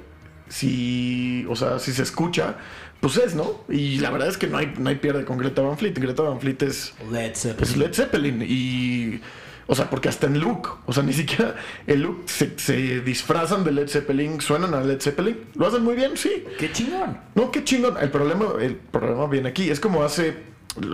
si... 0.49 1.45
O 1.49 1.55
sea, 1.55 1.79
si 1.79 1.91
se 1.91 2.03
escucha, 2.03 2.57
pues 2.99 3.17
es, 3.17 3.33
¿no? 3.35 3.63
Y 3.67 3.97
la 3.99 4.11
verdad 4.11 4.27
es 4.27 4.37
que 4.37 4.45
no 4.47 4.57
hay, 4.57 4.73
no 4.77 4.89
hay 4.89 4.95
pierde 4.97 5.25
con 5.25 5.37
Greta 5.39 5.61
Van 5.63 5.77
Fleet. 5.77 5.93
Greta 5.99 6.21
Van 6.23 6.39
Fleet 6.39 6.61
es... 6.61 6.93
Led 7.11 7.33
Zeppelin. 7.35 7.63
Es 7.71 7.77
Led 7.77 7.93
Zeppelin 7.93 8.45
y... 8.47 9.19
O 9.67 9.75
sea, 9.75 9.89
porque 9.89 10.09
hasta 10.09 10.27
en 10.27 10.39
look, 10.39 10.77
o 10.85 10.93
sea, 10.93 11.03
ni 11.03 11.13
siquiera 11.13 11.55
el 11.87 12.01
look 12.01 12.23
se, 12.25 12.57
se 12.57 13.01
disfrazan 13.01 13.63
de 13.63 13.71
Led 13.71 13.87
Zeppelin, 13.87 14.41
suenan 14.41 14.73
a 14.73 14.81
Led 14.81 15.01
Zeppelin, 15.01 15.37
lo 15.55 15.67
hacen 15.67 15.83
muy 15.83 15.95
bien, 15.95 16.17
sí. 16.17 16.45
¡Qué 16.59 16.71
chingón! 16.71 17.17
No, 17.35 17.51
qué 17.51 17.63
chingón. 17.63 17.97
El 17.99 18.11
problema, 18.11 18.45
el 18.59 18.75
problema 18.75 19.27
viene 19.27 19.49
aquí. 19.49 19.69
Es 19.69 19.79
como 19.79 20.03
hace, 20.03 20.37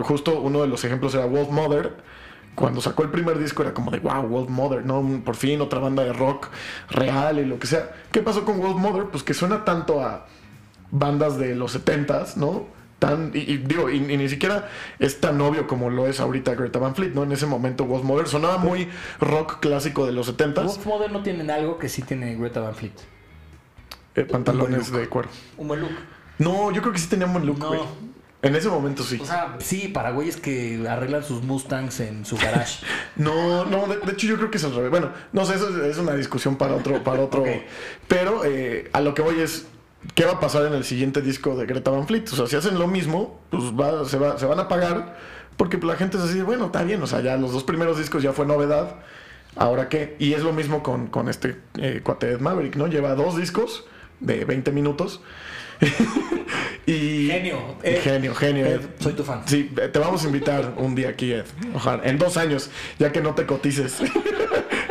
justo 0.02 0.40
uno 0.42 0.62
de 0.62 0.68
los 0.68 0.84
ejemplos 0.84 1.14
era 1.16 1.26
Wolf 1.26 1.50
Mother. 1.50 1.98
Cuando 2.56 2.82
sacó 2.82 3.04
el 3.04 3.10
primer 3.10 3.40
disco 3.40 3.62
era 3.64 3.74
como 3.74 3.90
de, 3.90 4.00
wow, 4.00 4.24
Wolf 4.28 4.50
Mother, 4.50 4.86
¿no? 4.86 5.22
Por 5.24 5.36
fin 5.36 5.62
otra 5.62 5.80
banda 5.80 6.04
de 6.04 6.14
rock 6.14 6.48
real 6.90 7.40
y 7.40 7.46
lo 7.46 7.58
que 7.58 7.68
sea. 7.68 7.92
¿Qué 8.12 8.22
pasó 8.22 8.44
con 8.44 8.60
Wolf 8.60 8.78
Mother? 8.78 9.06
Pues 9.06 9.24
que 9.24 9.34
suena 9.34 9.64
tanto 9.64 10.04
a 10.04 10.28
bandas 10.92 11.38
de 11.38 11.56
los 11.56 11.76
70s, 11.76 12.36
¿no? 12.36 12.79
Tan. 13.00 13.32
Y, 13.34 13.40
y 13.54 13.58
digo, 13.58 13.90
y, 13.90 13.98
y 13.98 14.18
ni 14.18 14.30
siquiera 14.30 14.70
es 15.00 15.20
tan 15.20 15.40
obvio 15.42 15.66
como 15.68 15.90
lo 15.90 16.08
es 16.08 16.20
ahorita 16.20 16.54
Greta 16.56 16.80
Van 16.80 16.96
Fleet, 16.96 17.14
¿no? 17.14 17.24
En 17.24 17.32
ese 17.32 17.46
momento 17.46 17.86
Wolf 17.86 18.04
Mother 18.04 18.28
sonaba 18.28 18.58
muy 18.58 18.88
rock 19.20 19.60
clásico 19.60 20.06
de 20.06 20.12
los 20.12 20.36
70s. 20.38 20.66
Wolf 20.66 20.86
Mother 20.86 21.12
no 21.12 21.24
tienen 21.24 21.50
algo 21.50 21.78
que 21.80 21.90
sí 21.90 22.02
tiene 22.04 22.36
Greta 22.36 22.60
Van 22.60 22.76
Fleet. 22.76 22.94
eh, 24.16 24.26
pantalones 24.26 24.92
de 24.92 25.08
cuero. 25.08 25.30
Un 25.58 25.68
buen 25.70 25.82
look. 25.82 25.92
No, 26.38 26.72
yo 26.72 26.82
creo 26.82 26.94
que 26.94 27.00
sí 27.00 27.08
tenía 27.08 27.26
un 27.28 27.34
buen 27.34 27.46
look, 27.46 27.60
No. 27.60 27.68
güey. 27.70 27.82
En 28.42 28.56
ese 28.56 28.70
momento 28.70 29.04
sí. 29.04 29.20
O 29.22 29.26
sea, 29.26 29.58
sí, 29.60 29.90
para 29.90 30.12
güeyes 30.12 30.38
que 30.38 30.86
arreglan 30.90 31.24
sus 31.26 31.44
Mustangs 31.44 32.00
en 32.00 32.26
su 32.26 32.38
garage. 32.38 32.86
No, 33.18 33.66
no, 33.66 33.86
de, 33.88 33.98
de 33.98 34.14
hecho 34.14 34.28
yo 34.28 34.38
creo 34.38 34.50
que 34.50 34.56
es 34.58 34.64
al 34.64 34.74
revés. 34.74 34.92
Bueno, 34.92 35.12
no 35.34 35.44
sé, 35.46 35.56
eso 35.56 35.68
es, 35.68 35.76
es 35.92 35.98
una 35.98 36.14
discusión 36.14 36.56
para 36.56 36.74
otro, 36.76 37.04
para 37.04 37.22
otro. 37.22 37.44
Pero 38.08 38.46
eh, 38.46 38.90
a 38.94 39.02
lo 39.02 39.14
que 39.14 39.22
voy 39.22 39.42
es, 39.42 39.68
¿qué 40.16 40.26
va 40.26 40.34
a 40.34 40.40
pasar 40.40 40.66
en 40.66 40.74
el 40.74 40.84
siguiente 40.84 41.22
disco 41.22 41.56
de 41.56 41.66
Greta 41.66 41.92
Van 41.92 42.08
Fleet? 42.08 42.26
O 42.32 42.36
sea, 42.36 42.48
si 42.48 42.56
hacen 42.56 42.80
lo 42.80 42.88
mismo, 42.88 43.40
pues 43.50 43.64
va, 43.64 44.06
se, 44.06 44.18
va, 44.18 44.38
se 44.38 44.46
van 44.46 44.60
a 44.60 44.68
pagar, 44.68 45.18
porque 45.58 45.78
la 45.78 45.96
gente 45.96 46.18
es 46.18 46.24
así, 46.24 46.42
bueno, 46.42 46.68
está 46.68 46.84
bien, 46.84 47.02
o 47.02 47.08
sea, 47.08 47.22
ya 47.22 47.38
los 47.38 47.52
dos 47.52 47.64
primeros 47.64 47.98
discos 47.98 48.24
ya 48.24 48.34
fue 48.34 48.46
novedad, 48.46 48.96
¿ahora 49.56 49.90
qué? 49.90 50.16
Y 50.20 50.34
es 50.34 50.44
lo 50.44 50.54
mismo 50.54 50.84
con, 50.84 51.08
con 51.08 51.30
este 51.30 51.60
eh, 51.78 52.02
cuate 52.04 52.38
Maverick, 52.38 52.76
¿no? 52.76 52.88
Lleva 52.88 53.16
dos 53.16 53.38
discos 53.38 53.86
de 54.20 54.46
20 54.46 54.72
minutos. 54.72 55.22
y 56.86 57.28
Genio, 57.28 57.78
Ed. 57.84 58.02
genio, 58.02 58.36
genio. 58.36 58.66
Ed, 58.66 58.82
Ed. 58.82 58.90
soy 59.00 59.14
tu 59.14 59.24
fan. 59.24 59.44
Sí, 59.46 59.72
te 59.74 60.00
vamos 60.00 60.24
a 60.24 60.28
invitar 60.28 60.74
un 60.78 60.94
día 60.94 61.10
aquí, 61.10 61.32
Ed. 61.32 61.46
Ojalá. 61.74 62.04
En 62.04 62.18
dos 62.18 62.36
años, 62.36 62.70
ya 62.98 63.12
que 63.12 63.22
no 63.22 63.34
te 63.34 63.46
cotices. 63.46 64.02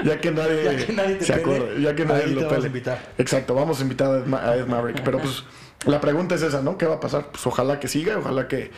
ya 0.09 0.21
que 0.21 0.31
nadie, 0.31 0.65
Ya 0.65 0.87
que 0.87 0.93
nadie 0.93 1.15
te 1.17 1.25
se 1.25 1.33
pele, 1.35 1.43
acuerde. 1.57 1.83
Ya 1.83 1.95
que 1.95 2.05
nadie 2.05 2.23
ahí 2.25 2.29
te 2.29 2.35
lo 2.35 2.41
vamos 2.43 2.53
a 2.53 2.57
pele. 2.57 2.67
invitar. 2.69 3.13
Exacto, 3.19 3.55
vamos 3.55 3.79
a 3.79 3.83
invitar 3.83 4.11
a 4.15 4.19
Ed, 4.19 4.27
Ma- 4.27 4.43
a 4.45 4.57
Ed 4.57 4.67
Maverick. 4.67 5.03
Pero 5.03 5.19
pues 5.19 5.45
la 5.87 6.01
pregunta 6.01 6.35
es 6.35 6.43
esa, 6.43 6.63
¿no? 6.63 6.77
¿Qué 6.79 6.87
va 6.87 6.97
a 6.97 7.01
pasar? 7.01 7.27
Pues 7.31 7.47
ojalá 7.47 7.79
que 7.81 7.89
siga, 7.89 8.19
ojalá 8.19 8.49
que 8.49 8.71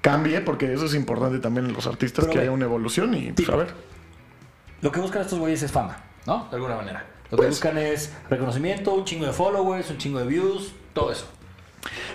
cambie, 0.00 0.40
porque 0.40 0.72
eso 0.72 0.86
es 0.86 0.94
importante 0.94 1.38
también 1.38 1.66
en 1.66 1.72
los 1.72 1.86
artistas, 1.86 2.24
Pero 2.24 2.32
que 2.34 2.40
haya 2.40 2.50
una 2.50 2.64
evolución 2.64 3.14
y 3.14 3.32
pues 3.32 3.48
a 3.48 3.56
ver. 3.56 3.68
Lo 4.80 4.92
que 4.92 5.00
buscan 5.00 5.22
estos 5.22 5.38
güeyes 5.38 5.62
es 5.62 5.72
fama, 5.72 6.04
¿no? 6.26 6.46
De 6.50 6.56
alguna 6.56 6.76
manera. 6.76 7.04
Lo 7.30 7.36
que 7.36 7.42
Pues- 7.42 7.48
buscan 7.50 7.76
es 7.78 8.12
reconocimiento, 8.30 8.94
un 8.94 9.04
chingo 9.04 9.26
de 9.26 9.32
followers, 9.32 9.90
un 9.90 9.98
chingo 9.98 10.18
de 10.20 10.26
views, 10.26 10.72
todo 10.94 11.12
eso. 11.12 11.26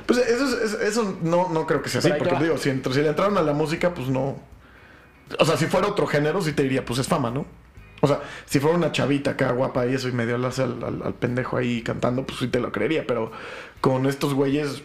Pues 0.06 0.20
eso, 0.20 0.46
es- 0.46 0.74
es- 0.74 0.82
eso 0.82 1.18
no, 1.22 1.50
no 1.50 1.66
creo 1.66 1.82
que 1.82 1.90
sea 1.90 2.00
así, 2.00 2.10
Pero 2.10 2.24
te 2.24 2.30
porque 2.30 2.44
digo, 2.46 2.58
si, 2.58 2.72
si 2.94 3.02
le 3.02 3.10
entraron 3.10 3.38
a 3.38 3.42
la 3.42 3.54
música, 3.54 3.94
pues 3.94 4.08
no. 4.08 4.38
O 5.40 5.46
sea, 5.46 5.56
si 5.58 5.66
fuera 5.68 5.88
otro 5.88 6.06
género, 6.06 6.42
sí 6.42 6.52
te 6.54 6.64
diría, 6.64 6.84
pues 6.86 7.00
es 7.00 7.08
fama, 7.08 7.32
¿no? 7.32 7.46
O 8.04 8.08
sea, 8.08 8.20
si 8.46 8.60
fuera 8.60 8.76
una 8.76 8.92
chavita 8.92 9.32
acá 9.32 9.52
guapa 9.54 9.88
y 9.88 9.94
eso 9.94 10.10
y 10.10 10.12
medio 10.12 10.38
le 10.38 10.48
hace 10.48 10.64
al, 10.64 10.84
al- 10.84 11.02
al 11.04 11.14
pendejo 11.14 11.56
ahí 11.56 11.82
cantando, 11.82 12.26
pues 12.26 12.40
sí 12.40 12.50
te 12.50 12.60
lo 12.60 12.70
creería, 12.74 13.08
pero 13.08 13.32
con 13.80 14.06
estos 14.08 14.34
güeyes. 14.34 14.84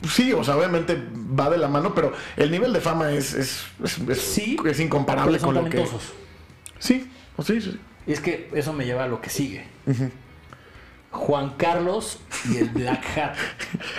pues 0.00 0.12
Sí, 0.12 0.32
o 0.32 0.42
sea, 0.42 0.56
obviamente 0.56 1.00
va 1.38 1.48
de 1.50 1.56
la 1.58 1.68
mano, 1.68 1.94
pero 1.94 2.12
el 2.36 2.50
nivel 2.50 2.72
de 2.72 2.80
fama 2.80 3.12
es, 3.12 3.32
es, 3.32 3.66
es, 3.84 3.98
es- 4.08 4.20
Sí, 4.20 4.56
es 4.66 4.80
incomparable 4.80 5.38
con 5.38 5.54
lo 5.54 5.64
que. 5.66 5.86
Sí, 6.80 7.08
sí, 7.44 7.60
sí. 7.60 7.80
Y 8.08 8.12
es 8.12 8.20
que 8.20 8.50
eso 8.54 8.72
me 8.72 8.84
lleva 8.84 9.04
a 9.04 9.08
lo 9.08 9.20
que 9.20 9.30
sigue. 9.30 9.64
Juan 11.12 11.54
Carlos 11.56 12.18
y 12.52 12.56
el 12.58 12.68
Black 12.70 13.04
Hat. 13.16 13.34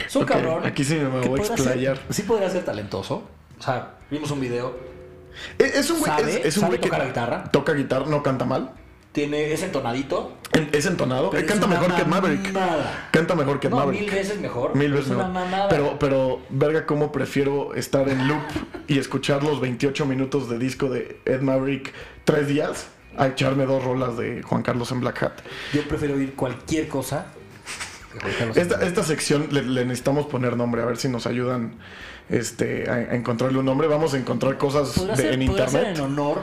Es 0.06 0.16
un 0.18 0.26
cabrón. 0.26 0.66
aquí 0.66 0.84
sí 0.84 0.96
me 0.96 1.08
voy 1.28 1.40
a 1.40 1.44
ser- 1.46 1.54
explayar. 1.54 2.00
sí 2.10 2.24
podría 2.24 2.50
ser 2.50 2.64
talentoso. 2.66 3.28
O 3.58 3.62
sea, 3.64 3.96
vimos 4.12 4.30
un 4.32 4.40
video. 4.40 4.78
Es, 5.58 5.76
es 5.76 5.90
un 5.90 6.00
güey, 6.00 6.12
¿Sabe? 6.12 6.32
es, 6.40 6.46
es 6.46 6.58
un 6.58 6.62
¿Sabe 6.62 6.68
güey 6.72 6.82
que 6.82 6.88
tocar 6.88 7.00
la 7.00 7.06
guitarra? 7.08 7.44
toca 7.52 7.74
guitarra, 7.74 8.06
no 8.08 8.24
canta 8.24 8.46
mal. 8.46 8.72
Tiene 9.12 9.52
ese 9.52 9.66
entonadito. 9.66 10.34
En- 10.54 10.70
Es 10.74 10.86
entonado, 10.86 11.30
pero 11.32 11.42
eh, 11.42 11.46
es 11.46 11.52
canta 11.52 11.66
mejor 11.68 11.96
que 11.96 12.06
Maverick. 12.06 12.54
Canta 13.12 13.36
mejor 13.36 13.60
que 13.60 13.70
No, 13.70 13.78
Maverick. 13.78 14.02
mil 14.02 14.12
veces 14.12 14.40
mejor. 14.40 14.76
Mil 14.76 14.92
veces 14.92 15.12
es 15.12 15.18
mejor. 15.18 15.32
Pero, 15.70 15.98
pero, 16.00 16.42
verga, 16.50 16.86
cómo 16.86 17.12
prefiero 17.12 17.74
estar 17.74 18.08
en 18.10 18.28
loop 18.28 18.42
y 18.88 19.00
escuchar 19.00 19.44
los 19.44 19.60
28 19.60 20.06
minutos 20.06 20.50
de 20.50 20.60
disco 20.60 20.90
de 20.90 21.20
Ed 21.26 21.42
Maverick 21.42 21.94
tres 22.26 22.48
días 22.48 22.88
a 23.18 23.28
echarme 23.28 23.66
dos 23.66 23.84
rolas 23.84 24.18
de 24.18 24.44
Juan 24.44 24.62
Carlos 24.62 24.92
en 24.92 25.00
Black 25.00 25.24
Hat. 25.24 25.34
Yo 25.74 25.82
prefiero 25.88 26.14
oír 26.14 26.36
cualquier 26.36 26.88
cosa. 26.88 27.26
Esta, 28.56 28.86
esta 28.86 29.04
sección 29.04 29.48
le, 29.52 29.64
le 29.64 29.86
necesitamos 29.86 30.28
poner 30.28 30.56
nombre, 30.58 30.82
a 30.82 30.86
ver 30.86 30.98
si 30.98 31.10
nos 31.10 31.28
ayudan 31.28 31.74
este, 32.30 32.90
a, 32.90 32.94
a 32.94 33.16
encontrarle 33.16 33.58
un 33.60 33.66
nombre. 33.66 33.88
Vamos 33.88 34.14
a 34.14 34.18
encontrar 34.18 34.58
cosas 34.58 34.94
de- 35.08 35.16
ser, 35.16 35.34
en 35.34 35.42
internet 35.44 35.88
en 35.96 36.02
honor 36.02 36.42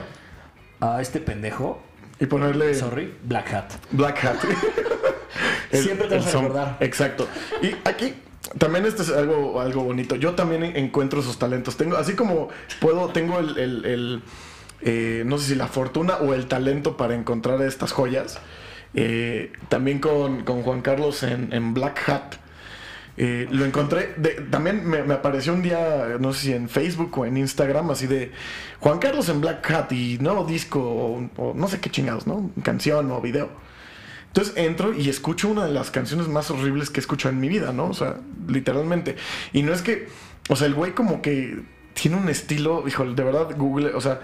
a 0.80 1.00
este 1.00 1.20
pendejo. 1.20 1.82
y 2.20 2.26
ponerle 2.26 2.74
Sorry, 2.74 3.14
Black 3.24 3.52
Hat. 3.52 3.72
Black 3.90 4.24
Hat. 4.24 4.36
Siempre 5.72 6.06
te 6.08 6.16
vas 6.16 6.34
a 6.34 6.40
recordar. 6.40 6.76
Exacto. 6.80 7.26
Y 7.62 7.74
aquí 7.88 8.14
también 8.58 8.86
esto 8.86 9.02
es 9.02 9.10
algo, 9.10 9.60
algo 9.60 9.82
bonito. 9.82 10.14
Yo 10.16 10.34
también 10.34 10.62
encuentro 10.64 11.20
esos 11.20 11.38
talentos. 11.38 11.76
Tengo, 11.76 11.96
así 11.96 12.14
como 12.14 12.48
puedo, 12.80 13.08
tengo 13.08 13.38
el, 13.40 13.58
el- 13.58 13.84
el, 13.84 14.22
eh, 14.82 15.22
no 15.26 15.38
sé 15.38 15.48
si 15.48 15.54
la 15.54 15.66
fortuna 15.66 16.16
o 16.18 16.34
el 16.34 16.46
talento 16.46 16.96
para 16.96 17.14
encontrar 17.14 17.60
estas 17.62 17.92
joyas. 17.92 18.38
Eh, 18.94 19.52
también 19.68 19.98
con, 19.98 20.44
con 20.44 20.62
Juan 20.62 20.82
Carlos 20.82 21.22
en, 21.22 21.74
Black 21.74 22.08
Hat. 22.08 22.34
eh, 23.16 23.46
lo 23.50 23.64
encontré, 23.64 24.14
también 24.50 24.86
me, 24.86 25.02
me 25.02 25.14
apareció 25.14 25.52
un 25.52 25.62
día, 25.62 26.16
no 26.20 26.32
sé 26.32 26.40
si 26.40 26.52
en 26.52 26.68
Facebook 26.68 27.16
o 27.18 27.26
en 27.26 27.36
Instagram, 27.36 27.90
así 27.90 28.06
de 28.06 28.32
Juan 28.80 28.98
Carlos 28.98 29.28
en 29.28 29.40
Black 29.40 29.70
Hat 29.70 29.92
y 29.92 30.18
nuevo 30.18 30.44
disco 30.44 30.80
o, 30.80 31.30
o 31.36 31.54
no 31.54 31.68
sé 31.68 31.80
qué 31.80 31.90
chingados, 31.90 32.26
¿no? 32.26 32.50
Canción 32.62 33.10
o 33.10 33.20
video. 33.20 33.50
Entonces 34.34 34.54
entro 34.56 34.92
y 34.92 35.08
escucho 35.08 35.48
una 35.48 35.64
de 35.64 35.72
las 35.72 35.92
canciones 35.92 36.26
más 36.26 36.50
horribles 36.50 36.90
que 36.90 36.98
he 36.98 37.02
escuchado 37.02 37.32
en 37.32 37.40
mi 37.40 37.48
vida, 37.48 37.72
¿no? 37.72 37.86
O 37.86 37.94
sea, 37.94 38.16
literalmente. 38.48 39.14
Y 39.52 39.62
no 39.62 39.72
es 39.72 39.80
que, 39.80 40.08
o 40.48 40.56
sea, 40.56 40.66
el 40.66 40.74
güey 40.74 40.92
como 40.92 41.22
que 41.22 41.62
tiene 41.94 42.16
un 42.16 42.28
estilo, 42.28 42.82
híjole, 42.86 43.14
de 43.14 43.22
verdad, 43.22 43.54
Google, 43.56 43.94
o 43.94 44.00
sea, 44.00 44.22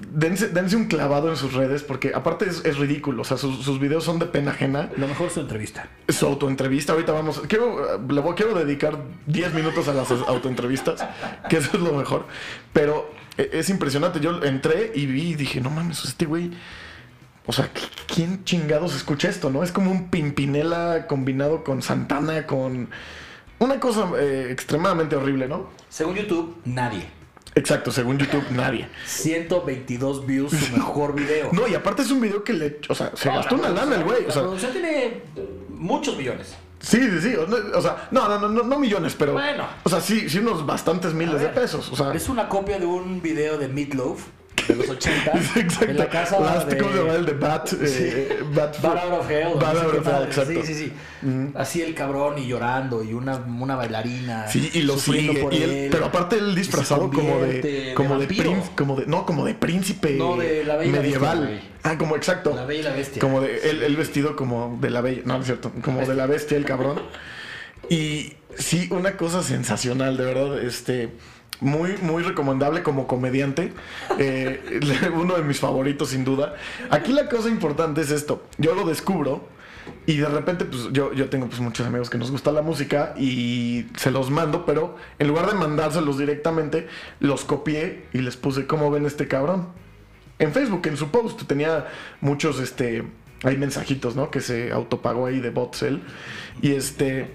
dense, 0.00 0.48
dense 0.48 0.76
un 0.76 0.86
clavado 0.86 1.28
en 1.30 1.36
sus 1.36 1.54
redes 1.54 1.82
porque 1.82 2.12
aparte 2.14 2.48
es, 2.48 2.64
es 2.64 2.78
ridículo, 2.78 3.22
o 3.22 3.24
sea, 3.24 3.36
sus, 3.36 3.64
sus 3.64 3.80
videos 3.80 4.04
son 4.04 4.18
de 4.18 4.26
pena 4.26 4.52
ajena. 4.52 4.90
Lo 4.96 5.08
mejor 5.08 5.28
es 5.28 5.34
su 5.34 5.40
entrevista. 5.40 5.88
Su 6.08 6.26
autoentrevista, 6.26 6.92
ahorita 6.92 7.12
vamos, 7.12 7.42
quiero, 7.48 7.98
le 8.08 8.20
voy, 8.20 8.34
quiero 8.34 8.54
dedicar 8.54 8.98
10 9.26 9.54
minutos 9.54 9.88
a 9.88 9.94
las 9.94 10.10
autoentrevistas, 10.10 11.04
que 11.48 11.56
eso 11.56 11.70
es 11.74 11.80
lo 11.80 11.92
mejor. 11.92 12.26
Pero 12.72 13.10
eh, 13.36 13.50
es 13.52 13.70
impresionante, 13.70 14.20
yo 14.20 14.42
entré 14.42 14.92
y 14.94 15.06
vi 15.06 15.30
y 15.30 15.34
dije, 15.34 15.60
no 15.60 15.70
mames, 15.70 16.04
este 16.04 16.26
güey... 16.26 16.50
O 17.46 17.52
sea, 17.52 17.70
¿quién 18.14 18.44
chingados 18.44 18.94
escucha 18.94 19.30
esto, 19.30 19.48
no? 19.48 19.62
Es 19.62 19.72
como 19.72 19.90
un 19.90 20.10
Pimpinela 20.10 21.06
combinado 21.06 21.64
con 21.64 21.80
Santana, 21.80 22.46
con... 22.46 22.90
Una 23.58 23.80
cosa 23.80 24.10
eh, 24.18 24.48
extremadamente 24.50 25.16
horrible, 25.16 25.48
¿no? 25.48 25.70
Según 25.88 26.16
YouTube, 26.16 26.60
nadie. 26.66 27.17
Exacto, 27.58 27.90
según 27.90 28.18
YouTube, 28.18 28.44
nadie. 28.50 28.88
122 29.06 30.26
views 30.26 30.52
su 30.52 30.76
mejor 30.76 31.14
video. 31.14 31.50
No, 31.58 31.66
y 31.66 31.74
aparte 31.74 32.02
es 32.02 32.10
un 32.10 32.20
video 32.20 32.44
que 32.44 32.52
le... 32.52 32.78
O 32.88 32.94
sea, 32.94 33.10
se 33.14 33.28
No, 33.28 33.36
gastó 33.36 33.56
la 33.56 33.70
una 33.70 33.80
lana 33.80 33.96
el 33.96 34.04
güey. 34.04 34.26
O 34.26 34.30
sea, 34.30 34.42
producción 34.42 34.72
tiene 34.72 35.22
muchos 35.70 36.16
millones. 36.16 36.54
sí, 36.78 37.00
sí, 37.00 37.20
sí. 37.20 37.34
O, 37.34 37.82
sea, 37.82 38.08
no, 38.12 38.28
no, 38.28 38.48
no, 38.48 38.62
no, 38.62 38.78
millones, 38.78 39.16
pero... 39.18 39.32
Bueno. 39.32 39.66
O 39.82 39.88
sea, 39.88 40.00
sí, 40.00 40.28
sí 40.28 40.38
unos 40.38 40.64
bastantes 40.64 41.14
miles 41.14 41.40
de 41.40 41.48
pesos. 41.48 41.90
O 41.90 41.96
sea, 41.96 42.12
Es 42.12 42.28
una 42.28 42.48
copia 42.48 42.78
de 42.78 42.86
un 42.86 43.20
video 43.20 43.58
de 43.58 43.68
Meatloaf 43.68 44.20
de 44.68 44.76
los 44.76 44.88
80 44.88 45.32
exacto. 45.56 45.84
en 45.86 45.96
la 45.98 46.08
casa 46.08 46.38
Last- 46.38 46.68
de 46.68 46.78
¿Cómo 46.78 46.92
se 46.92 46.98
llama 46.98 47.14
el 47.14 47.26
de 47.26 47.32
Bat? 47.32 47.72
Eh, 47.80 48.38
Bat, 48.54 48.84
Out 48.84 49.12
of 49.20 49.30
Hell. 49.30 49.48
Sé 49.58 49.66
Out 49.66 49.94
of 49.98 50.06
Hell, 50.06 50.22
exacto. 50.26 50.62
Sí, 50.64 50.74
sí, 50.74 50.74
sí. 50.74 50.92
Así 51.54 51.82
el 51.82 51.94
cabrón 51.94 52.38
y 52.38 52.46
llorando 52.46 53.02
y 53.02 53.12
una, 53.14 53.36
una 53.36 53.74
bailarina. 53.76 54.46
Sí, 54.48 54.70
y 54.74 54.82
lo 54.82 54.96
sigue. 54.98 55.40
por 55.40 55.52
y 55.54 55.62
él- 55.62 55.70
él. 55.70 55.88
pero 55.90 56.06
aparte 56.06 56.36
él 56.38 56.54
disfrazado 56.54 57.10
como 57.10 57.40
de. 57.40 57.92
Como 57.96 58.14
de, 58.18 58.26
vampiro. 58.26 58.52
prín- 58.52 58.62
como 58.76 58.96
de. 58.96 59.06
No, 59.06 59.24
como 59.26 59.44
de 59.44 59.54
príncipe 59.54 60.12
No, 60.12 60.36
de 60.36 60.64
la 60.64 60.76
Bella 60.76 60.88
y 60.90 60.92
la 60.92 61.00
medieval. 61.00 61.40
Bestia, 61.46 61.70
ah, 61.84 61.98
como 61.98 62.16
exacto. 62.16 62.54
La 62.54 62.64
Bella 62.64 62.80
y 62.80 62.84
la 62.84 62.92
Bestia. 62.92 63.20
Como 63.20 63.40
de. 63.40 63.70
Él, 63.70 63.82
él 63.82 63.96
vestido 63.96 64.36
como 64.36 64.78
de 64.80 64.90
la 64.90 65.00
bella. 65.00 65.22
No, 65.24 65.34
no 65.34 65.40
es 65.40 65.46
cierto. 65.46 65.72
Como 65.82 66.04
de 66.06 66.14
la 66.14 66.26
bestia, 66.26 66.56
el 66.56 66.64
cabrón. 66.64 67.00
Y 67.88 68.34
sí, 68.56 68.88
una 68.90 69.16
cosa 69.16 69.42
sensacional, 69.42 70.16
de 70.16 70.24
verdad. 70.24 70.62
Este. 70.62 71.10
Muy, 71.60 71.96
muy 72.02 72.22
recomendable 72.22 72.82
como 72.82 73.06
comediante. 73.06 73.72
Eh, 74.18 74.80
uno 75.14 75.34
de 75.36 75.42
mis 75.42 75.58
favoritos, 75.58 76.10
sin 76.10 76.24
duda. 76.24 76.54
Aquí 76.90 77.12
la 77.12 77.28
cosa 77.28 77.48
importante 77.48 78.00
es 78.00 78.10
esto. 78.10 78.44
Yo 78.58 78.74
lo 78.74 78.84
descubro. 78.84 79.48
Y 80.06 80.16
de 80.18 80.28
repente, 80.28 80.64
pues 80.64 80.88
yo, 80.92 81.12
yo 81.12 81.28
tengo 81.30 81.46
pues 81.46 81.60
muchos 81.60 81.86
amigos 81.86 82.10
que 82.10 82.18
nos 82.18 82.30
gusta 82.30 82.52
la 82.52 82.62
música 82.62 83.14
y 83.16 83.86
se 83.96 84.10
los 84.10 84.30
mando, 84.30 84.66
pero 84.66 84.96
en 85.18 85.28
lugar 85.28 85.46
de 85.46 85.54
mandárselos 85.54 86.18
directamente, 86.18 86.88
los 87.20 87.44
copié 87.44 88.04
y 88.12 88.18
les 88.18 88.36
puse 88.36 88.66
cómo 88.66 88.90
ven 88.90 89.06
este 89.06 89.28
cabrón. 89.28 89.68
En 90.38 90.52
Facebook, 90.52 90.86
en 90.86 90.96
su 90.96 91.10
post, 91.10 91.42
tenía 91.46 91.88
muchos, 92.20 92.60
este, 92.60 93.04
hay 93.42 93.56
mensajitos, 93.56 94.14
¿no? 94.14 94.30
Que 94.30 94.40
se 94.40 94.72
autopagó 94.72 95.26
ahí 95.26 95.40
de 95.40 95.50
bots 95.50 95.82
él. 95.82 96.02
Y 96.62 96.72
este, 96.72 97.28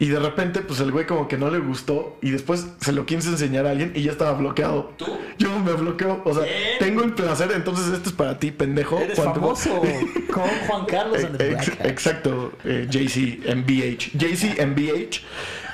Y 0.00 0.06
de 0.08 0.18
repente, 0.18 0.60
pues 0.62 0.80
el 0.80 0.90
güey 0.90 1.06
como 1.06 1.28
que 1.28 1.36
no 1.36 1.50
le 1.50 1.58
gustó 1.58 2.16
y 2.22 2.30
después 2.30 2.66
se 2.80 2.90
lo 2.92 3.04
quise 3.06 3.28
enseñar 3.28 3.66
a 3.66 3.70
alguien 3.70 3.92
y 3.94 4.02
ya 4.02 4.10
estaba 4.12 4.32
bloqueado. 4.32 4.92
¿Tú? 4.96 5.06
Yo 5.38 5.56
me 5.60 5.72
bloqueo. 5.74 6.22
O 6.24 6.34
sea, 6.34 6.44
tengo 6.78 7.02
el 7.04 7.12
placer, 7.12 7.52
entonces 7.54 7.92
este 7.92 8.08
es 8.08 8.14
para 8.14 8.38
ti, 8.38 8.50
pendejo. 8.50 8.98
Eres 8.98 9.14
Cuando- 9.16 9.34
famoso 9.34 9.82
con 10.32 10.48
Juan 10.66 10.86
Carlos 10.86 11.18
Ex- 11.38 11.68
Hats. 11.68 11.84
exacto, 11.84 12.52
eh, 12.64 12.86
JC 12.90 13.40
MBH. 13.54 14.12
JC 14.16 14.58
MBH, 14.66 15.20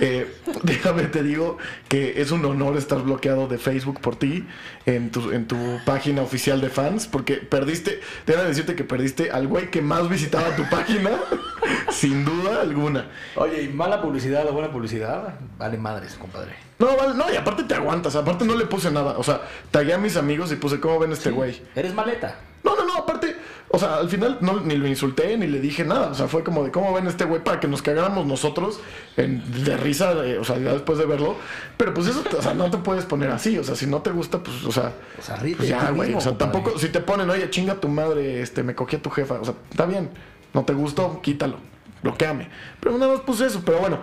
eh, 0.00 0.26
déjame 0.64 1.04
te 1.04 1.22
digo 1.22 1.58
que 1.88 2.20
es 2.20 2.32
un 2.32 2.44
honor 2.44 2.76
estar 2.76 3.00
bloqueado 3.02 3.46
de 3.46 3.58
Facebook 3.58 4.00
por 4.00 4.16
ti 4.16 4.44
en 4.86 5.10
tu, 5.10 5.30
en 5.30 5.46
tu 5.46 5.56
página 5.84 6.22
oficial 6.22 6.60
de 6.60 6.68
fans, 6.68 7.06
porque 7.06 7.34
perdiste, 7.36 8.00
déjame 8.26 8.48
decirte 8.48 8.74
que 8.74 8.82
perdiste 8.84 9.30
al 9.30 9.46
güey 9.46 9.70
que 9.70 9.82
más 9.82 10.08
visitaba 10.08 10.54
tu 10.56 10.68
página, 10.68 11.10
sin 11.90 12.24
duda 12.24 12.60
alguna. 12.62 13.06
Oye, 13.36 13.62
¿y 13.62 13.68
mala 13.68 14.00
publicidad 14.02 14.46
o 14.48 14.52
buena 14.52 14.70
publicidad? 14.70 15.34
Vale 15.58 15.78
madres, 15.78 16.14
compadre. 16.14 16.52
No, 16.78 16.96
vale, 16.96 17.14
no, 17.14 17.32
y 17.32 17.36
aparte 17.36 17.64
te 17.64 17.74
aguantas, 17.74 18.14
aparte 18.16 18.44
no 18.44 18.54
le 18.54 18.66
puse 18.66 18.90
nada, 18.90 19.16
o 19.16 19.22
sea, 19.22 19.40
tagué 19.70 19.94
a 19.94 19.98
mis 19.98 20.16
amigos 20.16 20.52
y 20.52 20.56
puse, 20.56 20.78
¿cómo 20.78 20.98
ven 20.98 21.12
este 21.12 21.30
güey? 21.30 21.62
Eres 21.74 21.94
maleta. 21.94 22.36
No, 22.64 22.74
no, 22.76 22.84
no, 22.84 22.96
aparte, 22.96 23.34
o 23.70 23.78
sea, 23.78 23.96
al 23.98 24.10
final 24.10 24.38
no, 24.40 24.60
ni 24.60 24.74
lo 24.76 24.88
insulté 24.88 25.38
ni 25.38 25.46
le 25.46 25.60
dije 25.60 25.84
nada. 25.84 26.08
O 26.08 26.14
sea, 26.14 26.26
fue 26.26 26.42
como 26.42 26.64
de 26.64 26.72
cómo 26.72 26.92
ven 26.92 27.06
este 27.06 27.24
güey 27.24 27.42
para 27.42 27.60
que 27.60 27.68
nos 27.68 27.80
cagáramos 27.80 28.26
nosotros 28.26 28.80
en- 29.16 29.64
de 29.64 29.76
risa, 29.76 30.14
de- 30.16 30.38
o 30.38 30.44
sea, 30.44 30.58
ya 30.58 30.72
después 30.72 30.98
de 30.98 31.06
verlo. 31.06 31.36
Pero 31.76 31.94
pues 31.94 32.08
eso, 32.08 32.24
o 32.36 32.42
sea, 32.42 32.54
no 32.54 32.68
te 32.70 32.78
puedes 32.78 33.04
poner 33.06 33.30
así. 33.30 33.56
O 33.56 33.62
sea, 33.62 33.76
si 33.76 33.86
no 33.86 34.02
te 34.02 34.10
gusta, 34.10 34.40
pues, 34.42 34.64
o 34.64 34.72
sea, 34.72 34.92
O 35.18 35.22
sea, 35.22 35.36
ríete 35.36 35.58
pues 35.58 35.68
ya, 35.68 35.90
güey. 35.92 36.12
O 36.14 36.20
sea, 36.20 36.36
tampoco, 36.36 36.76
si 36.76 36.88
te 36.88 36.98
ponen, 37.00 37.30
oye, 37.30 37.48
chinga 37.50 37.76
tu 37.76 37.86
madre, 37.88 38.42
este, 38.42 38.64
me 38.64 38.74
cogí 38.74 38.96
a 38.96 39.02
tu 39.02 39.10
jefa. 39.10 39.34
O 39.34 39.44
sea, 39.44 39.54
está 39.70 39.86
bien, 39.86 40.10
no 40.56 40.64
te 40.64 40.72
gustó, 40.72 41.20
quítalo, 41.20 41.58
bloqueame. 42.02 42.48
Pero 42.80 42.96
nada 42.96 43.12
más 43.12 43.20
puse 43.20 43.46
eso, 43.46 43.62
pero 43.64 43.78
bueno. 43.78 43.98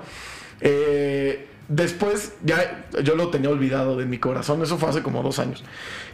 Eh, 0.62 1.48
después, 1.68 2.34
ya 2.44 2.86
yo 3.04 3.16
lo 3.16 3.30
tenía 3.30 3.50
olvidado 3.50 3.98
de 3.98 4.06
mi 4.06 4.18
corazón. 4.18 4.62
Eso 4.62 4.78
fue 4.78 4.90
hace 4.90 5.02
como 5.02 5.24
dos 5.24 5.40
años. 5.40 5.64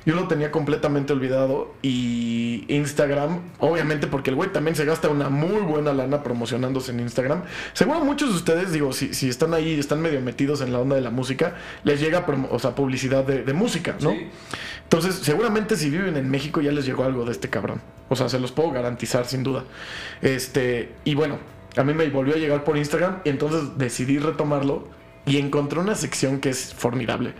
Yo 0.05 0.15
lo 0.15 0.27
tenía 0.27 0.51
completamente 0.51 1.13
olvidado. 1.13 1.73
Y 1.81 2.65
Instagram, 2.67 3.41
obviamente, 3.59 4.07
porque 4.07 4.29
el 4.29 4.35
güey 4.35 4.51
también 4.51 4.75
se 4.75 4.85
gasta 4.85 5.09
una 5.09 5.29
muy 5.29 5.61
buena 5.61 5.93
lana 5.93 6.23
promocionándose 6.23 6.91
en 6.91 6.99
Instagram. 7.01 7.43
Seguro 7.73 8.01
muchos 8.01 8.29
de 8.29 8.35
ustedes, 8.35 8.71
digo, 8.71 8.93
si, 8.93 9.13
si 9.13 9.29
están 9.29 9.53
ahí, 9.53 9.79
están 9.79 10.01
medio 10.01 10.21
metidos 10.21 10.61
en 10.61 10.71
la 10.71 10.79
onda 10.79 10.95
de 10.95 11.01
la 11.01 11.11
música, 11.11 11.55
les 11.83 11.99
llega 11.99 12.25
o 12.49 12.59
sea, 12.59 12.75
publicidad 12.75 13.23
de, 13.23 13.43
de 13.43 13.53
música, 13.53 13.95
¿no? 14.01 14.11
Sí. 14.11 14.27
Entonces, 14.83 15.15
seguramente 15.15 15.77
si 15.77 15.91
viven 15.91 16.17
en 16.17 16.29
México 16.31 16.61
ya 16.61 16.71
les 16.71 16.85
llegó 16.85 17.03
algo 17.03 17.23
de 17.23 17.31
este 17.31 17.47
cabrón. 17.49 17.79
O 18.09 18.15
sea, 18.15 18.27
se 18.27 18.39
los 18.39 18.51
puedo 18.51 18.71
garantizar 18.71 19.25
sin 19.25 19.43
duda. 19.43 19.63
Este, 20.21 20.93
y 21.05 21.13
bueno, 21.13 21.37
a 21.77 21.83
mí 21.83 21.93
me 21.93 22.09
volvió 22.09 22.33
a 22.33 22.37
llegar 22.37 22.63
por 22.63 22.75
Instagram 22.75 23.19
y 23.23 23.29
entonces 23.29 23.77
decidí 23.77 24.17
retomarlo 24.17 24.87
y 25.25 25.37
encontré 25.37 25.79
una 25.79 25.95
sección 25.95 26.39
que 26.39 26.49
es 26.49 26.73
formidable. 26.73 27.33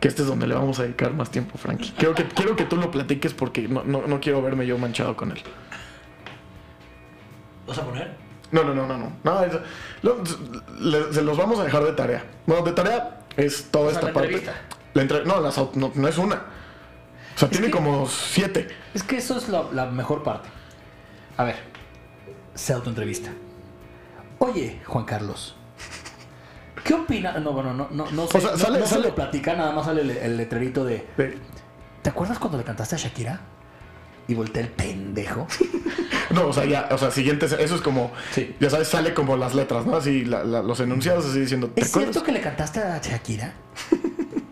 Que 0.00 0.08
este 0.08 0.22
es 0.22 0.28
donde 0.28 0.46
le 0.48 0.54
vamos 0.54 0.78
a 0.80 0.82
dedicar 0.82 1.12
más 1.12 1.30
tiempo, 1.30 1.56
Frankie. 1.58 1.92
Quiero 1.96 2.14
que, 2.14 2.24
quiero 2.26 2.56
que 2.56 2.64
tú 2.64 2.76
lo 2.76 2.90
platiques 2.90 3.34
porque 3.34 3.68
no, 3.68 3.84
no, 3.84 4.06
no 4.06 4.20
quiero 4.20 4.42
verme 4.42 4.66
yo 4.66 4.76
manchado 4.78 5.16
con 5.16 5.30
él. 5.30 5.40
¿Vas 7.66 7.78
a 7.78 7.84
poner? 7.84 8.16
No, 8.50 8.64
no, 8.64 8.74
no, 8.74 8.86
no, 8.86 8.98
no. 8.98 9.12
no 9.22 9.42
eso- 9.44 9.60
lo- 10.02 10.22
le- 10.80 11.12
se 11.12 11.22
los 11.22 11.36
vamos 11.38 11.58
a 11.60 11.64
dejar 11.64 11.84
de 11.84 11.92
tarea. 11.92 12.24
Bueno, 12.46 12.64
de 12.64 12.72
tarea 12.72 13.20
es 13.36 13.68
toda 13.70 13.86
O 13.86 13.90
sea, 13.90 13.98
esta 14.00 14.08
la 14.08 14.12
parte. 14.12 14.28
entrevista. 14.28 14.60
La 14.94 15.02
entre- 15.02 15.24
no, 15.24 15.40
las 15.40 15.56
no, 15.76 15.92
no 15.94 16.08
es 16.08 16.18
una. 16.18 16.42
O 17.34 17.38
sea, 17.38 17.48
tiene 17.48 17.66
que- 17.66 17.72
como 17.72 18.06
siete. 18.08 18.68
Es 18.94 19.02
que 19.02 19.16
eso 19.16 19.38
es 19.38 19.48
la, 19.48 19.64
la 19.72 19.86
mejor 19.86 20.22
parte. 20.22 20.48
A 21.36 21.44
ver, 21.44 21.56
se 22.54 22.72
autoentrevista. 22.74 23.30
Oye, 24.38 24.80
Juan 24.84 25.04
Carlos, 25.04 25.56
¿qué 26.84 26.94
opina? 26.94 27.32
No, 27.38 27.52
bueno, 27.52 27.72
no, 27.74 27.88
no, 27.90 28.10
no 28.10 28.26
sé. 28.26 28.38
O 28.38 28.40
sea, 28.40 28.50
no- 28.52 28.56
sale- 28.58 28.78
no 28.80 28.86
se 28.86 28.94
sale- 28.94 29.08
lo 29.08 29.14
platica, 29.14 29.54
nada 29.54 29.72
más 29.72 29.86
sale 29.86 30.02
el, 30.02 30.10
el 30.10 30.36
letrerito 30.36 30.84
de. 30.84 31.06
¿Te 32.02 32.10
acuerdas 32.10 32.38
cuando 32.38 32.58
le 32.58 32.64
cantaste 32.64 32.94
a 32.96 32.98
Shakira? 32.98 33.40
Y 34.28 34.34
volteé 34.34 34.62
el 34.62 34.68
pendejo. 34.68 35.46
No, 36.30 36.46
o 36.46 36.52
sea, 36.52 36.64
ya, 36.64 36.88
o 36.92 36.96
sea, 36.96 37.10
siguiente, 37.10 37.44
eso 37.44 37.74
es 37.74 37.82
como, 37.82 38.10
Sí. 38.32 38.56
ya 38.58 38.70
sabes, 38.70 38.88
sale 38.88 39.12
como 39.12 39.36
las 39.36 39.54
letras, 39.54 39.84
¿no? 39.84 39.96
Así, 39.96 40.24
la- 40.24 40.42
la- 40.44 40.62
los 40.62 40.80
enunciados 40.80 41.26
así 41.26 41.40
diciendo, 41.40 41.68
¿te 41.68 41.82
¿Es 41.82 41.88
acuerdas? 41.90 42.12
cierto 42.14 42.24
que 42.26 42.32
le 42.32 42.40
cantaste 42.40 42.80
a 42.80 42.98
Shakira? 43.02 43.52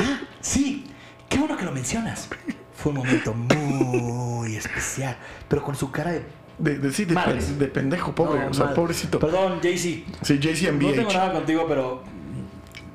ah, 0.00 0.20
sí. 0.40 0.84
Qué 1.28 1.38
bueno 1.38 1.56
que 1.56 1.64
lo 1.64 1.72
mencionas. 1.72 2.28
Fue 2.74 2.90
un 2.90 2.98
momento 2.98 3.32
muy 3.32 4.56
especial. 4.56 5.16
Pero 5.48 5.62
con 5.62 5.76
su 5.76 5.90
cara 5.92 6.10
de. 6.12 6.24
De, 6.62 6.78
de- 6.78 6.92
sí, 6.92 7.04
de, 7.04 7.66
pendejo, 7.66 8.14
pobre, 8.14 8.40
No, 8.44 8.50
o 8.50 8.54
sea, 8.54 8.64
madre. 8.66 8.76
pobrecito. 8.76 9.18
Perdón, 9.18 9.58
Jay-Z. 9.62 10.10
Sí, 10.22 10.38
JCMBH. 10.38 10.82
No 10.82 10.92
tengo 10.92 11.12
nada 11.12 11.32
contigo, 11.32 11.66
pero. 11.68 12.02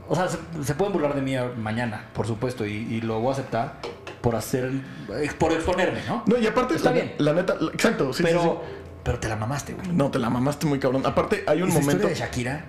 O 0.07 0.15
sea, 0.15 0.27
se, 0.29 0.37
se 0.63 0.73
pueden 0.73 0.93
burlar 0.93 1.13
de 1.15 1.21
mí 1.21 1.35
mañana, 1.61 2.05
por 2.13 2.25
supuesto, 2.25 2.65
y, 2.65 2.71
y 2.71 3.01
lo 3.01 3.19
voy 3.19 3.29
a 3.29 3.33
aceptar 3.33 3.73
por 4.21 4.35
hacer. 4.37 4.71
ex- 5.21 5.33
por 5.33 5.51
exponerme, 5.51 5.99
¿no? 6.07 6.23
No, 6.25 6.37
y 6.37 6.47
aparte, 6.47 6.75
Está 6.75 6.91
la, 6.91 6.95
bien. 6.95 7.13
la 7.17 7.33
neta, 7.33 7.55
la- 7.59 7.71
exacto, 7.73 8.13
sí, 8.13 8.23
pero, 8.23 8.41
sí, 8.41 8.49
pero 9.03 9.19
te 9.19 9.27
la 9.27 9.35
mamaste, 9.35 9.73
güey. 9.73 9.89
No, 9.89 10.09
te 10.09 10.17
la 10.19 10.29
mamaste 10.29 10.65
muy 10.65 10.79
cabrón. 10.79 11.05
Aparte, 11.05 11.43
hay 11.45 11.61
un 11.61 11.67
Esa 11.69 11.79
momento, 11.81 12.07
de 12.07 12.15
Shakira. 12.15 12.63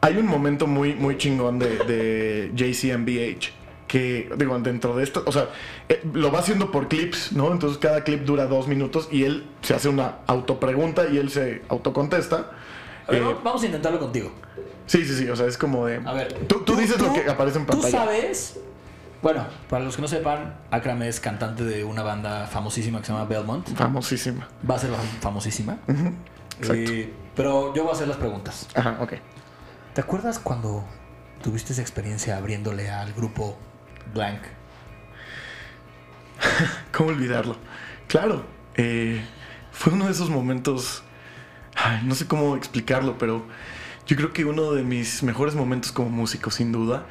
hay 0.00 0.16
un 0.16 0.26
momento 0.26 0.66
muy, 0.66 0.94
muy 0.96 1.16
chingón 1.16 1.60
de, 1.60 1.76
de 1.78 2.50
JCMBH. 2.56 3.52
Que, 3.88 4.30
digo, 4.36 4.56
dentro 4.60 4.94
de 4.96 5.02
esto, 5.02 5.24
o 5.26 5.32
sea, 5.32 5.48
eh, 5.88 6.02
lo 6.12 6.30
va 6.30 6.38
haciendo 6.40 6.70
por 6.70 6.88
clips, 6.88 7.32
¿no? 7.32 7.50
Entonces 7.50 7.78
cada 7.78 8.04
clip 8.04 8.22
dura 8.24 8.46
dos 8.46 8.68
minutos 8.68 9.08
y 9.10 9.24
él 9.24 9.48
se 9.62 9.74
hace 9.74 9.88
una 9.88 10.18
autopregunta 10.26 11.06
y 11.08 11.16
él 11.18 11.30
se 11.30 11.62
autocontesta. 11.70 12.50
A 13.06 13.10
ver, 13.12 13.22
Eh, 13.22 13.36
vamos- 13.42 13.62
a 13.62 13.66
intentarlo 13.66 13.98
contigo. 13.98 14.30
Sí, 14.86 15.04
sí, 15.06 15.16
sí, 15.16 15.28
o 15.30 15.34
sea, 15.36 15.46
es 15.46 15.56
como 15.58 15.86
de... 15.86 16.02
A 16.04 16.12
ver. 16.12 16.32
Tú, 16.46 16.60
tú 16.60 16.76
dices 16.76 17.00
lo 17.00 17.12
que 17.12 17.28
aparece 17.30 17.58
en 17.58 17.64
Tú 17.66 17.72
pantalla. 17.72 17.98
sabes. 18.04 18.60
Bueno, 19.22 19.46
para 19.68 19.84
los 19.84 19.96
que 19.96 20.02
no 20.02 20.08
sepan, 20.08 20.54
Akram 20.70 21.02
es 21.02 21.18
cantante 21.18 21.64
de 21.64 21.82
una 21.82 22.02
banda 22.02 22.46
famosísima 22.46 23.00
que 23.00 23.06
se 23.06 23.12
llama 23.12 23.24
Belmont. 23.24 23.66
Famosísima. 23.74 24.46
Va 24.70 24.76
a 24.76 24.78
ser 24.78 24.90
fam- 24.90 25.20
famosísima. 25.20 25.78
exacto. 26.60 26.72
Eh, 26.92 27.12
pero 27.34 27.74
yo 27.74 27.82
voy 27.84 27.90
a 27.92 27.94
hacer 27.94 28.06
las 28.08 28.16
preguntas. 28.18 28.68
Ajá, 28.74 28.98
ok. 29.00 29.14
¿Te 29.94 30.00
acuerdas 30.02 30.38
cuando 30.38 30.84
tuviste 31.42 31.72
esa 31.72 31.82
experiencia 31.82 32.36
abriéndole 32.36 32.90
al 32.90 33.12
grupo 33.14 33.56
Blank? 34.14 34.40
¿Cómo 36.92 37.10
olvidarlo? 37.10 37.56
Claro, 38.06 38.44
eh, 38.76 39.20
fue 39.72 39.92
uno 39.92 40.06
de 40.06 40.12
esos 40.12 40.30
momentos, 40.30 41.02
ay, 41.74 42.00
no 42.04 42.14
sé 42.14 42.26
cómo 42.26 42.56
explicarlo, 42.56 43.18
pero 43.18 43.44
yo 44.06 44.16
creo 44.16 44.32
que 44.32 44.44
uno 44.44 44.72
de 44.72 44.82
mis 44.82 45.22
mejores 45.22 45.54
momentos 45.54 45.92
como 45.92 46.08
músico, 46.10 46.50
sin 46.50 46.72
duda. 46.72 47.06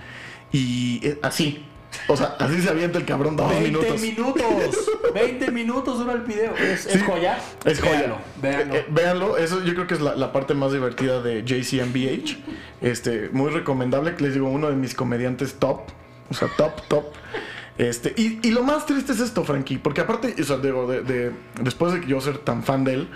Y 0.52 1.06
eh, 1.06 1.20
así, 1.22 1.66
o 2.08 2.16
sea, 2.18 2.36
así 2.40 2.62
se 2.62 2.70
avienta 2.70 2.98
el 2.98 3.06
cabrón 3.06 3.36
dos 3.36 3.50
20 3.50 3.68
minutos. 3.68 4.02
minutos. 4.02 4.92
20 5.14 5.52
minutos 5.52 6.00
dura 6.00 6.14
el 6.14 6.22
video. 6.22 6.56
¿Es, 6.56 6.86
es 6.86 6.94
Sí, 6.94 7.00
joya? 7.00 7.38
Es 7.66 7.80
joya. 7.80 7.92
Véanlo, 8.00 8.18
véanlo. 8.42 8.76
Eh, 8.76 8.80
eh, 8.80 8.86
véanlo, 8.90 9.38
eso 9.38 9.64
yo 9.64 9.74
creo 9.74 9.88
que 9.88 9.94
es 9.94 10.02
la, 10.02 10.16
la 10.16 10.32
parte 10.32 10.54
más 10.54 10.72
divertida 10.72 11.22
de 11.22 11.44
JCMBH. 11.44 12.38
Este, 12.82 13.30
muy 13.32 13.52
recomendable, 13.52 14.16
les 14.20 14.34
digo, 14.34 14.48
uno 14.50 14.70
de 14.70 14.76
mis 14.76 14.96
comediantes 14.96 15.56
top. 15.56 15.82
O 16.30 16.34
sea, 16.34 16.48
top, 16.58 16.82
top. 16.88 17.06
Este, 17.78 18.14
y, 18.18 18.40
y 18.44 18.52
lo 18.52 18.64
más 18.64 18.86
triste 18.88 19.12
es 19.12 19.20
esto, 19.20 19.44
Frankie, 19.44 19.78
porque 19.78 20.02
aparte, 20.02 20.34
o 20.42 20.58
digo, 20.58 20.88
de, 20.88 21.02
de- 21.04 21.32
después 21.62 21.94
de 21.94 22.06
yo 22.08 22.20
ser 22.22 22.40
tan 22.40 22.64
fan 22.64 22.84
de 22.84 22.94
él, 22.96 23.08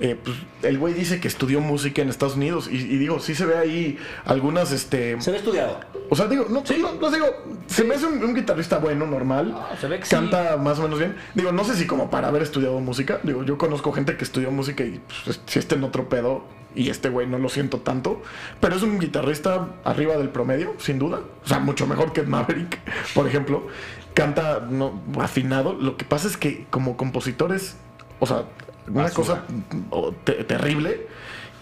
eh, 0.00 0.18
pues 0.22 0.36
el 0.62 0.78
güey 0.78 0.94
dice 0.94 1.20
que 1.20 1.28
estudió 1.28 1.60
música 1.60 2.02
en 2.02 2.08
Estados 2.08 2.36
Unidos 2.36 2.68
y, 2.70 2.76
y 2.76 2.98
digo, 2.98 3.20
sí 3.20 3.34
se 3.34 3.46
ve 3.46 3.56
ahí 3.56 3.98
algunas, 4.24 4.72
este, 4.72 5.20
Se 5.20 5.30
ve 5.30 5.38
estudiado. 5.38 5.80
o 6.10 6.16
sea, 6.16 6.26
digo, 6.26 6.46
no, 6.48 6.62
no, 6.78 6.92
no 6.94 7.10
digo, 7.10 7.26
se 7.66 7.84
me 7.84 7.94
hace 7.94 8.06
un, 8.06 8.22
un 8.22 8.34
guitarrista 8.34 8.78
bueno, 8.78 9.06
normal. 9.06 9.54
Ah, 9.56 9.76
se 9.80 9.88
ve 9.88 9.98
que 9.98 10.06
sí. 10.06 10.10
Canta 10.10 10.56
más 10.56 10.78
o 10.78 10.82
menos 10.82 10.98
bien. 10.98 11.16
Digo, 11.34 11.52
no 11.52 11.64
sé 11.64 11.76
si 11.76 11.86
como 11.86 12.10
para 12.10 12.28
haber 12.28 12.42
estudiado 12.42 12.78
música. 12.80 13.20
Digo, 13.22 13.44
yo 13.44 13.58
conozco 13.58 13.92
gente 13.92 14.16
que 14.16 14.24
estudió 14.24 14.50
música 14.50 14.84
y 14.84 15.00
pues, 15.24 15.40
si 15.46 15.58
este 15.58 15.74
en 15.74 15.84
otro 15.84 16.08
pedo 16.08 16.44
y 16.74 16.90
este 16.90 17.08
güey 17.08 17.26
no 17.26 17.38
lo 17.38 17.48
siento 17.48 17.78
tanto. 17.78 18.22
Pero 18.60 18.76
es 18.76 18.82
un 18.82 18.98
guitarrista 18.98 19.68
arriba 19.84 20.16
del 20.16 20.30
promedio, 20.30 20.74
sin 20.78 20.98
duda. 20.98 21.20
O 21.44 21.48
sea, 21.48 21.58
mucho 21.58 21.86
mejor 21.86 22.12
que 22.12 22.22
Maverick, 22.22 22.78
por 23.14 23.26
ejemplo. 23.26 23.66
Canta 24.14 24.60
no, 24.60 25.00
afinado. 25.20 25.72
Lo 25.72 25.96
que 25.96 26.04
pasa 26.04 26.28
es 26.28 26.36
que 26.36 26.66
como 26.70 26.96
compositores, 26.96 27.76
o 28.20 28.26
sea, 28.26 28.44
una 28.88 29.02
Basura. 29.04 29.44
cosa 29.44 29.44
oh, 29.90 30.12
te- 30.12 30.44
terrible. 30.44 31.06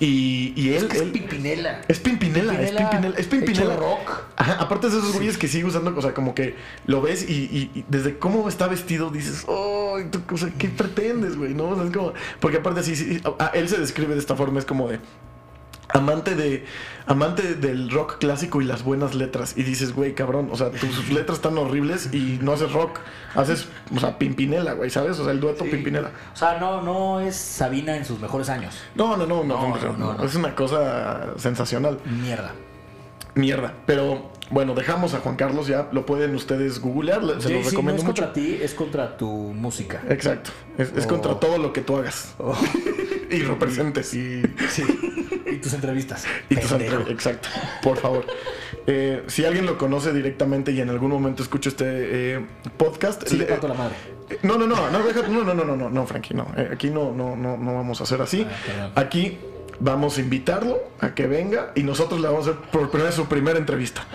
Y, 0.02 0.54
y 0.56 0.70
él... 0.70 0.76
Es 0.76 0.84
que 0.84 0.96
es 0.96 1.02
él- 1.02 1.12
Pimpinela. 1.12 1.82
es 1.86 2.00
Pimpinela, 2.00 2.54
es 2.58 2.70
Pimpinela, 2.72 3.18
es 3.18 3.26
Pimpinela. 3.26 3.74
hecho 3.74 3.80
rock. 3.82 4.22
Ajá, 4.36 4.54
aparte 4.54 4.88
de 4.88 4.96
esos 4.96 5.12
güeyes 5.12 5.36
que 5.36 5.46
sigue 5.46 5.66
usando, 5.66 5.94
o 5.94 6.00
sea, 6.00 6.14
como 6.14 6.34
que 6.34 6.56
lo 6.86 7.02
ves 7.02 7.28
y, 7.28 7.34
y- 7.34 7.70
y 7.74 7.84
desde 7.86 8.16
cómo 8.18 8.48
está 8.48 8.66
vestido 8.66 9.10
dices, 9.10 9.44
oh, 9.46 9.98
tú, 10.10 10.22
o 10.32 10.38
sea, 10.38 10.50
¿qué 10.56 10.68
pretendes, 10.70 11.36
güey? 11.36 11.52
¿No? 11.52 11.68
O 11.68 11.74
sea, 11.76 11.84
es 11.84 11.90
como, 11.90 12.14
porque 12.40 12.56
aparte 12.56 12.80
así, 12.80 12.96
sí, 12.96 13.20
a- 13.38 13.48
él 13.48 13.68
se 13.68 13.76
describe 13.76 14.14
de 14.14 14.20
esta 14.20 14.36
forma, 14.36 14.58
es 14.58 14.64
como 14.64 14.88
de, 14.88 15.00
amante 15.92 16.34
de 16.36 16.64
amante 17.06 17.54
del 17.56 17.90
rock 17.90 18.18
clásico 18.18 18.60
y 18.62 18.64
las 18.64 18.84
buenas 18.84 19.14
letras 19.14 19.54
y 19.56 19.62
dices, 19.64 19.92
güey, 19.94 20.14
cabrón, 20.14 20.48
o 20.52 20.56
sea, 20.56 20.70
tus 20.70 21.08
letras 21.12 21.38
están 21.38 21.58
horribles 21.58 22.10
y 22.12 22.38
no 22.40 22.52
haces 22.52 22.72
rock, 22.72 23.00
haces, 23.34 23.66
o 23.94 23.98
sea, 23.98 24.16
Pimpinela, 24.18 24.74
güey, 24.74 24.90
¿sabes? 24.90 25.18
O 25.18 25.24
sea, 25.24 25.32
el 25.32 25.40
dueto 25.40 25.64
Sí. 25.64 25.70
Pimpinela. 25.70 26.10
O 26.32 26.36
sea, 26.36 26.58
no, 26.58 26.82
no 26.82 27.20
es 27.20 27.34
Sabina 27.36 27.96
en 27.96 28.04
sus 28.04 28.20
mejores 28.20 28.48
años. 28.48 28.76
No, 28.94 29.16
no, 29.16 29.26
no, 29.26 29.42
no, 29.42 29.76
No, 29.76 30.14
no, 30.14 30.24
es 30.24 30.34
una 30.36 30.54
cosa 30.54 31.34
sensacional. 31.36 31.98
Mierda. 32.04 32.52
Mierda, 33.34 33.74
pero 33.86 34.30
bueno, 34.50 34.74
dejamos 34.74 35.14
a 35.14 35.20
Juan 35.20 35.36
Carlos 35.36 35.68
ya, 35.68 35.88
lo 35.92 36.04
pueden 36.04 36.34
ustedes 36.34 36.80
googlear, 36.80 37.20
se 37.40 37.48
Sí, 37.48 37.52
los 37.54 37.64
sí, 37.64 37.70
recomiendo 37.70 37.92
no 37.92 37.98
es 37.98 38.04
mucho. 38.04 38.22
contra 38.24 38.32
ti, 38.32 38.58
es 38.60 38.74
contra 38.74 39.16
tu 39.16 39.28
música. 39.28 40.02
Exacto, 40.08 40.50
es, 40.76 40.92
es 40.96 41.04
Oh. 41.06 41.08
contra 41.08 41.34
todo 41.38 41.56
lo 41.58 41.72
que 41.72 41.80
tú 41.80 41.96
hagas 41.96 42.34
Oh, 42.38 42.52
y 43.30 43.42
representes. 43.42 44.12
y, 44.14 44.42
sí. 44.70 44.84
y 45.46 45.56
tus 45.56 45.72
entrevistas. 45.74 46.24
Y 46.48 46.56
tus 46.56 46.70
Pendejo. 46.70 46.96
entre- 46.96 47.12
Exacto, 47.12 47.48
por 47.82 47.96
favor. 47.98 48.26
Eh, 48.86 49.22
si 49.26 49.44
alguien 49.44 49.66
lo 49.66 49.76
conoce 49.78 50.12
directamente 50.12 50.72
y 50.72 50.80
en 50.80 50.88
algún 50.90 51.10
momento 51.10 51.42
escucha 51.42 51.68
este 51.68 51.84
eh, 52.36 52.46
podcast, 52.76 53.26
Sí, 53.26 53.36
le 53.36 53.44
parto 53.44 53.68
la 53.68 53.74
madre. 53.74 53.94
eh, 54.30 54.38
no, 54.42 54.56
no, 54.58 54.66
no, 54.66 54.90
no, 54.90 55.02
deja- 55.04 55.28
no, 55.28 55.44
no, 55.44 55.54
no, 55.54 55.64
no, 55.64 55.76
no, 55.76 55.90
no, 55.90 56.06
Frankie, 56.06 56.34
no. 56.34 56.46
Eh, 56.56 56.70
aquí 56.72 56.90
no, 56.90 57.12
no, 57.12 57.36
no, 57.36 57.56
no 57.56 57.74
vamos 57.74 58.00
a 58.00 58.04
hacer 58.04 58.20
así. 58.22 58.46
Ah. 58.80 58.90
Aquí 58.96 59.38
vamos 59.80 60.18
a 60.18 60.20
invitarlo 60.20 60.78
a 61.00 61.14
que 61.14 61.26
venga 61.26 61.72
y 61.74 61.82
nosotros 61.82 62.20
le 62.20 62.28
vamos 62.28 62.46
a 62.46 62.50
hacer 62.50 62.62
por 62.70 62.90
primera 62.90 63.12
su 63.12 63.26
primera 63.26 63.58
entrevista. 63.58 64.06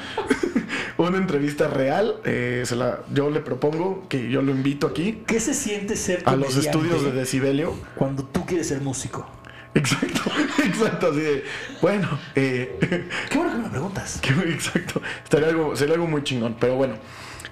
Una 0.98 1.18
entrevista 1.18 1.68
real. 1.68 2.16
eh, 2.24 2.64
se 2.66 2.76
la, 2.76 3.00
yo 3.14 3.30
le 3.30 3.42
propongo 3.42 4.06
que 4.08 4.30
yo 4.30 4.42
lo 4.42 4.52
invito 4.52 4.88
aquí 4.88 5.24
¿Qué 5.28 5.40
se 5.40 5.54
siente 5.54 5.96
ser 5.98 6.24
a 6.26 6.36
los 6.36 6.56
estudios 6.56 7.04
de 7.04 7.12
Decibelio. 7.12 7.74
cuando 7.96 8.24
tú 8.24 8.46
quieres 8.46 8.68
ser 8.70 8.82
músico? 8.82 9.28
Exacto, 9.74 10.22
exacto, 10.64 11.08
así 11.12 11.20
de, 11.20 11.44
bueno, 11.82 12.08
eh, 12.36 13.10
Qué 13.30 13.38
bueno 13.38 13.52
que 13.52 13.58
me 13.58 13.64
lo 13.66 13.70
preguntas. 13.72 14.20
que- 14.22 14.30
exacto, 14.50 15.02
estaría 15.24 15.50
algo, 15.50 15.76
sería 15.76 15.96
algo 15.96 16.08
muy 16.08 16.24
chingón, 16.24 16.56
pero 16.60 16.76
bueno, 16.78 16.96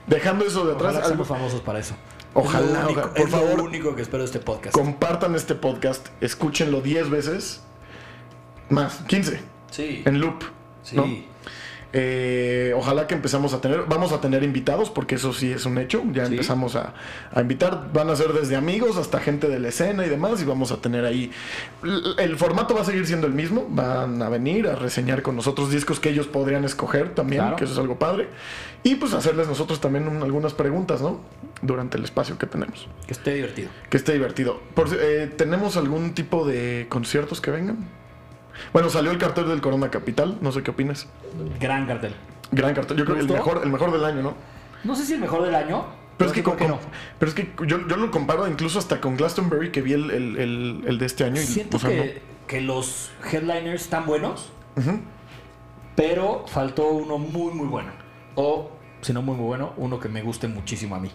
dejando 0.08 0.46
eso 0.46 0.66
de 0.66 0.74
atrás, 0.76 0.96
Ojalá 0.96 1.08
algo- 1.08 1.26
famosos 1.26 1.60
para 1.62 1.80
eso. 1.80 1.96
Ojalá, 2.36 2.66
lo 2.84 2.86
único, 2.86 3.00
ojalá, 3.02 3.14
por 3.14 3.26
es 3.26 3.32
lo 3.32 3.38
favor. 3.39 3.62
único 3.62 3.96
que 3.96 4.02
espero 4.04 4.20
de 4.24 4.26
este 4.28 4.39
podcast. 4.39 4.74
compartan 4.74 5.36
este 5.36 5.54
podcast, 5.54 6.08
escúchenlo 6.22 6.80
10 6.82 7.10
veces, 7.10 7.62
más, 8.70 9.04
15, 9.08 9.41
Sí. 9.70 10.02
en 10.06 10.20
loop, 10.22 10.44
Sí. 10.84 10.96
¿no? 10.96 11.33
Eh, 11.96 12.74
ojalá 12.76 13.06
que 13.06 13.14
empezamos 13.14 13.54
a 13.54 13.62
tener, 13.62 13.84
vamos 13.88 14.12
a 14.14 14.20
tener 14.20 14.41
invitados, 14.44 14.89
porque 14.89 15.16
eso 15.16 15.32
sí 15.32 15.52
es 15.52 15.66
un 15.68 15.78
hecho. 15.78 16.02
Ya 16.12 16.26
Sí. 16.26 16.32
empezamos 16.34 16.76
a, 16.76 16.94
a 17.32 17.41
invitar, 17.41 17.89
van 17.94 18.10
a 18.10 18.16
ser 18.16 18.34
desde 18.34 18.56
amigos 18.56 18.98
hasta 18.98 19.20
gente 19.20 19.48
de 19.48 19.60
la 19.60 19.68
escena 19.70 20.04
y 20.06 20.10
demás, 20.10 20.41
y 20.41 20.46
vamos 20.46 20.72
a 20.72 20.78
tener 20.78 21.06
ahí. 21.06 21.32
El 22.18 22.36
formato 22.38 22.74
va 22.74 22.82
a 22.82 22.86
seguir 22.86 23.06
siendo 23.06 23.28
el 23.28 23.34
mismo, 23.34 23.68
van 23.70 24.22
a 24.24 24.30
venir 24.30 24.68
a 24.68 24.76
reseñar 24.76 25.22
con 25.22 25.36
nosotros 25.36 25.70
discos 25.72 26.00
que 26.00 26.10
ellos 26.10 26.26
podrían 26.28 26.66
escoger 26.66 27.14
también, 27.14 27.41
Claro. 27.44 27.56
que 27.58 27.66
eso 27.66 27.74
es 27.74 27.80
algo 27.80 28.00
padre. 28.00 28.28
Y 28.82 28.96
pues 28.96 29.14
hacerles 29.14 29.48
nosotros 29.48 29.80
también 29.80 30.08
un- 30.08 30.24
algunas 30.24 30.54
preguntas, 30.54 31.00
¿no? 31.02 31.22
Durante 31.62 31.98
el 31.98 32.04
espacio 32.04 32.38
que 32.38 32.48
tenemos. 32.48 32.88
Que 33.08 33.14
esté 33.14 33.36
divertido. 33.36 33.70
Que 33.89 33.98
esté 33.98 34.14
divertido. 34.14 34.60
Por 34.74 34.88
eh, 35.00 35.32
¿Tenemos 35.38 35.78
algún 35.78 36.14
tipo 36.14 36.46
de 36.46 36.88
conciertos 36.89 37.39
que 37.39 37.52
vengan? 37.52 37.78
Bueno, 38.72 38.89
salió 38.89 39.12
el 39.12 39.18
cartel 39.18 39.47
del 39.47 39.62
Corona 39.62 39.89
Capital, 39.89 40.38
no 40.41 40.51
sé 40.51 40.64
qué 40.64 40.72
opinas. 40.72 41.08
Gran 41.60 41.86
cartel. 41.88 42.14
Gran 42.51 42.74
cartel, 42.74 42.97
yo 42.97 43.06
creo 43.06 43.18
que 43.18 43.24
el 43.24 43.30
mejor, 43.30 43.62
el 43.64 43.70
mejor 43.72 43.91
del 43.91 44.06
año, 44.06 44.22
¿no? 44.22 44.36
No 44.84 44.95
sé 44.95 45.06
si 45.06 45.14
el 45.14 45.20
mejor 45.20 45.43
del 45.43 45.56
año. 45.56 45.86
Pero 46.18 46.30
es, 46.30 46.34
que, 46.34 46.41
sí, 46.41 46.45
¿por 46.45 46.56
qué 46.58 46.68
con- 46.68 46.78
pero 47.18 47.30
es 47.30 47.36
que 47.36 47.51
yo, 47.66 47.88
yo 47.88 47.97
lo 47.97 48.12
comparo 48.12 48.47
incluso 48.47 48.78
hasta 48.78 49.01
con 49.01 49.18
Glastonbury 49.18 49.72
que 49.72 49.82
vi 49.82 49.93
el, 49.93 50.12
el- 50.12 50.38
el- 50.38 50.84
el 50.86 50.97
de 50.99 51.06
este 51.06 51.24
año. 51.24 51.41
y, 51.41 51.45
Siento 51.45 51.78
o 51.78 51.80
sea, 51.80 51.89
que, 51.89 52.22
que 52.47 52.62
los 52.62 53.10
headliners 53.32 53.82
están 53.82 54.06
buenos, 54.06 54.51
no. 54.76 54.99
Pero 55.95 56.45
faltó 56.47 56.89
uno 56.89 57.18
muy, 57.18 57.54
muy 57.54 57.68
bueno. 57.68 57.91
O, 58.36 58.72
si 59.01 59.14
no 59.14 59.22
muy, 59.22 59.36
muy 59.36 59.45
bueno, 59.45 59.74
uno 59.78 59.99
que 59.99 60.10
me 60.10 60.22
guste 60.22 60.47
muchísimo 60.47 60.95
a 60.95 60.99
mí. 60.99 61.12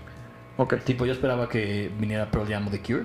Ok. 0.57 0.79
Tipo, 0.85 1.05
yo 1.07 1.13
esperaba 1.13 1.49
que 1.49 1.91
viniera 1.99 2.31
Pearl 2.31 2.49
Jam 2.49 2.67
o 2.67 2.71
The 2.71 2.81
Cure. 2.81 3.03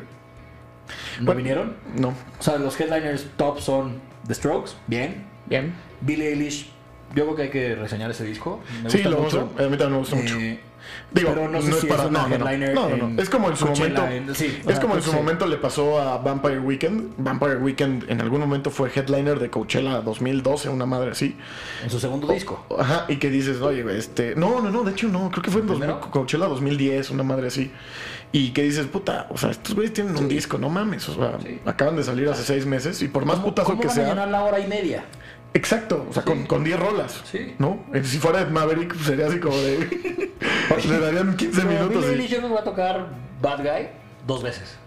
¿No 1.20 1.26
Bueno, 1.26 1.38
vinieron? 1.38 1.76
No. 1.96 2.10
O 2.10 2.44
sea, 2.44 2.58
los 2.58 2.80
headliners 2.80 3.28
top 3.38 3.60
son 3.60 4.00
The 4.28 4.34
Strokes, 4.36 4.72
bien. 4.88 5.26
Bien. 5.48 5.74
Billie 6.02 6.30
Eilish, 6.30 6.70
yo 7.16 7.24
creo 7.26 7.36
que 7.36 7.42
hay 7.44 7.50
que 7.50 7.76
reseñar 7.76 8.10
ese 8.12 8.24
disco. 8.24 8.62
Me 8.84 8.90
Sí, 8.90 8.98
gusta 9.00 9.10
lo 9.10 9.20
mucho. 9.20 9.50
a, 9.58 9.64
a 9.64 9.68
mí 9.68 9.78
también 9.78 9.92
me 9.92 9.98
gusta 9.98 10.16
mucho. 10.16 10.36
Eh, 10.40 10.60
Digo, 11.12 11.30
pero 11.34 11.48
no 11.48 11.62
sé 11.62 11.70
no 11.70 11.76
si 11.78 11.88
es 11.88 11.94
para 11.94 12.04
es 12.06 12.12
no, 12.12 12.28
no, 12.28 12.38
no. 12.38 12.46
headliner 12.50 12.74
No, 12.76 12.90
no, 12.90 12.98
no. 12.98 13.06
en 13.08 13.20
Es 13.20 13.30
como 13.30 13.50
en 13.50 13.56
su 13.56 13.66
Coachella, 13.66 14.02
momento. 14.02 14.32
en- 14.32 14.36
sí, 14.36 14.62
o 14.66 14.70
es 14.70 14.80
como 14.82 14.96
en 14.96 15.02
su 15.02 15.12
sí. 15.12 15.16
momento 15.16 15.46
le 15.48 15.56
pasó 15.58 15.98
a 16.02 16.18
Vampire 16.18 16.60
Weekend. 16.60 17.14
Vampire 17.18 17.56
Weekend 17.58 18.10
en 18.12 18.20
algún 18.20 18.42
momento 18.42 18.70
fue 18.70 18.92
headliner 18.94 19.40
de 19.40 19.50
Coachella 19.50 20.02
2012, 20.02 20.68
una 20.70 20.86
madre 20.86 21.12
así. 21.12 21.38
En 21.84 21.90
su 21.90 22.00
segundo 22.02 22.28
disco. 22.28 22.66
Ajá, 22.78 23.06
y 23.08 23.16
que 23.16 23.30
dices, 23.30 23.62
oye, 23.62 23.86
este. 23.98 24.36
No, 24.36 24.60
no, 24.62 24.72
no, 24.72 24.84
de 24.84 24.92
hecho 24.92 25.08
no, 25.08 25.32
creo 25.32 25.42
que 25.44 25.52
fue 25.52 25.62
en 25.62 25.68
2000 25.68 25.88
¿Primero? 25.88 26.12
Coachella 26.12 26.48
2010, 26.48 27.12
una 27.12 27.24
madre 27.24 27.48
así. 27.48 27.72
Y 28.34 28.50
que 28.52 28.64
dices, 28.64 28.88
puta, 28.88 29.28
o 29.30 29.38
sea, 29.38 29.52
estos 29.52 29.76
güeyes 29.76 29.94
tienen 29.94 30.14
un 30.18 30.28
Sí. 30.28 30.36
disco, 30.36 30.58
no 30.58 30.68
mames. 30.68 31.08
O 31.08 31.14
sea, 31.16 31.38
Sí. 31.42 31.60
acaban 31.66 31.96
de 31.96 32.04
salir 32.04 32.28
hace 32.28 32.44
seis 32.44 32.66
meses 32.66 33.02
y 33.02 33.08
por 33.08 33.24
más 33.26 33.36
¿Cómo- 33.36 33.50
putazo 33.50 33.80
que 33.80 33.88
van 33.88 33.90
a 33.90 33.94
sea. 34.02 34.10
llenar 34.10 34.28
la 34.28 34.44
hora 34.44 34.60
y 34.60 34.68
media? 34.68 35.06
Exacto, 35.54 36.08
o 36.10 36.14
sea, 36.14 36.24
con, 36.24 36.46
con 36.48 36.64
10 36.64 36.80
rolas. 36.80 37.22
Sí. 37.32 37.54
¿No? 37.60 37.86
Si 38.04 38.18
fuera 38.18 38.42
Ed 38.42 38.50
Maverick, 38.50 38.92
pues, 38.96 39.06
sería 39.06 39.28
así 39.28 39.40
como 39.40 39.56
de. 39.56 40.32
le 40.90 41.00
darían 41.00 41.38
15 41.38 41.62
Pero 41.62 41.74
minutos. 41.86 42.10
Billie 42.10 42.26
y- 42.26 42.28
yo 42.28 42.42
que 42.42 42.48
va 42.48 42.60
a 42.62 42.64
tocar 42.64 43.08
Bad 43.40 43.60
Guy 43.60 43.88
dos 44.26 44.42
veces. 44.42 44.78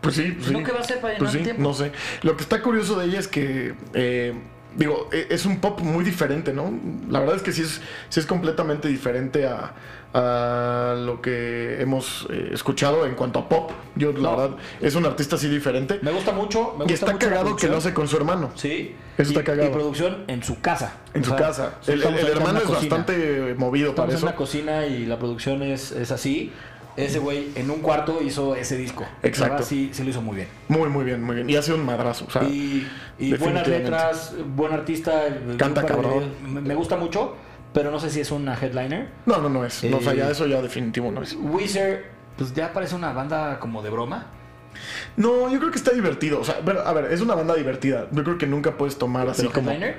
Pues 0.00 0.14
sí, 0.16 0.32
pues 0.32 0.46
sí. 0.46 0.52
¿No 0.54 0.62
qué 0.62 0.72
va 0.72 0.78
a 0.78 0.82
hacer 0.82 1.00
para 1.00 1.18
Pues 1.18 1.30
sí, 1.32 1.38
tiempo? 1.38 1.62
no 1.62 1.74
sé. 1.74 1.92
Lo 2.22 2.36
que 2.36 2.42
está 2.42 2.62
curioso 2.62 2.98
de 2.98 3.06
ella 3.06 3.18
es 3.20 3.28
que, 3.28 3.74
eh, 3.92 4.34
digo, 4.76 5.08
e- 5.12 5.26
es 5.30 5.44
un 5.46 5.58
pop 5.60 5.80
muy 5.80 6.04
diferente, 6.04 6.52
¿no? 6.54 6.72
La 7.10 7.20
verdad 7.20 7.36
es 7.36 7.42
que 7.42 7.52
sí 7.52 7.60
es, 7.62 7.80
sí 8.08 8.20
es 8.20 8.24
completamente 8.26 8.88
diferente 8.88 9.46
a, 9.46 9.74
a 10.14 10.94
lo 10.96 11.20
que 11.20 11.80
hemos 11.82 12.26
eh, 12.30 12.50
escuchado 12.52 13.04
en 13.04 13.14
cuanto 13.16 13.40
a 13.40 13.48
pop. 13.48 13.72
Yo, 13.96 14.12
la 14.12 14.18
No. 14.20 14.36
verdad, 14.36 14.56
es 14.80 14.94
un 14.94 15.04
artista 15.06 15.34
así 15.36 15.48
diferente. 15.48 15.98
Me 16.02 16.12
gusta 16.12 16.32
mucho. 16.32 16.74
Me 16.78 16.84
gusta 16.84 16.90
Y 16.90 16.94
está 16.94 17.12
mucho 17.12 17.26
la 17.26 17.32
cagado 17.36 17.56
que 17.56 17.66
lo 17.68 17.76
hace 17.78 17.92
con 17.92 18.06
su 18.06 18.16
hermano. 18.16 18.50
Sí. 18.54 18.94
Eso 19.18 19.32
y, 19.32 19.34
está 19.34 19.44
cagado. 19.44 19.68
Y 19.68 19.72
producción 19.72 20.24
en 20.28 20.42
su 20.44 20.60
casa. 20.60 20.94
En 21.14 21.22
O 21.22 21.24
su 21.24 21.30
sea, 21.30 21.38
casa. 21.38 21.74
El, 21.88 22.02
el- 22.02 22.14
el 22.14 22.18
en 22.20 22.26
hermano 22.36 22.58
es 22.60 22.64
cocina. 22.64 22.96
bastante 22.96 23.54
movido 23.58 23.90
Estamos 23.90 23.96
para 23.96 24.12
en 24.12 24.16
eso. 24.18 24.26
una 24.26 24.36
cocina 24.36 24.86
y 24.86 25.06
la 25.06 25.18
producción 25.18 25.62
es, 25.62 25.90
es 25.92 26.10
así. 26.12 26.52
Ese 26.96 27.18
güey 27.18 27.48
en 27.56 27.68
un 27.72 27.80
cuarto 27.80 28.20
hizo 28.24 28.54
ese 28.54 28.76
disco. 28.76 29.04
Exacto. 29.24 29.40
La 29.40 29.48
verdad, 29.54 29.66
sí, 29.68 29.90
sí 29.92 30.04
lo 30.04 30.10
hizo 30.10 30.22
muy 30.22 30.36
bien. 30.36 30.48
Muy, 30.68 30.88
muy 30.88 31.04
bien, 31.04 31.20
muy 31.24 31.34
bien. 31.34 31.50
Y 31.50 31.56
hace 31.56 31.72
un 31.72 31.84
madrazo. 31.84 32.26
O 32.28 32.30
sea, 32.30 32.44
y 32.44 32.86
y 33.18 33.34
buenas 33.34 33.66
letras, 33.66 34.32
buen 34.54 34.72
artista. 34.72 35.24
Canta 35.58 35.84
cabrón. 35.84 36.30
Me, 36.48 36.60
me 36.60 36.74
gusta 36.76 36.96
mucho, 36.96 37.34
pero 37.74 37.90
no 37.90 38.00
sé 38.00 38.08
si 38.08 38.20
es 38.20 38.30
una 38.30 38.54
headliner. 38.54 39.08
no, 39.26 39.38
no, 39.38 39.50
no 39.50 39.64
es. 39.66 39.84
No, 39.84 39.98
o 39.98 40.00
sea, 40.00 40.12
Eh, 40.14 40.16
ya 40.16 40.30
eso 40.30 40.46
ya 40.46 40.62
definitivo 40.62 41.10
no 41.12 41.20
es. 41.22 41.36
Weezer, 41.38 42.06
pues 42.38 42.54
ya 42.54 42.72
parece 42.72 42.94
una 42.94 43.12
banda 43.12 43.58
como 43.60 43.82
de 43.82 43.90
broma. 43.90 44.26
No, 45.16 45.50
yo 45.50 45.58
creo 45.58 45.70
que 45.70 45.78
está 45.78 45.92
divertido. 45.92 46.40
O 46.40 46.44
sea, 46.44 46.56
a 46.84 46.92
ver, 46.92 47.12
es 47.12 47.20
una 47.20 47.34
banda 47.34 47.54
divertida. 47.54 48.08
Yo 48.10 48.24
creo 48.24 48.38
que 48.38 48.46
nunca 48.46 48.76
puedes 48.76 48.96
tomar 48.98 49.28
así 49.28 49.42
¿Pero 49.42 49.52
como. 49.52 49.70
headliner? 49.70 49.96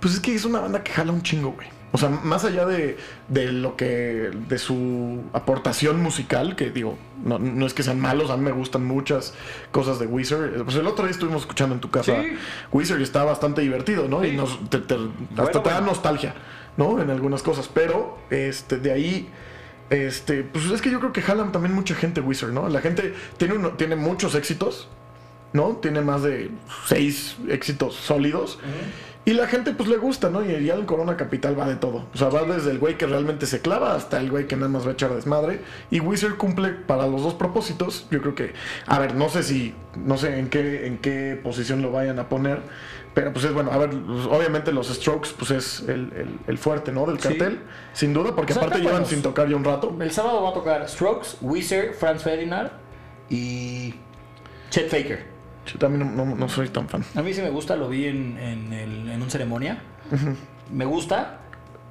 Pues 0.00 0.14
es 0.14 0.20
que 0.20 0.34
es 0.34 0.44
una 0.44 0.60
banda 0.60 0.82
que 0.84 0.92
jala 0.92 1.12
un 1.12 1.22
chingo, 1.22 1.52
güey. 1.52 1.68
O 1.94 1.98
sea, 1.98 2.08
más 2.08 2.44
allá 2.44 2.64
de, 2.64 2.96
de 3.28 3.52
lo 3.52 3.76
que. 3.76 4.30
de 4.48 4.58
su 4.58 5.22
aportación 5.34 6.00
musical, 6.00 6.56
que 6.56 6.70
digo, 6.70 6.96
no, 7.24 7.38
no 7.38 7.66
es 7.66 7.74
que 7.74 7.82
sean 7.82 8.00
malos, 8.00 8.30
a 8.30 8.36
mí 8.36 8.44
me 8.44 8.52
gustan 8.52 8.84
muchas 8.86 9.34
cosas 9.72 9.98
de 9.98 10.06
Weezer. 10.06 10.62
Pues 10.64 10.76
el 10.76 10.86
otro 10.86 11.04
día 11.04 11.12
estuvimos 11.12 11.42
escuchando 11.42 11.74
en 11.74 11.80
tu 11.80 11.90
casa 11.90 12.22
Sí. 12.22 12.36
Weezer 12.72 12.98
y 12.98 13.02
está 13.02 13.24
bastante 13.24 13.60
divertido, 13.60 14.08
¿no? 14.08 14.24
Y 14.24 14.32
nos, 14.36 14.58
te- 14.70 14.78
te- 14.78 14.94
hasta 14.94 15.42
Bueno, 15.42 15.50
te 15.62 15.68
da 15.68 15.74
bueno. 15.76 15.86
nostalgia, 15.88 16.34
¿no? 16.76 17.00
En 17.00 17.10
algunas 17.10 17.42
cosas. 17.42 17.68
Pero, 17.72 18.18
este, 18.30 18.78
de 18.78 18.92
ahí. 18.92 19.28
Este, 19.90 20.42
pues 20.42 20.64
es 20.66 20.80
que 20.80 20.90
yo 20.90 21.00
creo 21.00 21.12
que 21.12 21.20
jalan 21.20 21.52
también 21.52 21.74
mucha 21.74 21.94
gente 21.94 22.22
Weezer, 22.22 22.48
¿no? 22.48 22.68
La 22.68 22.80
gente 22.80 23.14
tiene, 23.36 23.54
uno, 23.54 23.72
tiene 23.72 23.94
muchos 23.94 24.34
éxitos, 24.34 24.88
¿no? 25.52 25.76
Tiene 25.82 26.00
más 26.00 26.22
de 26.22 26.50
seis 26.86 27.36
éxitos 27.48 27.94
sólidos. 27.94 28.58
Y 29.24 29.34
la 29.34 29.46
gente 29.46 29.72
pues 29.72 29.88
le 29.88 29.98
gusta, 29.98 30.30
¿no? 30.30 30.44
Y 30.44 30.64
ya 30.64 30.74
el 30.74 30.84
Corona 30.84 31.16
Capital 31.16 31.58
va 31.58 31.68
de 31.68 31.76
todo. 31.76 32.06
O 32.12 32.18
sea, 32.18 32.28
va 32.28 32.42
desde 32.42 32.72
el 32.72 32.80
güey 32.80 32.98
que 32.98 33.06
realmente 33.06 33.46
se 33.46 33.60
clava 33.60 33.94
hasta 33.94 34.18
el 34.18 34.30
güey 34.30 34.48
que 34.48 34.56
nada 34.56 34.68
más 34.68 34.84
va 34.84 34.90
a 34.90 34.92
echar 34.94 35.14
desmadre. 35.14 35.60
Y 35.92 36.00
Wizard 36.00 36.36
cumple 36.36 36.70
para 36.70 37.06
los 37.06 37.22
dos 37.22 37.34
propósitos. 37.34 38.08
Yo 38.10 38.20
creo 38.20 38.34
que, 38.34 38.52
a 38.86 38.98
ver, 38.98 39.14
no 39.14 39.28
sé 39.28 39.44
si, 39.44 39.74
no 39.94 40.18
sé 40.18 40.40
en 40.40 40.48
qué, 40.48 40.86
en 40.86 40.98
qué 40.98 41.38
posición 41.40 41.82
lo 41.82 41.92
vayan 41.92 42.18
a 42.18 42.28
poner. 42.28 42.62
Pero 43.14 43.32
pues 43.32 43.44
es 43.44 43.52
bueno, 43.52 43.70
a 43.70 43.76
ver, 43.76 43.90
obviamente 44.30 44.72
los 44.72 44.88
Strokes 44.88 45.30
pues 45.38 45.50
es 45.50 45.80
el, 45.80 46.12
el- 46.14 46.38
el 46.46 46.58
fuerte, 46.58 46.92
¿no? 46.92 47.04
Del 47.04 47.20
Sí. 47.20 47.28
cartel, 47.28 47.60
sin 47.92 48.14
duda, 48.14 48.34
porque 48.34 48.52
O 48.52 48.54
sea, 48.54 48.62
aparte 48.62 48.78
llevan 48.78 48.92
buenos. 48.94 49.08
sin 49.10 49.20
tocar 49.22 49.48
ya 49.48 49.56
un 49.56 49.64
rato. 49.64 49.94
El 50.00 50.10
sábado 50.10 50.42
va 50.42 50.50
a 50.50 50.54
tocar 50.54 50.88
Strokes, 50.88 51.36
Weezer, 51.42 51.92
Franz 51.92 52.22
Ferdinand 52.22 52.70
y 53.28 53.94
Chet 54.70 54.88
Faker. 54.88 55.26
Yo 55.66 55.78
también 55.78 56.16
no, 56.16 56.24
no- 56.24 56.34
no 56.34 56.48
soy 56.48 56.68
tan 56.70 56.88
fan. 56.88 57.04
A 57.14 57.20
mí 57.22 57.34
sí 57.34 57.42
me 57.42 57.50
gusta, 57.50 57.76
lo 57.76 57.88
vi 57.88 58.06
en, 58.06 58.38
en, 58.38 58.72
el- 58.72 59.08
en 59.10 59.22
un 59.22 59.30
ceremonia. 59.30 59.82
Me 60.72 60.84
gusta, 60.86 61.40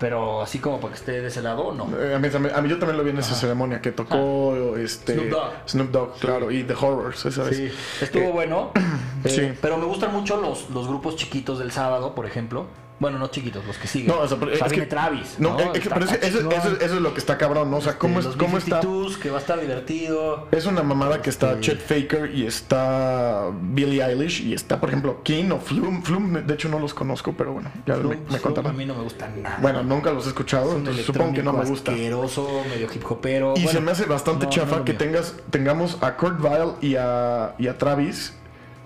Pero 0.01 0.41
así 0.41 0.57
como 0.57 0.79
para 0.79 0.93
que 0.93 0.99
esté 0.99 1.21
de 1.21 1.27
ese 1.27 1.43
lado, 1.43 1.73
no. 1.73 1.87
Eh, 1.95 2.15
A 2.15 2.19
mí, 2.19 2.27
a 2.27 2.61
mí 2.61 2.69
yo 2.69 2.79
también 2.79 2.97
lo 2.97 3.03
vi 3.03 3.11
en 3.11 3.19
esa 3.19 3.35
ceremonia 3.35 3.81
que 3.81 3.91
tocó 3.91 4.75
este, 4.75 5.13
Snoop 5.13 5.29
Dogg. 5.29 5.51
Snoop 5.67 5.91
Dogg, 5.91 6.19
claro, 6.19 6.49
y 6.49 6.63
The 6.63 6.73
Horrors, 6.73 7.23
esa 7.23 7.43
vez. 7.43 7.55
Sí, 7.55 7.71
estuvo 8.03 8.23
Eh, 8.23 8.31
bueno. 8.31 8.71
eh, 9.23 9.29
sí. 9.29 9.51
Pero 9.61 9.77
me 9.77 9.85
gustan 9.85 10.11
mucho 10.11 10.41
los, 10.41 10.71
los 10.71 10.87
grupos 10.87 11.17
chiquitos 11.17 11.59
del 11.59 11.71
sábado, 11.71 12.15
por 12.15 12.25
ejemplo. 12.25 12.65
Bueno, 13.01 13.17
no 13.17 13.29
chiquitos, 13.29 13.65
los 13.65 13.77
que 13.79 13.87
siguen. 13.87 14.09
No, 14.09 14.19
o 14.19 14.27
sea, 14.27 14.37
pero 14.39 14.51
es 14.51 14.61
que- 14.71 14.85
Travis. 14.85 15.35
No, 15.39 15.59
es 15.59 15.69
que- 15.71 15.77
Está- 15.79 15.95
pero 15.95 16.05
es 16.05 16.11
eso, 16.23 16.37
chingón. 16.37 16.53
eso- 16.53 16.75
eso 16.79 16.95
es 16.95 17.01
lo 17.01 17.13
que 17.15 17.19
está 17.19 17.35
cabrón, 17.35 17.71
¿no? 17.71 17.77
O 17.77 17.81
sea, 17.81 17.97
¿cómo, 17.97 18.19
Este, 18.19 18.29
es, 18.29 18.35
los 18.37 18.45
cómo 18.45 18.57
está? 18.59 18.79
B-52s, 18.79 19.17
que 19.17 19.31
va 19.31 19.37
a 19.37 19.41
estar 19.41 19.59
divertido. 19.59 20.47
Es 20.51 20.67
una 20.67 20.83
mamada 20.83 21.19
que 21.21 21.31
está 21.31 21.53
Este- 21.53 21.61
Chet 21.61 21.79
Faker 21.81 22.31
y 22.35 22.45
está 22.45 23.49
Billie 23.59 24.03
Eilish 24.03 24.41
y 24.45 24.53
está, 24.53 24.79
por 24.79 24.89
ejemplo, 24.89 25.21
King 25.23 25.49
o 25.51 25.57
Flume. 25.59 26.01
Flume, 26.03 26.41
de 26.43 26.53
hecho, 26.53 26.69
no 26.69 26.77
los 26.77 26.93
conozco, 26.93 27.33
pero 27.33 27.53
bueno, 27.53 27.71
ya 27.87 27.95
me, 27.95 28.01
Flume- 28.03 28.19
me 28.63 28.69
A 28.69 28.73
mí 28.73 28.85
no 28.85 28.93
me 28.93 29.01
gusta 29.03 29.27
nada. 29.29 29.57
Bueno, 29.61 29.81
nunca 29.83 30.11
los 30.11 30.25
he 30.27 30.29
escuchado, 30.29 30.69
Es 30.71 30.75
entonces 30.77 31.03
supongo 31.05 31.33
que 31.33 31.41
no 31.43 31.53
me 31.53 31.65
gusta. 31.65 31.91
asqueroso, 31.91 32.47
medio 32.69 32.87
hip 32.93 33.03
hopero. 33.11 33.53
Y 33.57 33.63
Bueno, 33.63 33.71
se 33.71 33.81
me 33.81 33.91
hace 33.91 34.05
bastante 34.05 34.45
no, 34.45 34.51
chafa 34.51 34.77
no 34.77 34.85
que 34.85 34.91
mío. 34.93 34.99
tengas, 34.99 35.35
tengamos 35.49 35.97
a 36.01 36.15
Kurt 36.17 36.39
Vile 36.39 36.73
y 36.81 36.95
a, 36.97 37.55
y 37.57 37.67
a 37.67 37.77
Travis, 37.79 38.33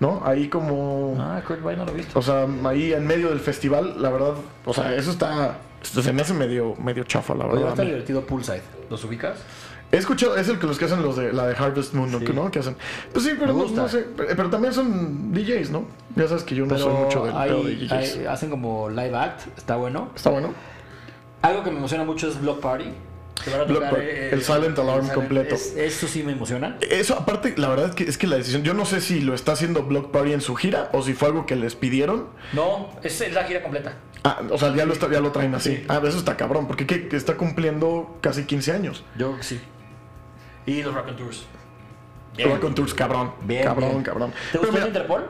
¿no? 0.00 0.22
Ahí 0.24 0.48
como... 0.48 1.16
Ah, 1.18 1.40
Kurt 1.46 1.60
Cobain 1.60 1.78
no 1.78 1.84
lo 1.84 1.92
he 1.92 1.96
visto. 1.96 2.18
O 2.18 2.22
sea, 2.22 2.46
ahí 2.64 2.92
en 2.92 3.06
medio 3.06 3.28
del 3.30 3.40
festival, 3.40 4.00
la 4.02 4.10
verdad, 4.10 4.34
o 4.64 4.74
sea, 4.74 4.94
eso 4.94 5.10
está... 5.10 5.58
Se 5.82 6.12
me 6.12 6.22
hace 6.22 6.34
medio, 6.34 6.74
medio 6.82 7.04
chafa, 7.04 7.34
la 7.34 7.44
Oye, 7.44 7.48
va 7.48 7.54
a 7.54 7.58
verdad. 7.60 7.70
estar 7.70 7.84
mí. 7.86 7.90
divertido 7.92 8.20
Poolside. 8.22 8.62
¿Los 8.90 9.04
ubicas? 9.04 9.38
He 9.92 9.98
escuchado, 9.98 10.36
es 10.36 10.48
el 10.48 10.58
que 10.58 10.66
los 10.66 10.78
que 10.78 10.86
hacen 10.86 11.00
los 11.00 11.16
de 11.16 11.32
la 11.32 11.46
de 11.46 11.54
Harvest 11.54 11.94
Moon. 11.94 12.10
Sí. 12.10 12.24
Que, 12.24 12.32
¿no? 12.32 12.50
Que 12.50 12.58
hacen. 12.58 12.76
Pues 13.12 13.24
sí, 13.24 13.32
pero 13.38 13.52
no, 13.52 13.88
sé. 13.88 14.04
Pero, 14.16 14.50
también 14.50 14.72
son 14.74 15.32
DJs, 15.32 15.70
¿no? 15.70 15.84
Ya 16.16 16.26
sabes 16.26 16.42
que 16.42 16.56
yo 16.56 16.64
no 16.64 16.74
Pero 16.74 16.84
soy 16.86 16.92
mucho 17.04 17.24
del 17.24 17.36
hay- 17.36 17.48
pedo 17.50 17.62
de 17.62 17.76
DJs. 17.76 17.92
hay- 17.92 18.26
hacen 18.26 18.50
como 18.50 18.88
live 18.90 19.14
act, 19.16 19.42
está 19.56 19.76
bueno. 19.76 20.08
Está 20.16 20.30
bueno. 20.30 20.52
Algo 21.42 21.62
que 21.62 21.70
me 21.70 21.78
emociona 21.78 22.02
mucho 22.02 22.26
es 22.28 22.40
Block 22.40 22.58
Party. 22.60 22.86
Que 23.44 23.50
van 23.50 23.60
a 23.60 23.64
Block 23.64 23.78
tocar, 23.84 23.90
Party, 23.94 24.06
el 24.32 24.42
Silent 24.42 24.78
Alarm 24.78 25.08
completo. 25.10 25.54
es- 25.54 25.76
eso 25.76 26.08
sí 26.08 26.22
me 26.22 26.32
emociona. 26.32 26.76
Eso, 26.80 27.14
aparte, 27.14 27.54
la 27.56 27.68
verdad 27.68 27.90
es 27.90 27.94
que, 27.94 28.04
es 28.04 28.18
que 28.18 28.26
la 28.26 28.36
decisión, 28.36 28.62
yo 28.62 28.74
no 28.74 28.84
sé 28.86 29.00
si 29.00 29.20
lo 29.20 29.34
está 29.34 29.52
haciendo 29.52 29.82
Block 29.84 30.10
Party 30.10 30.32
en 30.32 30.40
su 30.40 30.54
gira 30.56 30.88
o 30.92 31.02
si 31.02 31.14
fue 31.14 31.28
algo 31.28 31.46
que 31.46 31.54
les 31.56 31.74
pidieron. 31.74 32.28
No, 32.52 32.90
es 33.02 33.20
es 33.20 33.32
la 33.32 33.44
gira 33.44 33.62
completa. 33.62 33.96
Ah, 34.24 34.40
o 34.50 34.58
sea, 34.58 34.74
ya 34.74 34.84
lo, 34.86 34.92
está, 34.92 35.08
ya 35.10 35.20
lo 35.20 35.30
traen 35.30 35.54
así. 35.54 35.84
Ah, 35.88 36.00
eso 36.04 36.18
está 36.18 36.36
cabrón, 36.36 36.66
porque. 36.66 36.86
Que 36.86 37.08
está 37.16 37.36
cumpliendo 37.36 38.18
casi 38.20 38.44
15 38.44 38.72
años. 38.72 39.04
Yo 39.16 39.26
creo 39.28 39.36
que 39.38 39.42
sí. 39.44 39.60
Y 40.66 40.82
los 40.82 40.92
Rock 40.94 41.08
and 41.08 41.16
Tours. 41.18 41.44
Rock 42.44 42.64
on 42.64 42.74
Tours, 42.74 42.92
cabrón. 42.92 43.32
Bien, 43.42 43.62
cabrón, 43.64 43.90
bien. 43.90 44.02
cabrón. 44.02 44.30
¿Te 44.32 44.58
Pero 44.58 44.60
gustó 44.62 44.72
mira, 44.72 44.82
el 44.84 44.88
Interpol? 44.88 45.26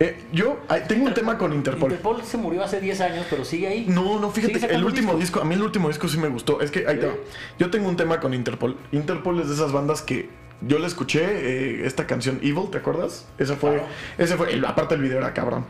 Eh, 0.00 0.16
yo 0.32 0.58
tengo 0.88 1.06
un 1.06 1.14
tema 1.14 1.38
con 1.38 1.52
Interpol. 1.52 1.90
Interpol 1.90 2.22
se 2.24 2.36
murió 2.36 2.64
hace 2.64 2.80
10 2.80 3.00
años, 3.00 3.26
pero 3.30 3.44
sigue 3.44 3.68
ahí. 3.68 3.86
No, 3.88 4.18
no, 4.20 4.30
fíjate, 4.30 4.74
el 4.74 4.84
último 4.84 5.14
disco, 5.14 5.40
a 5.40 5.44
mí 5.44 5.54
el 5.54 5.62
último 5.62 5.88
disco 5.88 6.08
sí 6.08 6.18
me 6.18 6.28
gustó. 6.28 6.60
Es 6.60 6.70
que 6.70 6.86
ahí 6.86 6.98
te 6.98 7.06
va. 7.06 7.14
Yo 7.58 7.70
tengo 7.70 7.88
un 7.88 7.96
tema 7.96 8.20
con 8.20 8.34
Interpol. 8.34 8.76
Interpol 8.92 9.40
es 9.40 9.48
de 9.48 9.54
esas 9.54 9.72
bandas 9.72 10.02
que 10.02 10.28
yo 10.60 10.78
le 10.78 10.86
escuché 10.86 11.22
eh, 11.24 11.86
esta 11.86 12.06
canción 12.06 12.38
Evil, 12.42 12.70
¿te 12.70 12.78
acuerdas? 12.78 13.26
Esa 13.38 13.56
fue, 13.56 13.72
Claro. 13.74 13.86
ese 14.18 14.36
fue, 14.36 14.52
el- 14.52 14.64
aparte 14.64 14.94
el 14.94 15.02
video 15.02 15.18
era 15.18 15.32
cabrón. 15.34 15.64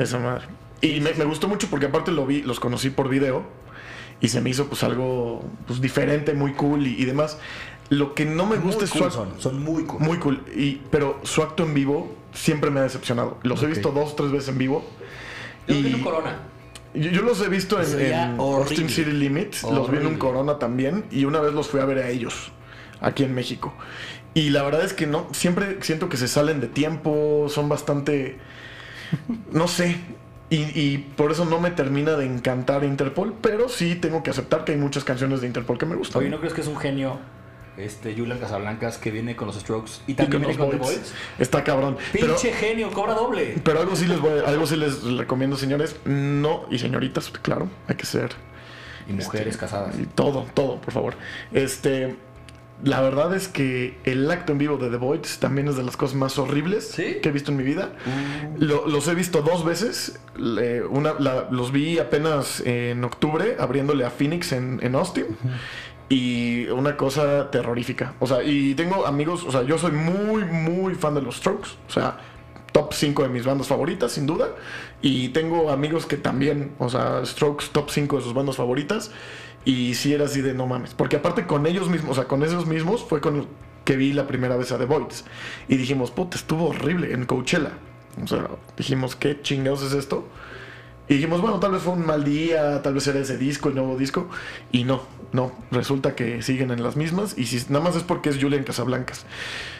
Esa 0.00 0.18
madre. 0.18 0.44
Y 0.80 1.00
me, 1.00 1.12
me 1.14 1.24
gustó 1.24 1.48
mucho 1.48 1.68
porque 1.68 1.86
aparte 1.86 2.10
lo 2.12 2.26
vi, 2.26 2.42
los 2.42 2.60
conocí 2.60 2.90
por 2.90 3.08
video 3.08 3.44
y 4.20 4.28
se 4.28 4.40
me 4.40 4.50
hizo 4.50 4.66
pues 4.66 4.82
algo 4.82 5.44
pues 5.66 5.80
diferente, 5.80 6.32
muy 6.34 6.52
cool 6.52 6.86
y, 6.86 7.00
y 7.00 7.04
demás. 7.04 7.38
Lo 7.88 8.14
que 8.14 8.24
no 8.24 8.46
me 8.46 8.56
Muy 8.56 8.64
gusta 8.66 8.84
es 8.84 8.90
cool 8.90 9.04
su 9.04 9.10
son, 9.10 9.28
son 9.40 9.62
muy 9.62 9.84
cool. 9.84 10.00
muy 10.00 10.18
cool. 10.18 10.42
Y, 10.56 10.80
pero 10.90 11.20
su 11.22 11.42
acto 11.42 11.62
en 11.62 11.72
vivo 11.74 12.12
siempre 12.32 12.70
me 12.70 12.80
ha 12.80 12.82
decepcionado. 12.82 13.38
Los 13.42 13.62
he 13.62 13.66
visto 13.66 13.92
dos, 13.92 14.16
tres 14.16 14.32
veces 14.32 14.48
en 14.48 14.58
vivo. 14.58 14.84
Yo 15.68 15.74
y- 15.76 15.82
vi 15.82 15.94
un 15.94 16.02
Corona. 16.02 16.36
yo, 16.94 17.10
yo 17.10 17.22
los 17.22 17.40
he 17.42 17.48
visto 17.48 17.80
en, 17.80 18.00
en. 18.00 18.40
Austin 18.40 18.88
City 18.88 19.12
Limits, 19.12 19.62
los 19.62 19.90
vi 19.90 19.98
en 19.98 20.06
un. 20.06 20.16
Corona 20.18 20.58
también 20.58 21.04
y 21.12 21.24
una 21.26 21.40
vez 21.40 21.52
los 21.54 21.68
fui 21.68 21.80
a 21.80 21.84
ver 21.84 21.98
a 21.98 22.08
ellos 22.08 22.50
aquí 23.00 23.22
en 23.22 23.34
México. 23.34 23.72
Y 24.34 24.50
la 24.50 24.62
verdad 24.64 24.84
es 24.84 24.92
que 24.92 25.06
no, 25.06 25.28
siempre 25.32 25.78
siento 25.82 26.08
que 26.08 26.16
se 26.18 26.28
salen 26.28 26.60
de 26.60 26.66
tiempo, 26.66 27.46
son 27.48 27.68
bastante, 27.70 28.36
no 29.50 29.66
sé, 29.66 29.96
y, 30.50 30.56
y 30.78 30.98
por 31.16 31.32
eso 31.32 31.44
no 31.46 31.58
me 31.60 31.70
termina 31.70 32.12
de 32.16 32.26
encantar 32.26 32.84
Interpol, 32.84 33.32
pero 33.40 33.68
sí 33.70 33.94
tengo 33.94 34.22
que 34.22 34.30
aceptar 34.30 34.64
que 34.64 34.72
hay 34.72 34.78
muchas 34.78 35.04
canciones 35.04 35.40
de 35.40 35.46
Interpol 35.46 35.78
que 35.78 35.86
me 35.86 35.94
gustan. 35.96 36.20
Oye, 36.20 36.28
¿no 36.30 36.38
crees 36.38 36.52
que 36.52 36.60
es 36.60 36.66
un 36.66 36.76
genio 36.76 37.18
este 37.76 38.14
Julian 38.16 38.38
Casablancas 38.38 38.98
que 38.98 39.10
viene 39.10 39.36
con 39.36 39.46
los 39.48 39.56
Strokes 39.56 39.92
y 40.06 40.14
también 40.14 40.42
con 40.42 40.48
viene 40.52 40.58
los 40.58 40.66
con 40.66 40.78
The. 40.78 40.84
Voids? 40.98 41.12
Está 41.38 41.62
cabrón. 41.64 41.96
Pero, 42.12 42.28
Pinche 42.34 42.52
genio, 42.52 42.90
cobra 42.90 43.14
doble. 43.14 43.56
pero 43.62 43.80
algo 43.80 43.94
sí 43.96 44.06
les 44.06 44.20
voy, 44.20 44.40
algo 44.46 44.66
sí 44.66 44.76
les 44.76 45.02
recomiendo, 45.02 45.56
señores, 45.56 45.96
no, 46.04 46.64
y 46.70 46.78
señoritas, 46.78 47.30
claro, 47.42 47.68
hay 47.88 47.96
que 47.96 48.06
ser 48.06 48.30
Y 49.08 49.12
mujeres 49.12 49.48
Este, 49.54 49.58
casadas. 49.60 49.98
Y 49.98 50.06
todo, 50.06 50.46
todo, 50.54 50.80
por 50.80 50.92
favor. 50.92 51.14
Este, 51.52 52.16
la 52.82 53.00
verdad 53.00 53.34
es 53.34 53.48
que 53.48 53.96
el 54.04 54.30
acto 54.30 54.52
en 54.52 54.58
vivo 54.58 54.76
de 54.76 54.90
The 54.90 54.96
Voids 54.96 55.38
también 55.38 55.66
es 55.68 55.76
de 55.76 55.82
las 55.82 55.96
cosas 55.96 56.14
más 56.14 56.38
horribles 56.38 56.88
¿Sí? 56.88 57.18
que 57.22 57.30
he 57.30 57.32
visto 57.32 57.50
en 57.50 57.56
mi 57.56 57.62
vida. 57.62 57.92
Lo- 58.58 58.86
los 58.86 59.08
he 59.08 59.14
visto 59.14 59.40
dos 59.42 59.64
veces. 59.64 60.18
Le- 60.36 60.82
una, 60.84 61.14
la- 61.18 61.48
los 61.50 61.72
vi 61.72 61.98
apenas 61.98 62.60
en 62.66 63.02
octubre 63.04 63.56
abriéndole 63.58 64.04
a 64.04 64.10
Phoenix 64.10 64.52
en, 64.52 64.78
en 64.82 64.94
Austin. 64.94 65.24
Y 66.08 66.66
una 66.68 66.96
cosa 66.96 67.50
terrorífica. 67.50 68.14
O 68.20 68.26
sea, 68.26 68.42
y 68.44 68.74
tengo 68.74 69.06
amigos, 69.06 69.44
o 69.44 69.50
sea, 69.50 69.62
yo 69.62 69.76
soy 69.76 69.92
muy, 69.92 70.44
muy 70.44 70.94
fan 70.94 71.14
de 71.14 71.22
los 71.22 71.36
Strokes. 71.36 71.70
O 71.88 71.92
sea, 71.92 72.18
top 72.72 72.92
5 72.92 73.24
de 73.24 73.28
mis 73.28 73.44
bandas 73.44 73.66
favoritas, 73.66 74.12
sin 74.12 74.26
duda. 74.26 74.50
Y 75.02 75.30
tengo 75.30 75.70
amigos 75.70 76.06
que 76.06 76.16
también, 76.16 76.72
o 76.78 76.88
sea, 76.88 77.24
Strokes 77.24 77.66
top 77.72 77.90
5 77.90 78.18
de 78.18 78.22
sus 78.22 78.34
bandas 78.34 78.56
favoritas. 78.56 79.10
Y 79.64 79.94
sí 79.94 80.14
era 80.14 80.26
así 80.26 80.42
de 80.42 80.54
no 80.54 80.66
mames. 80.66 80.94
Porque 80.94 81.16
aparte 81.16 81.46
con 81.46 81.66
ellos 81.66 81.88
mismos, 81.88 82.12
o 82.12 82.14
sea, 82.14 82.28
con 82.28 82.44
esos 82.44 82.66
mismos 82.66 83.04
fue 83.04 83.20
con 83.20 83.48
que 83.84 83.96
vi 83.96 84.12
la 84.12 84.26
primera 84.26 84.56
vez 84.56 84.72
a 84.72 84.78
The 84.78 84.84
Voids. 84.84 85.24
Y 85.68 85.76
dijimos, 85.76 86.10
puta, 86.12 86.36
estuvo 86.36 86.68
horrible 86.68 87.12
en 87.12 87.24
Coachella. 87.24 87.72
O 88.22 88.26
sea, 88.26 88.48
dijimos, 88.76 89.16
¿qué 89.16 89.40
chingados 89.42 89.82
es 89.82 89.92
esto? 89.92 90.28
Y 91.08 91.14
dijimos, 91.14 91.40
bueno, 91.40 91.60
tal 91.60 91.72
vez 91.72 91.82
fue 91.82 91.92
un 91.92 92.04
mal 92.04 92.24
día, 92.24 92.82
tal 92.82 92.94
vez 92.94 93.06
era 93.06 93.20
ese 93.20 93.38
disco, 93.38 93.68
el 93.68 93.76
nuevo 93.76 93.96
disco. 93.96 94.28
Y 94.72 94.84
no, 94.84 95.02
no, 95.32 95.52
resulta 95.70 96.16
que 96.16 96.42
siguen 96.42 96.70
en 96.72 96.82
las 96.82 96.96
mismas. 96.96 97.38
Y 97.38 97.46
si 97.46 97.64
nada 97.72 97.84
más 97.84 97.94
es 97.94 98.02
porque 98.02 98.30
es 98.30 98.42
Julian 98.42 98.64
Casablancas. 98.64 99.24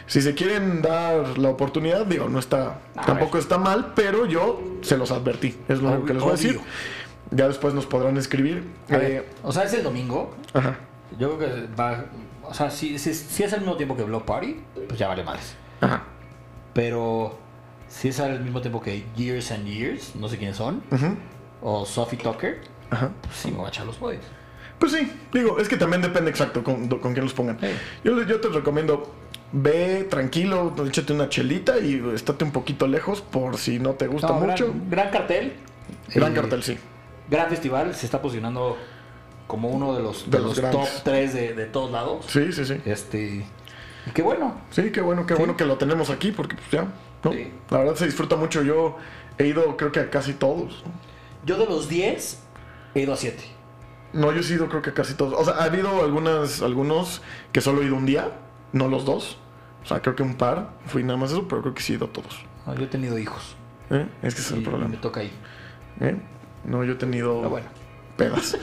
Si 0.05 0.21
se 0.21 0.35
quieren 0.35 0.81
dar 0.81 1.37
la 1.37 1.49
oportunidad, 1.49 2.05
digo, 2.05 2.29
no 2.29 2.39
está, 2.39 2.79
A 2.95 3.05
tampoco 3.05 3.37
está 3.37 3.57
mal, 3.57 3.91
pero 3.93 4.25
yo 4.25 4.61
se 4.81 4.97
los 4.97 5.11
advertí. 5.11 5.55
Es 5.67 5.81
lo 5.81 5.89
único 5.89 6.05
que 6.05 6.13
les 6.13 6.23
voy 6.23 6.31
a 6.31 6.35
decir. 6.35 6.59
Ya 7.31 7.47
después 7.49 7.73
nos 7.73 7.85
podrán 7.85 8.15
escribir. 8.17 8.63
Eh, 8.87 9.27
o 9.43 9.51
sea, 9.51 9.63
es 9.63 9.73
el 9.73 9.83
domingo. 9.83 10.33
ajá, 10.53 10.77
Yo 11.19 11.37
creo 11.37 11.39
que 11.39 11.73
va. 11.75 12.05
O 12.43 12.53
sea, 12.53 12.71
si, 12.71 12.97
si, 12.97 13.13
si 13.13 13.43
es 13.43 13.51
al 13.51 13.59
mismo 13.59 13.75
tiempo 13.75 13.97
que 13.97 14.03
Block 14.03 14.23
Party, 14.23 14.61
pues 14.87 14.97
ya 14.97 15.09
vale 15.09 15.25
más. 15.25 15.55
ajá. 15.81 16.03
Pero 16.73 17.37
si 17.89 18.09
es 18.09 18.19
al 18.19 18.39
mismo 18.41 18.61
tiempo 18.61 18.81
que 18.81 19.05
Years 19.15 19.51
and 19.51 19.65
Years, 19.67 20.15
no 20.15 20.27
sé 20.27 20.37
quiénes 20.37 20.57
son, 20.57 20.81
o 21.61 21.85
Sophie 21.85 22.17
Tucker, 22.19 22.61
pues 22.89 23.35
sí 23.35 23.51
me 23.51 23.57
voy 23.57 23.65
a 23.65 23.69
echar 23.69 23.85
los 23.85 23.99
boys. 23.99 24.19
Pues 24.79 24.91
sí, 24.91 25.11
digo, 25.33 25.57
es 25.59 25.67
que 25.67 25.75
también 25.77 26.01
depende 26.01 26.29
exacto 26.29 26.63
con, 26.63 26.87
con 26.87 27.13
quién 27.13 27.23
los 27.25 27.33
pongan. 27.33 27.59
Sí. 27.59 27.67
Yo, 28.03 28.21
yo 28.23 28.39
te 28.39 28.47
recomiendo, 28.49 29.11
ve 29.51 30.05
tranquilo, 30.09 30.75
échate 30.87 31.13
una 31.13 31.29
chelita 31.29 31.79
y 31.79 32.03
estate 32.13 32.43
un 32.45 32.51
poquito 32.51 32.85
lejos 32.87 33.21
por 33.21 33.57
si 33.57 33.79
no 33.79 33.91
te 33.93 34.05
gusta 34.07 34.27
No, 34.27 34.33
mucho. 34.41 34.67
Gran, 34.67 34.89
gran 34.89 35.09
cartel. 35.09 35.53
Gran 36.13 36.31
Eh, 36.31 36.35
cartel, 36.35 36.61
sí. 36.63 36.77
Gran 37.29 37.49
festival, 37.49 37.95
se 37.95 38.05
está 38.05 38.21
posicionando 38.21 38.77
como 39.47 39.69
uno 39.69 39.95
de 39.95 40.03
los, 40.03 40.29
De 40.29 40.37
de 40.37 40.43
los 40.43 40.61
top 40.61 40.87
3 41.03 41.33
de, 41.33 41.53
de 41.55 41.65
todos 41.65 41.89
lados. 41.91 42.25
Sí, 42.27 42.51
sí, 42.51 42.63
sí. 42.65 42.79
Este. 42.85 43.45
Y 44.05 44.11
qué 44.13 44.21
bueno. 44.21 44.55
Sí, 44.69 44.91
qué 44.91 45.01
bueno, 45.01 45.25
qué 45.25 45.33
Sí. 45.33 45.39
bueno 45.39 45.57
que 45.57 45.65
lo 45.65 45.77
tenemos 45.77 46.09
aquí 46.11 46.31
porque 46.31 46.55
pues 46.55 46.69
ya, 46.69 46.85
¿no? 47.29 47.35
Sí. 47.35 47.51
La 47.69 47.79
verdad 47.79 47.95
se 47.95 48.05
disfruta 48.05 48.35
mucho. 48.35 48.63
Yo 48.63 48.97
he 49.37 49.47
ido 49.47 49.77
creo 49.77 49.91
que 49.91 49.99
a 49.99 50.09
casi 50.09 50.33
todos. 50.33 50.83
Yo 51.45 51.57
de 51.57 51.65
los 51.65 51.87
10 51.89 52.43
he 52.95 53.01
ido 53.01 53.13
a 53.13 53.17
7. 53.17 53.43
No, 54.13 54.31
yo 54.31 54.41
he 54.41 54.53
ido 54.53 54.69
creo 54.69 54.81
que 54.81 54.91
a 54.91 54.93
casi 54.93 55.13
todos. 55.13 55.33
O 55.37 55.45
sea, 55.45 55.55
ha 55.55 55.65
habido 55.65 56.03
algunas, 56.03 56.61
algunos 56.61 57.21
que 57.51 57.61
solo 57.61 57.81
he 57.81 57.85
ido 57.85 57.95
un 57.95 58.05
día, 58.05 58.31
no 58.73 58.87
los 58.87 59.05
dos. 59.05 59.37
O 59.83 59.87
sea, 59.87 60.01
creo 60.01 60.15
que 60.15 60.23
un 60.23 60.35
par, 60.35 60.71
fui 60.85 61.03
nada 61.03 61.17
más 61.17 61.31
eso, 61.31 61.47
pero 61.47 61.61
creo 61.61 61.73
que 61.73 61.81
sí 61.81 61.93
he 61.93 61.95
ido 61.95 62.07
a 62.07 62.09
todos. 62.09 62.43
yo 62.77 62.83
he 62.83 62.87
tenido 62.87 63.17
hijos. 63.17 63.55
¿Eh? 63.89 64.05
Es 64.21 64.35
que 64.35 64.41
ese 64.41 64.53
es 64.53 64.57
el 64.57 64.63
problema. 64.63 64.89
me 64.89 64.97
toca 64.97 65.21
ahí. 65.21 65.31
¿Eh? 66.01 66.17
No, 66.65 66.83
yo 66.83 66.93
he 66.93 66.95
tenido 66.95 67.37
Pero 67.37 67.49
bueno. 67.49 67.67
Pedas. 68.17 68.57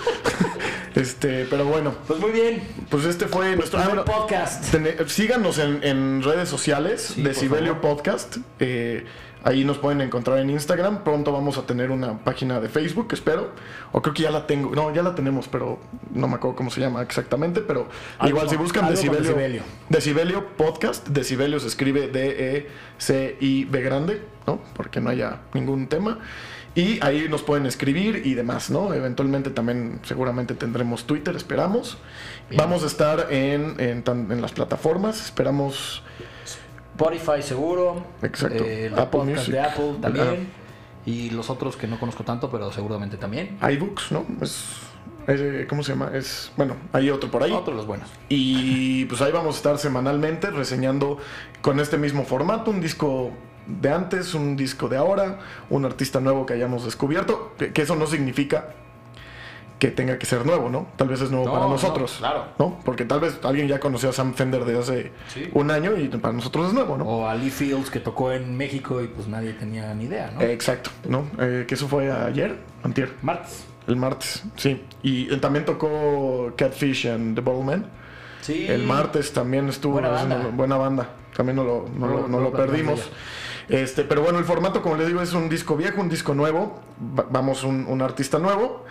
este, 0.94 1.46
pero 1.48 1.64
bueno, 1.64 1.94
Pues 2.06 2.20
muy 2.20 2.30
bien. 2.32 2.62
pues 2.90 3.04
este 3.04 3.26
fue 3.26 3.56
nuestro 3.56 3.80
ah, 3.80 3.84
bueno, 3.86 4.04
podcast. 4.04 4.74
Síganos 5.06 5.58
en, 5.58 5.82
en 5.82 6.22
redes 6.22 6.48
sociales, 6.48 7.12
Sí, 7.14 7.22
Decibelio 7.22 7.74
favor. 7.76 7.96
Podcast. 7.96 8.36
Eh, 8.60 9.04
Ahí 9.46 9.62
nos 9.62 9.76
pueden 9.76 10.00
encontrar 10.00 10.38
en 10.38 10.48
Instagram. 10.48 11.04
Pronto 11.04 11.30
vamos 11.30 11.58
a 11.58 11.66
tener 11.66 11.90
una 11.90 12.18
página 12.24 12.60
de 12.60 12.70
Facebook, 12.70 13.08
espero. 13.12 13.50
O 13.92 14.00
creo 14.00 14.14
que 14.14 14.22
ya 14.22 14.30
la 14.30 14.46
tengo. 14.46 14.74
No, 14.74 14.92
ya 14.94 15.02
la 15.02 15.14
tenemos, 15.14 15.48
pero 15.48 15.78
no 16.14 16.26
me 16.28 16.36
acuerdo 16.36 16.56
cómo 16.56 16.70
se 16.70 16.80
llama 16.80 17.02
exactamente. 17.02 17.60
Pero 17.60 17.86
Algo 18.18 18.38
igual 18.38 18.48
si 18.48 18.56
buscan 18.56 18.88
Decibelio, 18.88 19.20
Decibelio. 19.20 19.62
Decibelio 19.90 20.46
Podcast, 20.56 21.06
Decibelio 21.08 21.60
se 21.60 21.66
escribe 21.66 22.08
D-E-C-I-B 22.08 23.82
grande, 23.82 24.22
¿no? 24.46 24.60
Porque 24.74 25.02
no 25.02 25.10
haya 25.10 25.42
ningún 25.52 25.88
tema. 25.88 26.20
Y 26.74 26.98
ahí 27.04 27.28
nos 27.28 27.42
pueden 27.42 27.66
escribir 27.66 28.22
y 28.24 28.34
demás, 28.34 28.68
¿no? 28.68 28.92
Eventualmente 28.92 29.50
también 29.50 30.00
seguramente 30.02 30.54
tendremos 30.54 31.04
Twitter, 31.04 31.36
esperamos. 31.36 31.98
Bien. 32.50 32.58
Vamos 32.58 32.82
a 32.82 32.86
estar 32.86 33.28
en, 33.32 33.76
en, 33.78 34.40
las 34.42 34.52
plataformas, 34.52 35.24
esperamos 35.24 36.02
Spotify 36.96 37.42
seguro. 37.42 38.04
Exacto. 38.22 38.64
eh, 38.64 38.86
el 38.86 38.94
Apple 38.94 39.06
podcast 39.20 39.36
Music. 39.36 39.54
de 39.54 39.60
Apple 39.60 39.92
también. 40.00 40.26
Ah. 40.50 40.60
Y 41.06 41.30
los 41.30 41.50
otros 41.50 41.76
que 41.76 41.86
no 41.86 42.00
conozco 42.00 42.24
tanto, 42.24 42.50
pero 42.50 42.72
seguramente 42.72 43.16
también. 43.18 43.56
iBooks, 43.60 44.10
¿no? 44.10 44.24
Es, 44.40 44.66
es- 45.28 45.66
¿Cómo 45.68 45.82
se 45.84 45.92
llama? 45.92 46.10
Es, 46.14 46.50
bueno, 46.56 46.76
hay 46.92 47.10
otro 47.10 47.30
por 47.30 47.42
ahí. 47.42 47.52
Otros 47.52 47.76
los 47.76 47.86
buenos. 47.86 48.08
Y 48.28 49.04
pues 49.04 49.20
ahí 49.20 49.30
vamos 49.30 49.54
a 49.54 49.58
estar 49.58 49.78
semanalmente 49.78 50.50
reseñando 50.50 51.18
con 51.62 51.78
este 51.78 51.98
mismo 51.98 52.24
formato, 52.24 52.70
un 52.70 52.80
disco 52.80 53.30
de 53.66 53.90
antes, 53.92 54.34
un 54.34 54.56
disco 54.56 54.88
de 54.88 54.96
ahora, 54.96 55.38
un 55.70 55.84
artista 55.84 56.20
nuevo 56.20 56.46
que 56.46 56.54
hayamos 56.54 56.84
descubierto, 56.84 57.52
que, 57.58 57.72
que 57.72 57.82
eso 57.82 57.96
no 57.96 58.06
significa 58.06 58.68
que 59.78 59.90
tenga 59.90 60.18
que 60.18 60.24
ser 60.24 60.46
nuevo, 60.46 60.70
¿no? 60.70 60.86
Tal 60.96 61.08
vez 61.08 61.20
es 61.20 61.30
nuevo 61.30 61.46
No, 61.46 61.52
para 61.52 61.64
no, 61.64 61.70
nosotros, 61.72 62.16
claro. 62.18 62.46
¿no? 62.58 62.78
Porque 62.84 63.04
tal 63.04 63.20
vez 63.20 63.38
alguien 63.42 63.68
ya 63.68 63.80
conoció 63.80 64.10
a 64.10 64.12
Sam 64.12 64.32
Fender 64.34 64.64
de 64.64 64.78
hace 64.78 65.12
Sí. 65.28 65.50
un 65.52 65.70
año 65.70 65.96
y 65.96 66.08
para 66.08 66.32
nosotros 66.32 66.68
es 66.68 66.72
nuevo, 66.74 66.96
¿no? 66.96 67.04
O 67.04 67.28
a 67.28 67.34
Lee 67.34 67.50
Fields 67.50 67.90
que 67.90 68.00
tocó 68.00 68.32
en 68.32 68.56
México 68.56 69.02
y 69.02 69.08
pues 69.08 69.26
nadie 69.28 69.52
tenía 69.52 69.92
ni 69.94 70.04
idea, 70.04 70.30
¿no? 70.34 70.40
Eh, 70.40 70.52
exacto, 70.52 70.90
¿no? 71.08 71.24
Eh, 71.38 71.64
que 71.68 71.74
eso 71.74 71.88
fue 71.88 72.10
ayer, 72.10 72.56
antier, 72.82 73.12
Martes. 73.20 73.64
el 73.86 73.96
martes, 73.96 74.44
sí. 74.56 74.82
Y 75.02 75.32
eh, 75.34 75.36
también 75.38 75.64
tocó 75.66 76.52
Catfish 76.56 77.08
and 77.08 77.34
The 77.34 77.40
Bottleman. 77.42 77.84
Sí. 78.40 78.66
El 78.68 78.84
martes 78.84 79.32
también 79.32 79.68
estuvo 79.68 79.94
Buena 79.94 80.08
banda. 80.10 80.48
buena 80.52 80.76
banda. 80.76 81.08
También 81.36 81.56
no 81.56 81.64
lo, 81.64 81.86
no 81.98 82.06
No, 82.06 82.12
lo- 82.12 82.20
no 82.22 82.28
no 82.28 82.38
lo 82.38 82.44
lo 82.44 82.52
perdimos. 82.52 83.10
Este, 83.68 84.04
pero 84.04 84.22
bueno, 84.22 84.38
el 84.38 84.44
formato, 84.44 84.82
como 84.82 84.96
les 84.96 85.06
digo, 85.06 85.22
es 85.22 85.32
un 85.32 85.48
disco 85.48 85.76
viejo, 85.76 86.00
un 86.00 86.08
disco 86.08 86.34
nuevo. 86.34 86.80
Va- 87.18 87.26
vamos 87.30 87.64
un, 87.64 87.86
un 87.86 88.02
artista 88.02 88.38
nuevo, 88.38 88.84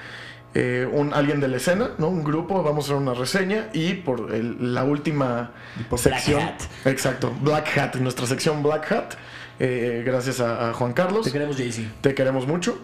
eh, 0.56 0.88
un 0.92 1.14
alguien 1.14 1.40
de 1.40 1.48
la 1.48 1.58
escena, 1.58 1.92
¿no? 1.98 2.08
Un 2.08 2.24
grupo, 2.24 2.64
vamos 2.64 2.86
a 2.86 2.88
hacer 2.88 2.96
una 3.02 3.14
reseña 3.14 3.70
y 3.74 3.94
por 3.94 4.34
el- 4.34 4.74
la 4.74 4.84
última 4.84 5.52
por 5.90 6.00
sección. 6.00 6.42
Black 6.42 6.62
Hat. 6.62 6.88
Exacto, 6.88 7.32
Black 7.42 7.78
Hat, 7.78 7.96
nuestra 7.96 8.26
sección 8.26 8.64
Black 8.64 8.92
Hat. 8.92 9.14
eh, 9.60 10.04
gracias 10.06 10.40
a, 10.40 10.70
a 10.70 10.74
Juan 10.74 10.94
Carlos. 10.94 11.26
Te 11.26 11.32
queremos, 11.32 11.56
Jay-Z. 11.58 11.88
Te 12.02 12.16
queremos 12.16 12.48
mucho. 12.48 12.78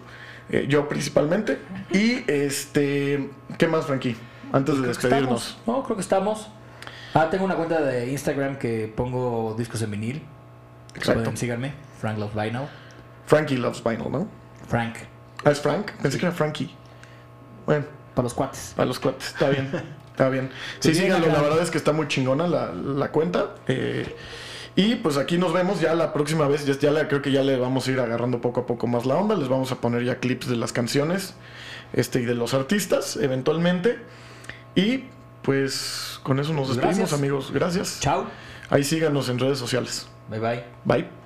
eh, 0.50 0.66
yo 0.68 0.88
principalmente. 0.88 1.58
Y 1.92 2.24
este. 2.30 3.30
¿Qué 3.58 3.66
más, 3.68 3.86
Frankie? 3.86 4.16
Antes 4.52 4.80
de 4.80 4.88
despedirnos. 4.88 5.48
estamos. 5.50 5.58
No, 5.66 5.82
creo 5.84 5.96
que 5.96 6.02
estamos. 6.02 6.48
Ah, 7.14 7.28
tengo 7.30 7.44
una 7.44 7.56
cuenta 7.56 7.80
de 7.82 8.10
Instagram 8.10 8.56
que 8.56 8.92
pongo 8.96 9.54
discos 9.58 9.82
en 9.82 9.90
vinil. 9.90 10.22
Exacto. 10.94 11.22
Pueden 11.22 11.36
síganme. 11.36 11.72
Frank 12.00 12.18
Love 12.18 12.34
Vinyl. 12.34 12.66
Frankie 13.26 13.56
loves 13.56 13.82
vinyl, 13.84 14.10
¿no? 14.10 14.28
Frank. 14.68 14.96
Ah, 15.44 15.50
es 15.52 15.60
Frank. 15.60 15.92
Pensé 16.02 16.18
que 16.18 16.26
era 16.26 16.34
Frankie. 16.34 16.74
Bueno, 17.66 17.84
Para 18.14 18.24
los 18.24 18.34
cuates. 18.34 18.72
para 18.76 18.86
los 18.86 18.98
cuates. 18.98 19.28
Está 19.28 19.50
bien. 19.50 19.70
Está 20.10 20.28
bien. 20.28 20.50
Sí, 20.80 20.88
Pues 20.88 20.98
síganlo. 20.98 21.26
La 21.28 21.40
verdad 21.40 21.62
es 21.62 21.70
que 21.70 21.78
está 21.78 21.92
muy 21.92 22.06
chingona 22.08 22.46
la, 22.46 22.72
la 22.72 23.10
cuenta. 23.10 23.54
eh, 23.68 24.14
y 24.76 24.96
pues 24.96 25.16
aquí 25.16 25.38
nos 25.38 25.52
vemos 25.52 25.80
ya 25.80 25.94
la 25.94 26.12
próxima 26.12 26.46
vez. 26.48 26.64
Ya, 26.66 27.08
creo 27.08 27.22
que 27.22 27.32
ya 27.32 27.42
le 27.42 27.56
vamos 27.56 27.86
a 27.88 27.90
ir 27.90 28.00
agarrando 28.00 28.40
poco 28.40 28.60
a 28.60 28.66
poco 28.66 28.86
más 28.86 29.06
la 29.06 29.14
onda. 29.16 29.34
Les 29.34 29.48
vamos 29.48 29.72
a 29.72 29.76
poner 29.76 30.04
ya 30.04 30.18
clips 30.18 30.46
de 30.48 30.56
las 30.56 30.72
canciones 30.72 31.34
este, 31.92 32.20
y 32.20 32.24
de 32.24 32.34
los 32.34 32.52
artistas 32.54 33.16
eventualmente. 33.16 33.98
Y 34.74 35.04
pues 35.42 36.20
con 36.22 36.38
eso 36.38 36.52
nos 36.52 36.68
despedimos, 36.68 36.98
gracias. 36.98 37.18
amigos. 37.18 37.50
Gracias. 37.52 37.98
Chao. 38.00 38.26
Ahí 38.68 38.84
síganos 38.84 39.28
en 39.30 39.38
redes 39.38 39.58
sociales. 39.58 40.06
Bye 40.30 40.38
bye. 40.38 40.62
Bye. 40.86 41.19